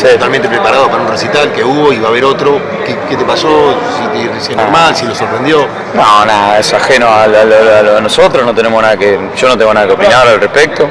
[0.01, 2.59] totalmente preparado para un recital que hubo y va a haber otro.
[2.85, 3.75] ¿Qué, te pasó?
[4.39, 5.65] Si, es normal, si lo sorprendió.
[5.93, 9.19] No, nada, es ajeno a, nosotros, no tenemos nada que.
[9.35, 10.89] Yo no tengo nada que opinar al respecto.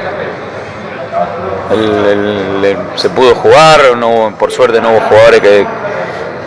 [2.95, 5.65] se pudo jugar, no, por suerte no hubo jugadores que,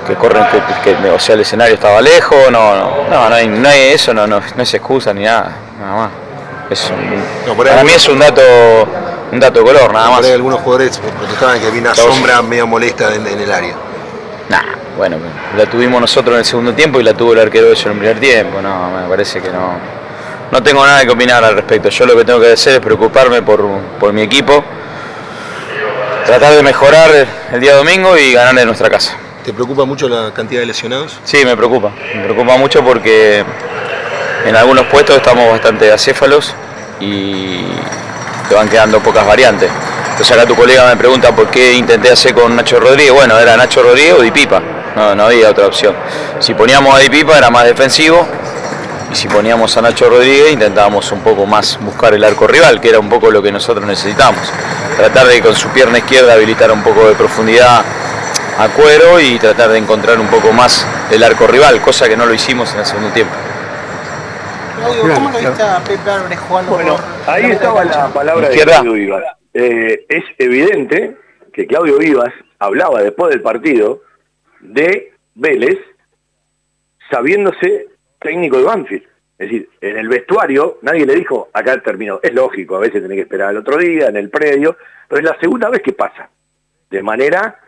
[0.06, 0.44] que corren,
[0.82, 4.12] que, o sea, el escenario estaba lejos, no, no, no, no hay, no hay eso,
[4.12, 6.10] no, no, no es excusa ni nada, nada más.
[6.70, 8.40] Es un- para mí es un dato
[9.32, 10.24] un dato de color, nada más.
[10.26, 12.14] algunos jugadores protestaban que había una Todos.
[12.14, 13.74] sombra medio molesta en, en el área.
[14.48, 14.62] Nah,
[14.96, 15.16] bueno,
[15.56, 17.92] la tuvimos nosotros en el segundo tiempo y la tuvo el arquero de ellos en
[17.92, 18.60] el primer tiempo.
[18.60, 19.72] No, me parece que no.
[20.50, 21.88] No tengo nada que opinar al respecto.
[21.88, 23.66] Yo lo que tengo que hacer es preocuparme por,
[23.98, 24.62] por mi equipo,
[26.26, 27.10] tratar de mejorar
[27.52, 29.16] el día domingo y ganar en nuestra casa.
[29.44, 31.18] ¿Te preocupa mucho la cantidad de lesionados?
[31.24, 31.90] Sí, me preocupa.
[32.14, 33.42] Me preocupa mucho porque
[34.44, 36.54] en algunos puestos estamos bastante acéfalos
[37.00, 37.64] y
[38.48, 39.70] te van quedando pocas variantes.
[40.10, 43.12] Entonces acá tu colega me pregunta por qué intenté hacer con Nacho Rodríguez.
[43.12, 44.60] Bueno, era Nacho Rodríguez o Di Pipa.
[44.94, 45.94] No, no había otra opción.
[46.38, 48.26] Si poníamos a Di Pipa era más defensivo
[49.10, 52.90] y si poníamos a Nacho Rodríguez intentábamos un poco más buscar el arco rival, que
[52.90, 54.40] era un poco lo que nosotros necesitamos.
[54.96, 57.82] Tratar de con su pierna izquierda habilitar un poco de profundidad
[58.58, 62.26] a cuero y tratar de encontrar un poco más el arco rival, cosa que no
[62.26, 63.34] lo hicimos en el segundo tiempo.
[64.82, 66.96] Claudio, ¿cómo lo viste a Pepe Álvarez jugando Bueno,
[67.26, 68.58] ahí estaba la palabra de.
[68.58, 69.24] Claudio Vivas.
[69.54, 71.16] Eh, es evidente
[71.52, 74.02] que Claudio Vivas hablaba después del partido
[74.60, 75.78] de Vélez
[77.10, 77.86] sabiéndose
[78.20, 79.04] técnico de Banfield.
[79.38, 82.18] Es decir, en el vestuario nadie le dijo, acá terminó.
[82.20, 84.76] Es lógico, a veces tenés que esperar al otro día, en el predio,
[85.08, 86.28] pero es la segunda vez que pasa,
[86.90, 87.60] de manera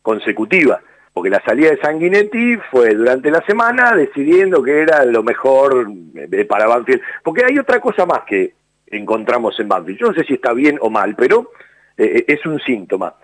[0.00, 0.80] consecutiva.
[1.16, 6.44] Porque la salida de Sanguinetti fue durante la semana decidiendo que era lo mejor eh,
[6.44, 7.00] para Banfield.
[7.24, 8.52] Porque hay otra cosa más que
[8.88, 9.98] encontramos en Banfield.
[9.98, 11.52] Yo no sé si está bien o mal, pero
[11.96, 13.14] eh, es un síntoma.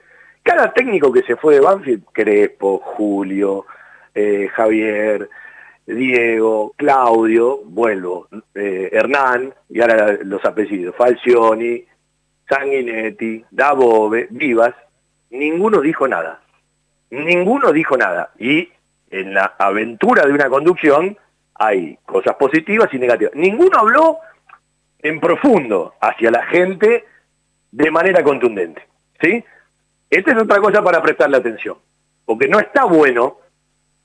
[0.42, 3.66] Cada técnico que se fue de Banfield, Crespo, Julio,
[4.14, 5.28] eh, Javier,
[5.84, 11.84] Diego, Claudio, vuelvo, eh, Hernán, y ahora los apellidos, Falcioni,
[12.48, 14.74] Sanguinetti, Dabove, Vivas,
[15.28, 16.42] ninguno dijo nada.
[17.12, 18.30] Ninguno dijo nada.
[18.38, 18.70] Y
[19.10, 21.18] en la aventura de una conducción
[21.54, 23.34] hay cosas positivas y negativas.
[23.34, 24.18] Ninguno habló
[24.98, 27.04] en profundo hacia la gente
[27.70, 28.82] de manera contundente.
[29.20, 29.44] ¿sí?
[30.08, 31.76] Esta es otra cosa para prestarle atención.
[32.24, 33.36] Porque no está bueno,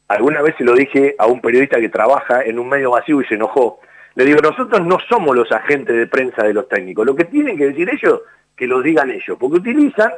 [0.10, 3.26] alguna vez se lo dije a un periodista que trabaja en un medio masivo y
[3.26, 3.80] se enojó,
[4.16, 7.06] le digo, nosotros no somos los agentes de prensa de los técnicos.
[7.06, 8.22] Lo que tienen que decir ellos,
[8.56, 9.38] que lo digan ellos.
[9.40, 10.12] Porque utilizan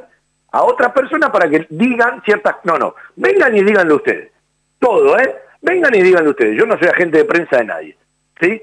[0.51, 2.55] a otras personas para que digan ciertas...
[2.63, 4.31] No, no, vengan y díganlo ustedes.
[4.79, 5.35] Todo, ¿eh?
[5.61, 6.57] Vengan y díganlo ustedes.
[6.57, 7.97] Yo no soy agente de prensa de nadie.
[8.39, 8.61] ¿Sí?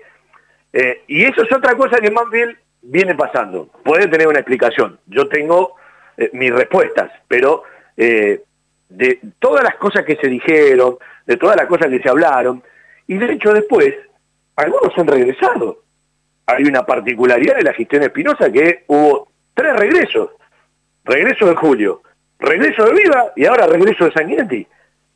[0.73, 3.69] Eh, y eso es otra cosa que bien viene pasando.
[3.85, 4.99] Puede tener una explicación.
[5.07, 5.77] Yo tengo
[6.17, 7.63] eh, mis respuestas, pero
[7.97, 8.43] eh,
[8.89, 10.97] de todas las cosas que se dijeron,
[11.27, 12.63] de todas las cosas que se hablaron,
[13.07, 13.95] y de hecho después,
[14.57, 15.83] algunos han regresado.
[16.47, 20.31] Hay una particularidad de la gestión Espinosa que hubo tres regresos.
[21.07, 22.03] Regreso de Julio,
[22.41, 24.67] regreso de Viva y ahora regreso de Sanguinetti.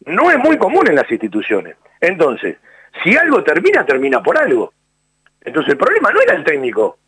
[0.06, 1.76] No es muy común en las instituciones.
[2.00, 2.58] Entonces,
[3.02, 4.72] si algo termina, termina por algo.
[5.40, 6.98] Entonces el problema no era el técnico.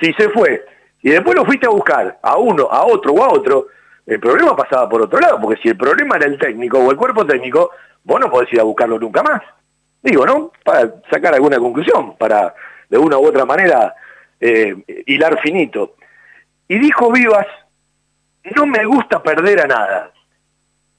[0.00, 0.64] Si se fue
[1.02, 3.66] y después lo fuiste a buscar a uno, a otro o a otro,
[4.06, 6.96] el problema pasaba por otro lado, porque si el problema era el técnico o el
[6.96, 7.70] cuerpo técnico,
[8.02, 9.42] vos no podés ir a buscarlo nunca más.
[10.02, 10.52] Digo, ¿no?
[10.64, 12.54] Para sacar alguna conclusión, para
[12.88, 13.94] de una u otra manera
[14.40, 14.74] eh,
[15.06, 15.96] hilar finito.
[16.66, 17.46] Y dijo Vivas,
[18.56, 20.12] no me gusta perder a nada.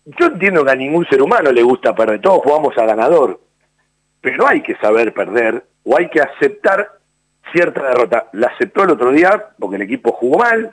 [0.06, 3.40] Yo entiendo que a ningún ser humano le gusta perder, todos jugamos a ganador,
[4.22, 6.90] pero hay que saber perder o hay que aceptar
[7.52, 8.28] cierta derrota.
[8.34, 10.72] La aceptó el otro día porque el equipo jugó mal,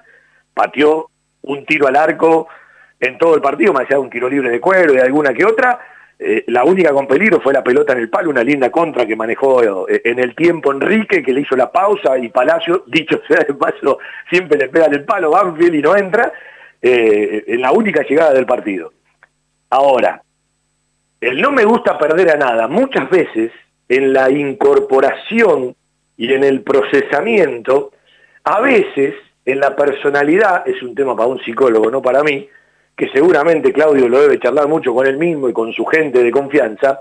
[0.54, 1.10] pateó
[1.42, 2.48] un tiro al arco
[2.98, 5.44] en todo el partido, más allá de un tiro libre de cuero y alguna que
[5.44, 5.80] otra.
[6.22, 9.16] Eh, la única con peligro fue la pelota en el palo, una linda contra que
[9.16, 13.38] manejó eh, en el tiempo Enrique, que le hizo la pausa, y Palacio, dicho sea
[13.38, 13.98] de paso,
[14.28, 16.30] siempre le pega en el palo, Banfield y no entra,
[16.82, 18.92] eh, en la única llegada del partido.
[19.70, 20.22] Ahora,
[21.20, 23.52] el no me gusta perder a nada, muchas veces
[23.88, 25.74] en la incorporación
[26.16, 27.92] y en el procesamiento,
[28.44, 32.48] a veces en la personalidad, es un tema para un psicólogo, no para mí,
[32.96, 36.30] que seguramente Claudio lo debe charlar mucho con él mismo y con su gente de
[36.30, 37.00] confianza,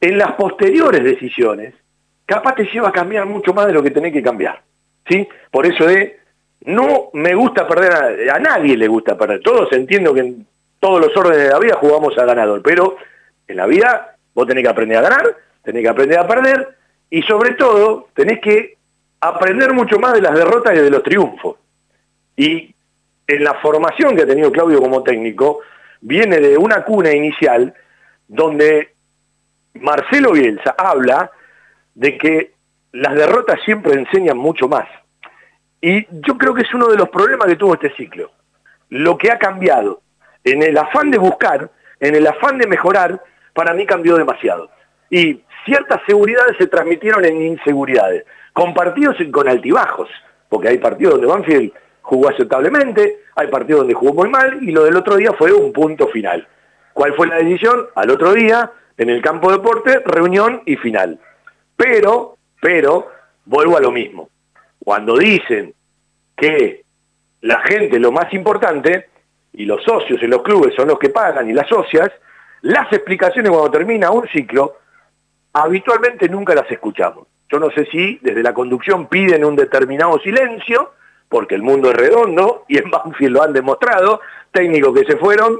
[0.00, 1.74] en las posteriores decisiones,
[2.24, 4.62] capaz te lleva a cambiar mucho más de lo que tenés que cambiar.
[5.08, 5.26] ¿sí?
[5.50, 6.20] Por eso de,
[6.64, 10.46] no me gusta perder, a, a nadie le gusta perder, todos entiendo que en
[10.80, 12.96] todos los órdenes de la vida jugamos a ganador, pero
[13.46, 16.76] en la vida vos tenés que aprender a ganar, tenés que aprender a perder,
[17.10, 18.76] y sobre todo tenés que
[19.20, 21.56] aprender mucho más de las derrotas que de los triunfos.
[22.36, 22.74] Y
[23.26, 25.60] en la formación que ha tenido Claudio como técnico,
[26.00, 27.74] viene de una cuna inicial
[28.28, 28.92] donde
[29.74, 31.30] Marcelo Bielsa habla
[31.94, 32.52] de que
[32.92, 34.86] las derrotas siempre enseñan mucho más.
[35.88, 38.32] Y yo creo que es uno de los problemas que tuvo este ciclo.
[38.88, 40.00] Lo que ha cambiado,
[40.42, 43.22] en el afán de buscar, en el afán de mejorar,
[43.54, 44.68] para mí cambió demasiado.
[45.10, 50.08] Y ciertas seguridades se transmitieron en inseguridades, con partidos y con altibajos,
[50.48, 51.72] porque hay partidos donde Banfield
[52.02, 55.72] jugó aceptablemente, hay partidos donde jugó muy mal y lo del otro día fue un
[55.72, 56.48] punto final.
[56.94, 57.86] ¿Cuál fue la decisión?
[57.94, 61.20] Al otro día, en el campo de deporte, reunión y final.
[61.76, 63.06] Pero, pero,
[63.44, 64.30] vuelvo a lo mismo.
[64.80, 65.75] Cuando dicen
[66.36, 66.84] que
[67.40, 69.08] la gente lo más importante,
[69.52, 72.10] y los socios en los clubes son los que pagan y las socias,
[72.62, 74.76] las explicaciones cuando termina un ciclo,
[75.52, 77.26] habitualmente nunca las escuchamos.
[77.48, 80.92] Yo no sé si desde la conducción piden un determinado silencio,
[81.28, 85.58] porque el mundo es redondo, y en Banfield lo han demostrado, técnicos que se fueron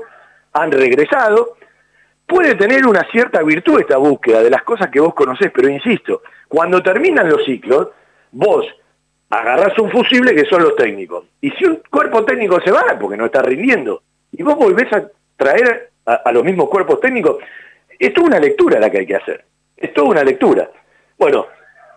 [0.53, 1.57] han regresado.
[2.27, 6.23] Puede tener una cierta virtud esta búsqueda de las cosas que vos conocés, pero insisto,
[6.49, 7.89] cuando terminan los ciclos,
[8.33, 8.67] vos
[9.31, 11.25] agarrás un fusible que son los técnicos.
[11.41, 15.05] Y si un cuerpo técnico se va, porque no está rindiendo, y vos volvés a
[15.37, 17.39] traer a, los mismos cuerpos técnicos,
[17.99, 19.45] es toda una lectura la que hay que hacer.
[19.77, 20.71] Es toda una lectura.
[21.19, 21.47] Bueno,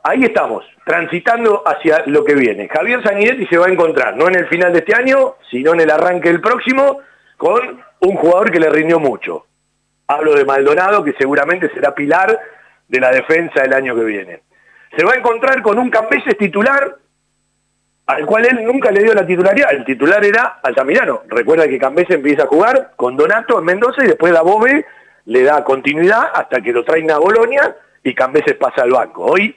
[0.03, 2.68] ahí estamos, transitando hacia lo que viene.
[2.68, 5.81] Javier Sanidetti se va a encontrar, no en el final de este año, sino en
[5.81, 6.99] el arranque del próximo,
[7.38, 9.45] con un jugador que le rindió mucho.
[10.07, 12.39] Hablo de Maldonado, que seguramente será pilar
[12.88, 14.41] de la defensa el año que viene.
[14.97, 16.97] Se va a encontrar con un Campeses titular
[18.10, 19.72] al cual él nunca le dio la titularidad.
[19.72, 21.22] El titular era Altamirano.
[21.27, 24.84] Recuerda que Campeses empieza a jugar con Donato en Mendoza y después la Bobe
[25.26, 29.26] le da continuidad hasta que lo traen a Bolonia y Campeses pasa al banco.
[29.26, 29.56] Hoy,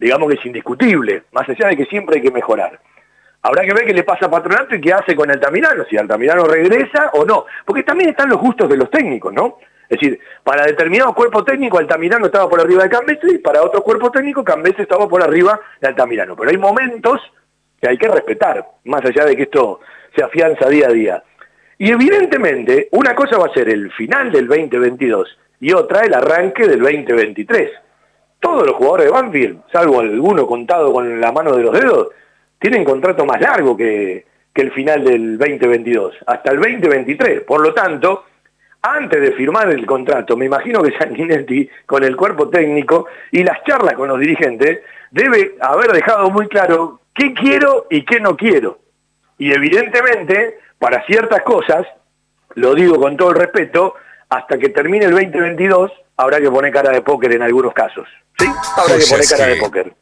[0.00, 2.76] digamos que es indiscutible, más allá de que siempre hay que mejorar.
[3.40, 6.42] Habrá que ver qué le pasa a Patronato y qué hace con Altamirano, si Altamirano
[6.46, 7.46] regresa o no.
[7.64, 9.58] Porque también están los gustos de los técnicos, ¿no?
[9.88, 13.80] Es decir, para determinado cuerpo técnico Altamirano estaba por arriba de Cambeses y para otro
[13.80, 16.34] cuerpo técnico Cambeses estaba por arriba de Altamirano.
[16.34, 17.20] Pero hay momentos
[17.82, 19.80] que hay que respetar, más allá de que esto
[20.14, 21.22] se afianza día a día.
[21.78, 26.68] Y evidentemente, una cosa va a ser el final del 2022 y otra el arranque
[26.68, 27.70] del 2023.
[28.38, 32.08] Todos los jugadores de Banfield, salvo alguno contado con la mano de los dedos,
[32.60, 37.40] tienen contrato más largo que, el final del 2022, hasta el 2023.
[37.40, 38.26] Por lo tanto,
[38.80, 43.64] antes de firmar el contrato, me imagino que Sanguinetti, con el cuerpo técnico y las
[43.64, 48.80] charlas con los dirigentes, debe haber dejado muy claro qué quiero y qué no quiero.
[49.38, 51.86] Y evidentemente, para ciertas cosas,
[52.54, 53.94] lo digo con todo el respeto,
[54.28, 58.06] hasta que termine el 2022 habrá que poner cara de póker en algunos casos.
[58.38, 58.46] ¿Sí?
[58.76, 59.94] Habrá que poner cara de póker.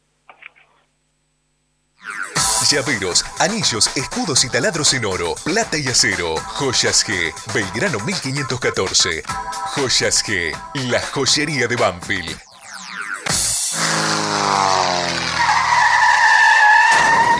[2.71, 6.37] Llaveros, anillos, escudos y taladros en oro, plata y acero.
[6.37, 9.23] Joyas G, Belgrano 1514.
[9.75, 10.55] Joyas G,
[10.89, 12.39] la joyería de Banfield.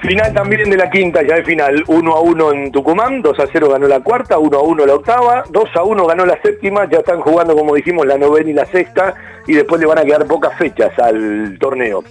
[0.00, 3.46] Final también de la quinta, ya de final, 1 a 1 en Tucumán, 2 a
[3.50, 6.88] 0 ganó la cuarta, 1 a 1 la octava, 2 a 1 ganó la séptima,
[6.88, 9.14] ya están jugando como dijimos la novena y la sexta
[9.48, 12.04] y después le van a quedar pocas fechas al torneo.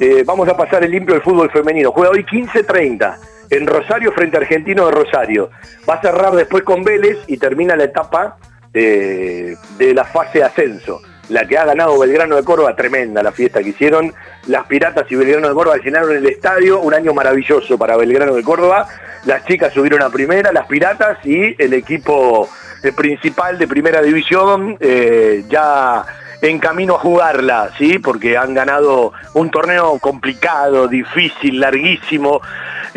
[0.00, 3.16] Eh, vamos a pasar el limpio del fútbol femenino, juega hoy 15-30
[3.50, 5.50] en Rosario frente a Argentino de Rosario.
[5.88, 8.38] Va a cerrar después con Vélez y termina la etapa
[8.72, 13.62] de, de la fase ascenso la que ha ganado Belgrano de Córdoba, tremenda la fiesta
[13.62, 14.14] que hicieron.
[14.46, 18.42] Las Piratas y Belgrano de Córdoba llenaron el estadio, un año maravilloso para Belgrano de
[18.42, 18.88] Córdoba.
[19.24, 22.48] Las chicas subieron a primera, las Piratas y el equipo
[22.94, 26.04] principal de primera división eh, ya
[26.42, 27.98] en camino a jugarla, ¿sí?
[27.98, 32.40] Porque han ganado un torneo complicado, difícil, larguísimo,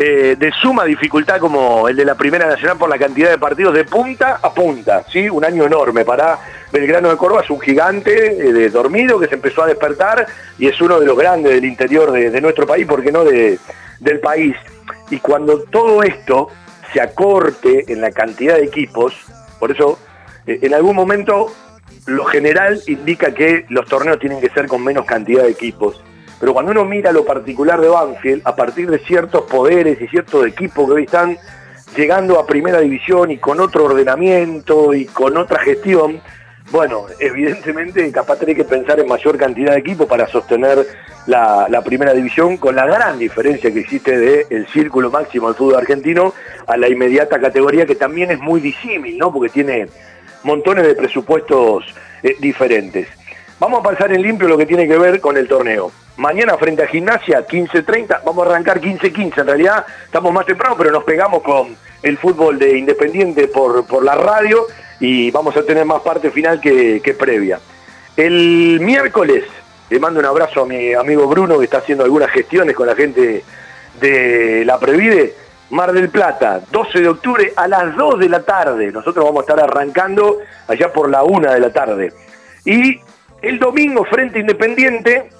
[0.02, 3.74] eh, de suma dificultad como el de la Primera Nacional por la cantidad de partidos
[3.74, 5.28] de punta a punta, ¿sí?
[5.28, 6.38] Un año enorme para
[6.72, 10.26] Belgrano de Córdoba, es un gigante eh, de dormido que se empezó a despertar
[10.58, 13.58] y es uno de los grandes del interior de, nuestro país, porque no de,
[13.98, 14.56] del país.
[15.10, 16.48] Y cuando todo esto
[16.94, 19.12] se acorte en la cantidad de equipos,
[19.58, 19.98] por eso
[20.46, 21.52] eh, en algún momento
[22.06, 26.02] lo general indica que los torneos tienen que ser con menos cantidad de equipos.
[26.40, 30.46] Pero cuando uno mira lo particular de Banfield, a partir de ciertos poderes y ciertos
[30.46, 31.36] equipos que hoy están
[31.94, 36.22] llegando a primera división y con otro ordenamiento y con otra gestión,
[36.70, 40.86] bueno, evidentemente capaz tenés que pensar en mayor cantidad de equipos para sostener
[41.26, 45.76] la, primera división con la gran diferencia que existe del el círculo máximo del fútbol
[45.76, 46.32] argentino
[46.66, 49.30] a la inmediata categoría que también es muy disímil, ¿no?
[49.32, 49.88] Porque tiene
[50.42, 51.84] montones de presupuestos
[52.22, 53.08] eh, diferentes.
[53.58, 55.92] Vamos a pasar en limpio lo que tiene que ver con el torneo.
[56.20, 60.90] Mañana frente a Gimnasia, 15.30, vamos a arrancar 15.15, en realidad estamos más temprano, pero
[60.90, 64.66] nos pegamos con el fútbol de Independiente por, por la radio
[65.00, 67.58] y vamos a tener más parte final que, que previa.
[68.18, 69.44] El miércoles
[69.88, 72.94] le mando un abrazo a mi amigo Bruno que está haciendo algunas gestiones con la
[72.94, 73.42] gente
[73.98, 75.34] de la Previde.
[75.70, 78.92] Mar del Plata, 12 de octubre a las 2 de la tarde.
[78.92, 82.12] Nosotros vamos a estar arrancando allá por la 1 de la tarde.
[82.66, 83.00] Y
[83.40, 85.30] el domingo, Frente Independiente,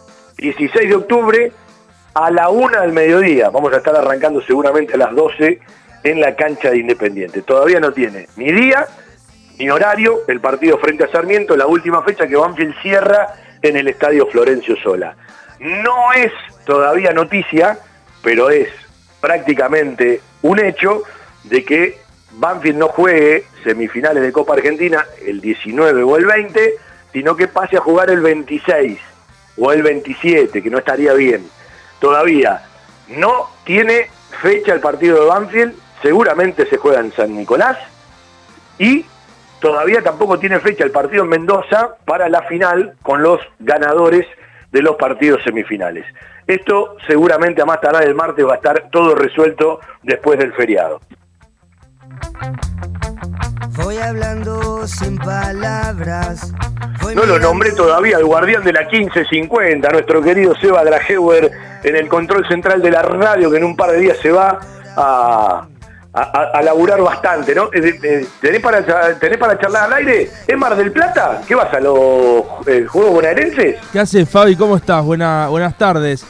[0.41, 1.53] 16 de octubre,
[2.15, 3.51] a la 1 del mediodía.
[3.51, 5.61] Vamos a estar arrancando seguramente a las 12
[6.03, 7.43] en la cancha de Independiente.
[7.43, 8.87] Todavía no tiene ni día
[9.59, 13.89] ni horario el partido frente a Sarmiento, la última fecha que Banfield cierra en el
[13.89, 15.15] Estadio Florencio Sola.
[15.59, 16.33] No es
[16.65, 17.79] todavía noticia,
[18.23, 18.71] pero es
[19.21, 21.03] prácticamente un hecho
[21.45, 21.99] de que
[22.33, 26.75] Banfield no juegue semifinales de Copa Argentina el 19 o el 20,
[27.13, 28.99] sino que pase a jugar el 26
[29.57, 31.49] o el 27, que no estaría bien.
[31.99, 32.63] Todavía
[33.09, 34.11] no tiene
[34.41, 37.79] fecha el partido de Banfield, seguramente se juega en San Nicolás
[38.79, 39.05] y
[39.61, 44.27] todavía tampoco tiene fecha el partido en Mendoza para la final con los ganadores
[44.73, 46.07] de los partidos semifinales.
[46.47, 51.01] Esto seguramente a más tardar el martes va a estar todo resuelto después del feriado.
[53.83, 56.53] Voy hablando sin palabras.
[57.15, 61.51] No lo nombré todavía, el guardián de la 1550, nuestro querido Seba Grajewer
[61.83, 64.61] en el control central de la radio, que en un par de días se va
[64.97, 65.67] a,
[66.13, 67.71] a, a laburar bastante, ¿no?
[67.73, 68.85] Eh, eh, ¿Tenés para,
[69.19, 70.31] ¿Tenés para charlar al aire?
[70.47, 71.41] ¿Es Mar del Plata?
[71.47, 73.77] ¿Qué vas a los eh, Juegos Bonaerenses?
[73.93, 74.57] ¿Qué haces, Fabi?
[74.57, 75.05] ¿Cómo estás?
[75.05, 76.25] Buena, buenas tardes.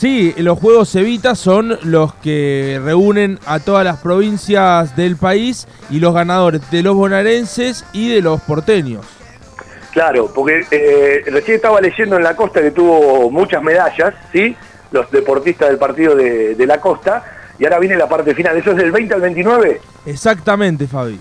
[0.00, 6.00] Sí, los Juegos Evita son los que reúnen a todas las provincias del país y
[6.00, 9.04] los ganadores de los bonaerenses y de los porteños.
[9.92, 14.56] Claro, porque eh, recién estaba leyendo en la costa que tuvo muchas medallas, ¿sí?
[14.90, 17.22] Los deportistas del partido de, de la costa,
[17.58, 18.56] y ahora viene la parte final.
[18.56, 19.82] ¿Eso es del 20 al 29?
[20.06, 21.20] Exactamente, Fabi.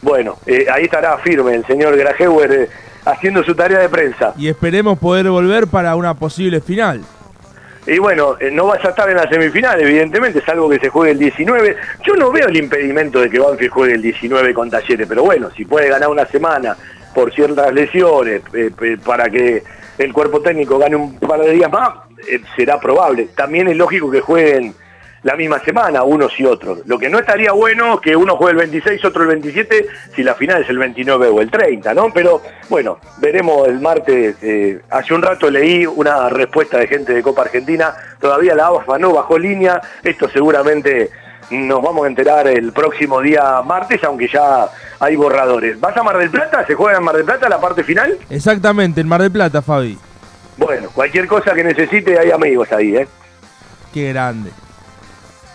[0.00, 2.68] Bueno, eh, ahí estará firme el señor Grajewer eh,
[3.04, 4.32] haciendo su tarea de prensa.
[4.38, 7.02] Y esperemos poder volver para una posible final.
[7.86, 10.90] Y bueno, eh, no vas a estar en la semifinal, evidentemente, es algo que se
[10.90, 11.76] juegue el 19.
[12.04, 15.50] Yo no veo el impedimento de que Banfield juegue el 19 con Talleres, pero bueno,
[15.50, 16.76] si puede ganar una semana
[17.14, 18.70] por ciertas lesiones, eh,
[19.04, 19.62] para que
[19.98, 21.90] el cuerpo técnico gane un par de días más,
[22.30, 23.28] eh, será probable.
[23.34, 24.74] También es lógico que jueguen
[25.22, 26.80] la misma semana, unos y otros.
[26.86, 30.22] Lo que no estaría bueno es que uno juegue el 26, otro el 27, si
[30.22, 32.10] la final es el 29 o el 30, ¿no?
[32.12, 34.36] Pero bueno, veremos el martes.
[34.42, 38.98] eh, hace un rato leí una respuesta de gente de Copa Argentina, todavía la AFA
[38.98, 41.10] no bajó línea, esto seguramente
[41.50, 44.68] nos vamos a enterar el próximo día martes, aunque ya
[45.00, 45.80] hay borradores.
[45.80, 46.64] ¿Vas a Mar del Plata?
[46.66, 48.16] ¿Se juega en Mar del Plata la parte final?
[48.28, 49.98] Exactamente, en Mar del Plata, Fabi.
[50.56, 53.08] Bueno, cualquier cosa que necesite, hay amigos ahí, ¿eh?
[53.92, 54.50] Qué grande.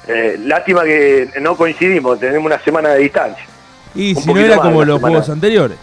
[0.08, 3.44] Eh, lástima que no coincidimos, tenemos una semana de distancia.
[3.96, 5.00] Y Un si no era como los semana.
[5.00, 5.78] juegos anteriores.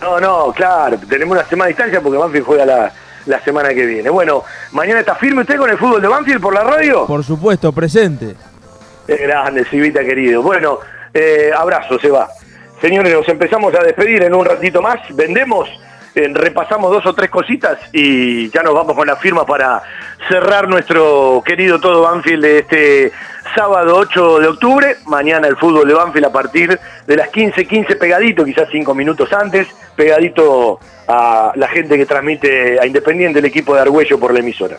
[0.00, 2.92] No, no, claro, tenemos una semana de distancia porque Banfield juega la,
[3.26, 4.08] la semana que viene.
[4.10, 7.06] Bueno, mañana está firme usted con el fútbol de Banfield por la radio.
[7.06, 8.34] Por supuesto, presente.
[9.06, 10.42] Es grande, Civita querido.
[10.42, 10.78] Bueno,
[11.14, 12.28] eh, abrazo, se va.
[12.80, 15.00] Señores, nos empezamos a despedir en un ratito más.
[15.10, 15.68] Vendemos,
[16.34, 19.82] repasamos dos o tres cositas y ya nos vamos con la firma para
[20.28, 23.12] cerrar nuestro querido todo Banfield de este
[23.54, 24.96] sábado 8 de octubre.
[25.06, 29.68] Mañana el fútbol de Banfield a partir de las 15.15 pegadito, quizás cinco minutos antes,
[29.96, 34.78] pegadito a la gente que transmite a Independiente el equipo de Argüello por la emisora.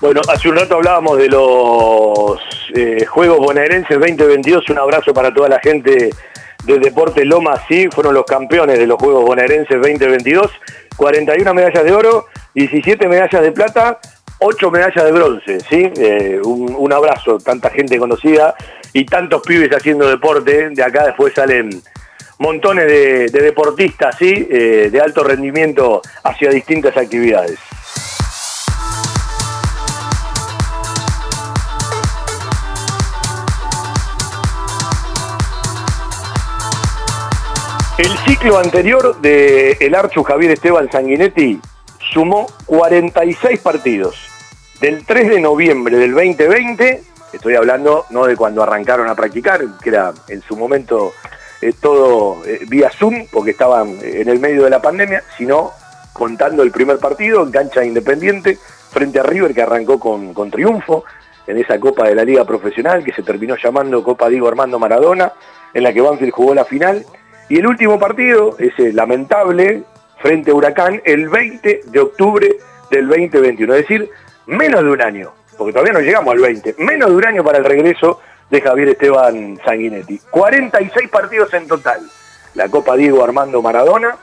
[0.00, 2.40] Bueno, hace un rato hablábamos de los
[2.74, 4.68] eh, Juegos Bonaerenses 2022.
[4.68, 6.10] Un abrazo para toda la gente
[6.64, 7.54] del Deporte Loma.
[7.68, 10.50] Sí, fueron los campeones de los Juegos Bonaerenses 2022.
[10.96, 13.98] 41 medallas de oro, 17 medallas de plata,
[14.46, 15.60] 8 medallas de bronce.
[15.60, 15.90] ¿sí?
[15.96, 18.54] Eh, un, abrazo, tanta gente conocida
[18.92, 20.68] y tantos pibes haciendo deporte.
[20.70, 21.70] De acá después salen
[22.38, 24.46] montones de, deportistas ¿sí?
[24.50, 27.58] Eh, de alto rendimiento hacia distintas actividades.
[37.96, 41.60] El ciclo anterior de el Archu Javier Esteban Sanguinetti
[42.12, 44.33] sumó 46 partidos.
[44.84, 47.00] Del 3 de noviembre del 2020,
[47.32, 51.14] estoy hablando no de cuando arrancaron a practicar, que era en su momento
[51.62, 55.70] eh, todo eh, vía Zoom, porque estaban en el medio de la pandemia, sino
[56.12, 58.58] contando el primer partido en cancha independiente
[58.90, 61.04] frente a River, que arrancó con, con triunfo
[61.46, 65.32] en esa Copa de la Liga Profesional, que se terminó llamando Copa Diego Armando Maradona,
[65.72, 67.06] en la que Banfield jugó la final
[67.48, 69.84] y el último partido, ese lamentable,
[70.20, 72.56] frente a Huracán, el 20 de octubre
[72.90, 73.74] del 2021.
[73.76, 74.10] Es decir,
[74.46, 77.58] menos de un año, porque todavía no llegamos al 20, menos de un año para
[77.58, 80.20] el regreso de Javier Esteban Sanguinetti.
[80.30, 82.00] 46 partidos en total.
[82.54, 84.16] La Copa Diego Armando Maradona,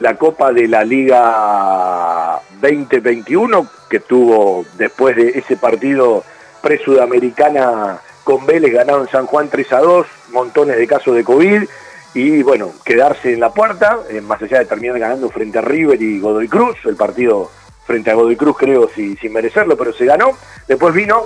[0.00, 6.24] la Copa de la Liga 2021, que tuvo después de ese partido
[6.62, 11.64] pre-sudamericana con Vélez, ganado en San Juan 3 a 2, montones de casos de COVID
[12.14, 16.00] y bueno, quedarse en la puerta, eh, más allá de terminar ganando frente a River
[16.00, 17.50] y Godoy Cruz, el partido
[17.86, 20.36] frente a Godoy Cruz creo sin merecerlo, pero se ganó.
[20.68, 21.24] Después vino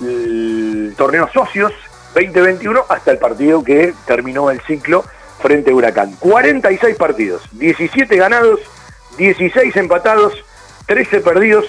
[0.00, 1.72] el torneo socios
[2.14, 5.04] 2021 hasta el partido que terminó el ciclo
[5.40, 6.16] frente a Huracán.
[6.18, 8.60] 46 partidos, 17 ganados,
[9.18, 10.32] 16 empatados,
[10.86, 11.66] 13 perdidos,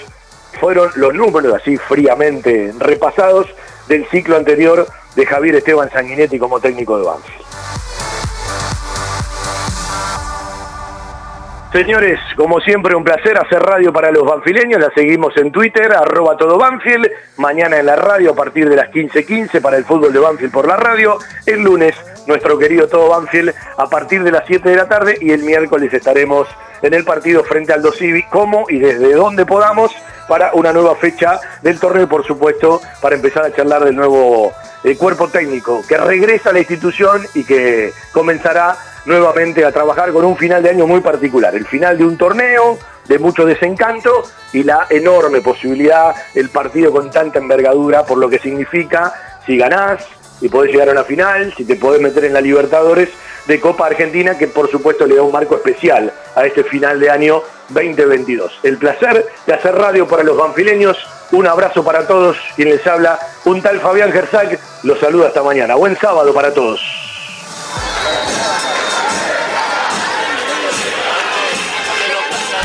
[0.59, 3.47] fueron los números así fríamente repasados
[3.87, 7.76] del ciclo anterior de Javier Esteban Sanguinetti como técnico de Banfield.
[11.71, 14.79] Señores, como siempre, un placer hacer radio para los banfileños.
[14.79, 17.09] La seguimos en Twitter, arroba todo Banfield.
[17.35, 20.65] Mañana en la radio a partir de las 15.15 para el fútbol de Banfield por
[20.65, 21.17] la radio.
[21.45, 21.93] El lunes,
[22.25, 25.17] nuestro querido todo Banfield a partir de las 7 de la tarde.
[25.19, 26.47] Y el miércoles estaremos
[26.81, 29.91] en el partido frente al Dosivi, como y desde donde podamos,
[30.29, 34.53] para una nueva fecha del torneo y, por supuesto, para empezar a charlar del nuevo
[34.85, 38.77] eh, cuerpo técnico que regresa a la institución y que comenzará
[39.07, 42.77] nuevamente a trabajar con un final de año muy particular, el final de un torneo
[43.07, 48.37] de mucho desencanto y la enorme posibilidad, el partido con tanta envergadura, por lo que
[48.37, 49.13] significa
[49.45, 50.05] si ganás
[50.41, 53.09] y podés llegar a la final, si te podés meter en la Libertadores
[53.47, 57.09] de Copa Argentina, que por supuesto le da un marco especial a este final de
[57.09, 58.59] año 2022.
[58.63, 60.97] El placer de hacer radio para los banfileños,
[61.31, 65.75] un abrazo para todos, quien les habla, un tal Fabián Gersac, los saluda hasta mañana.
[65.75, 66.81] Buen sábado para todos.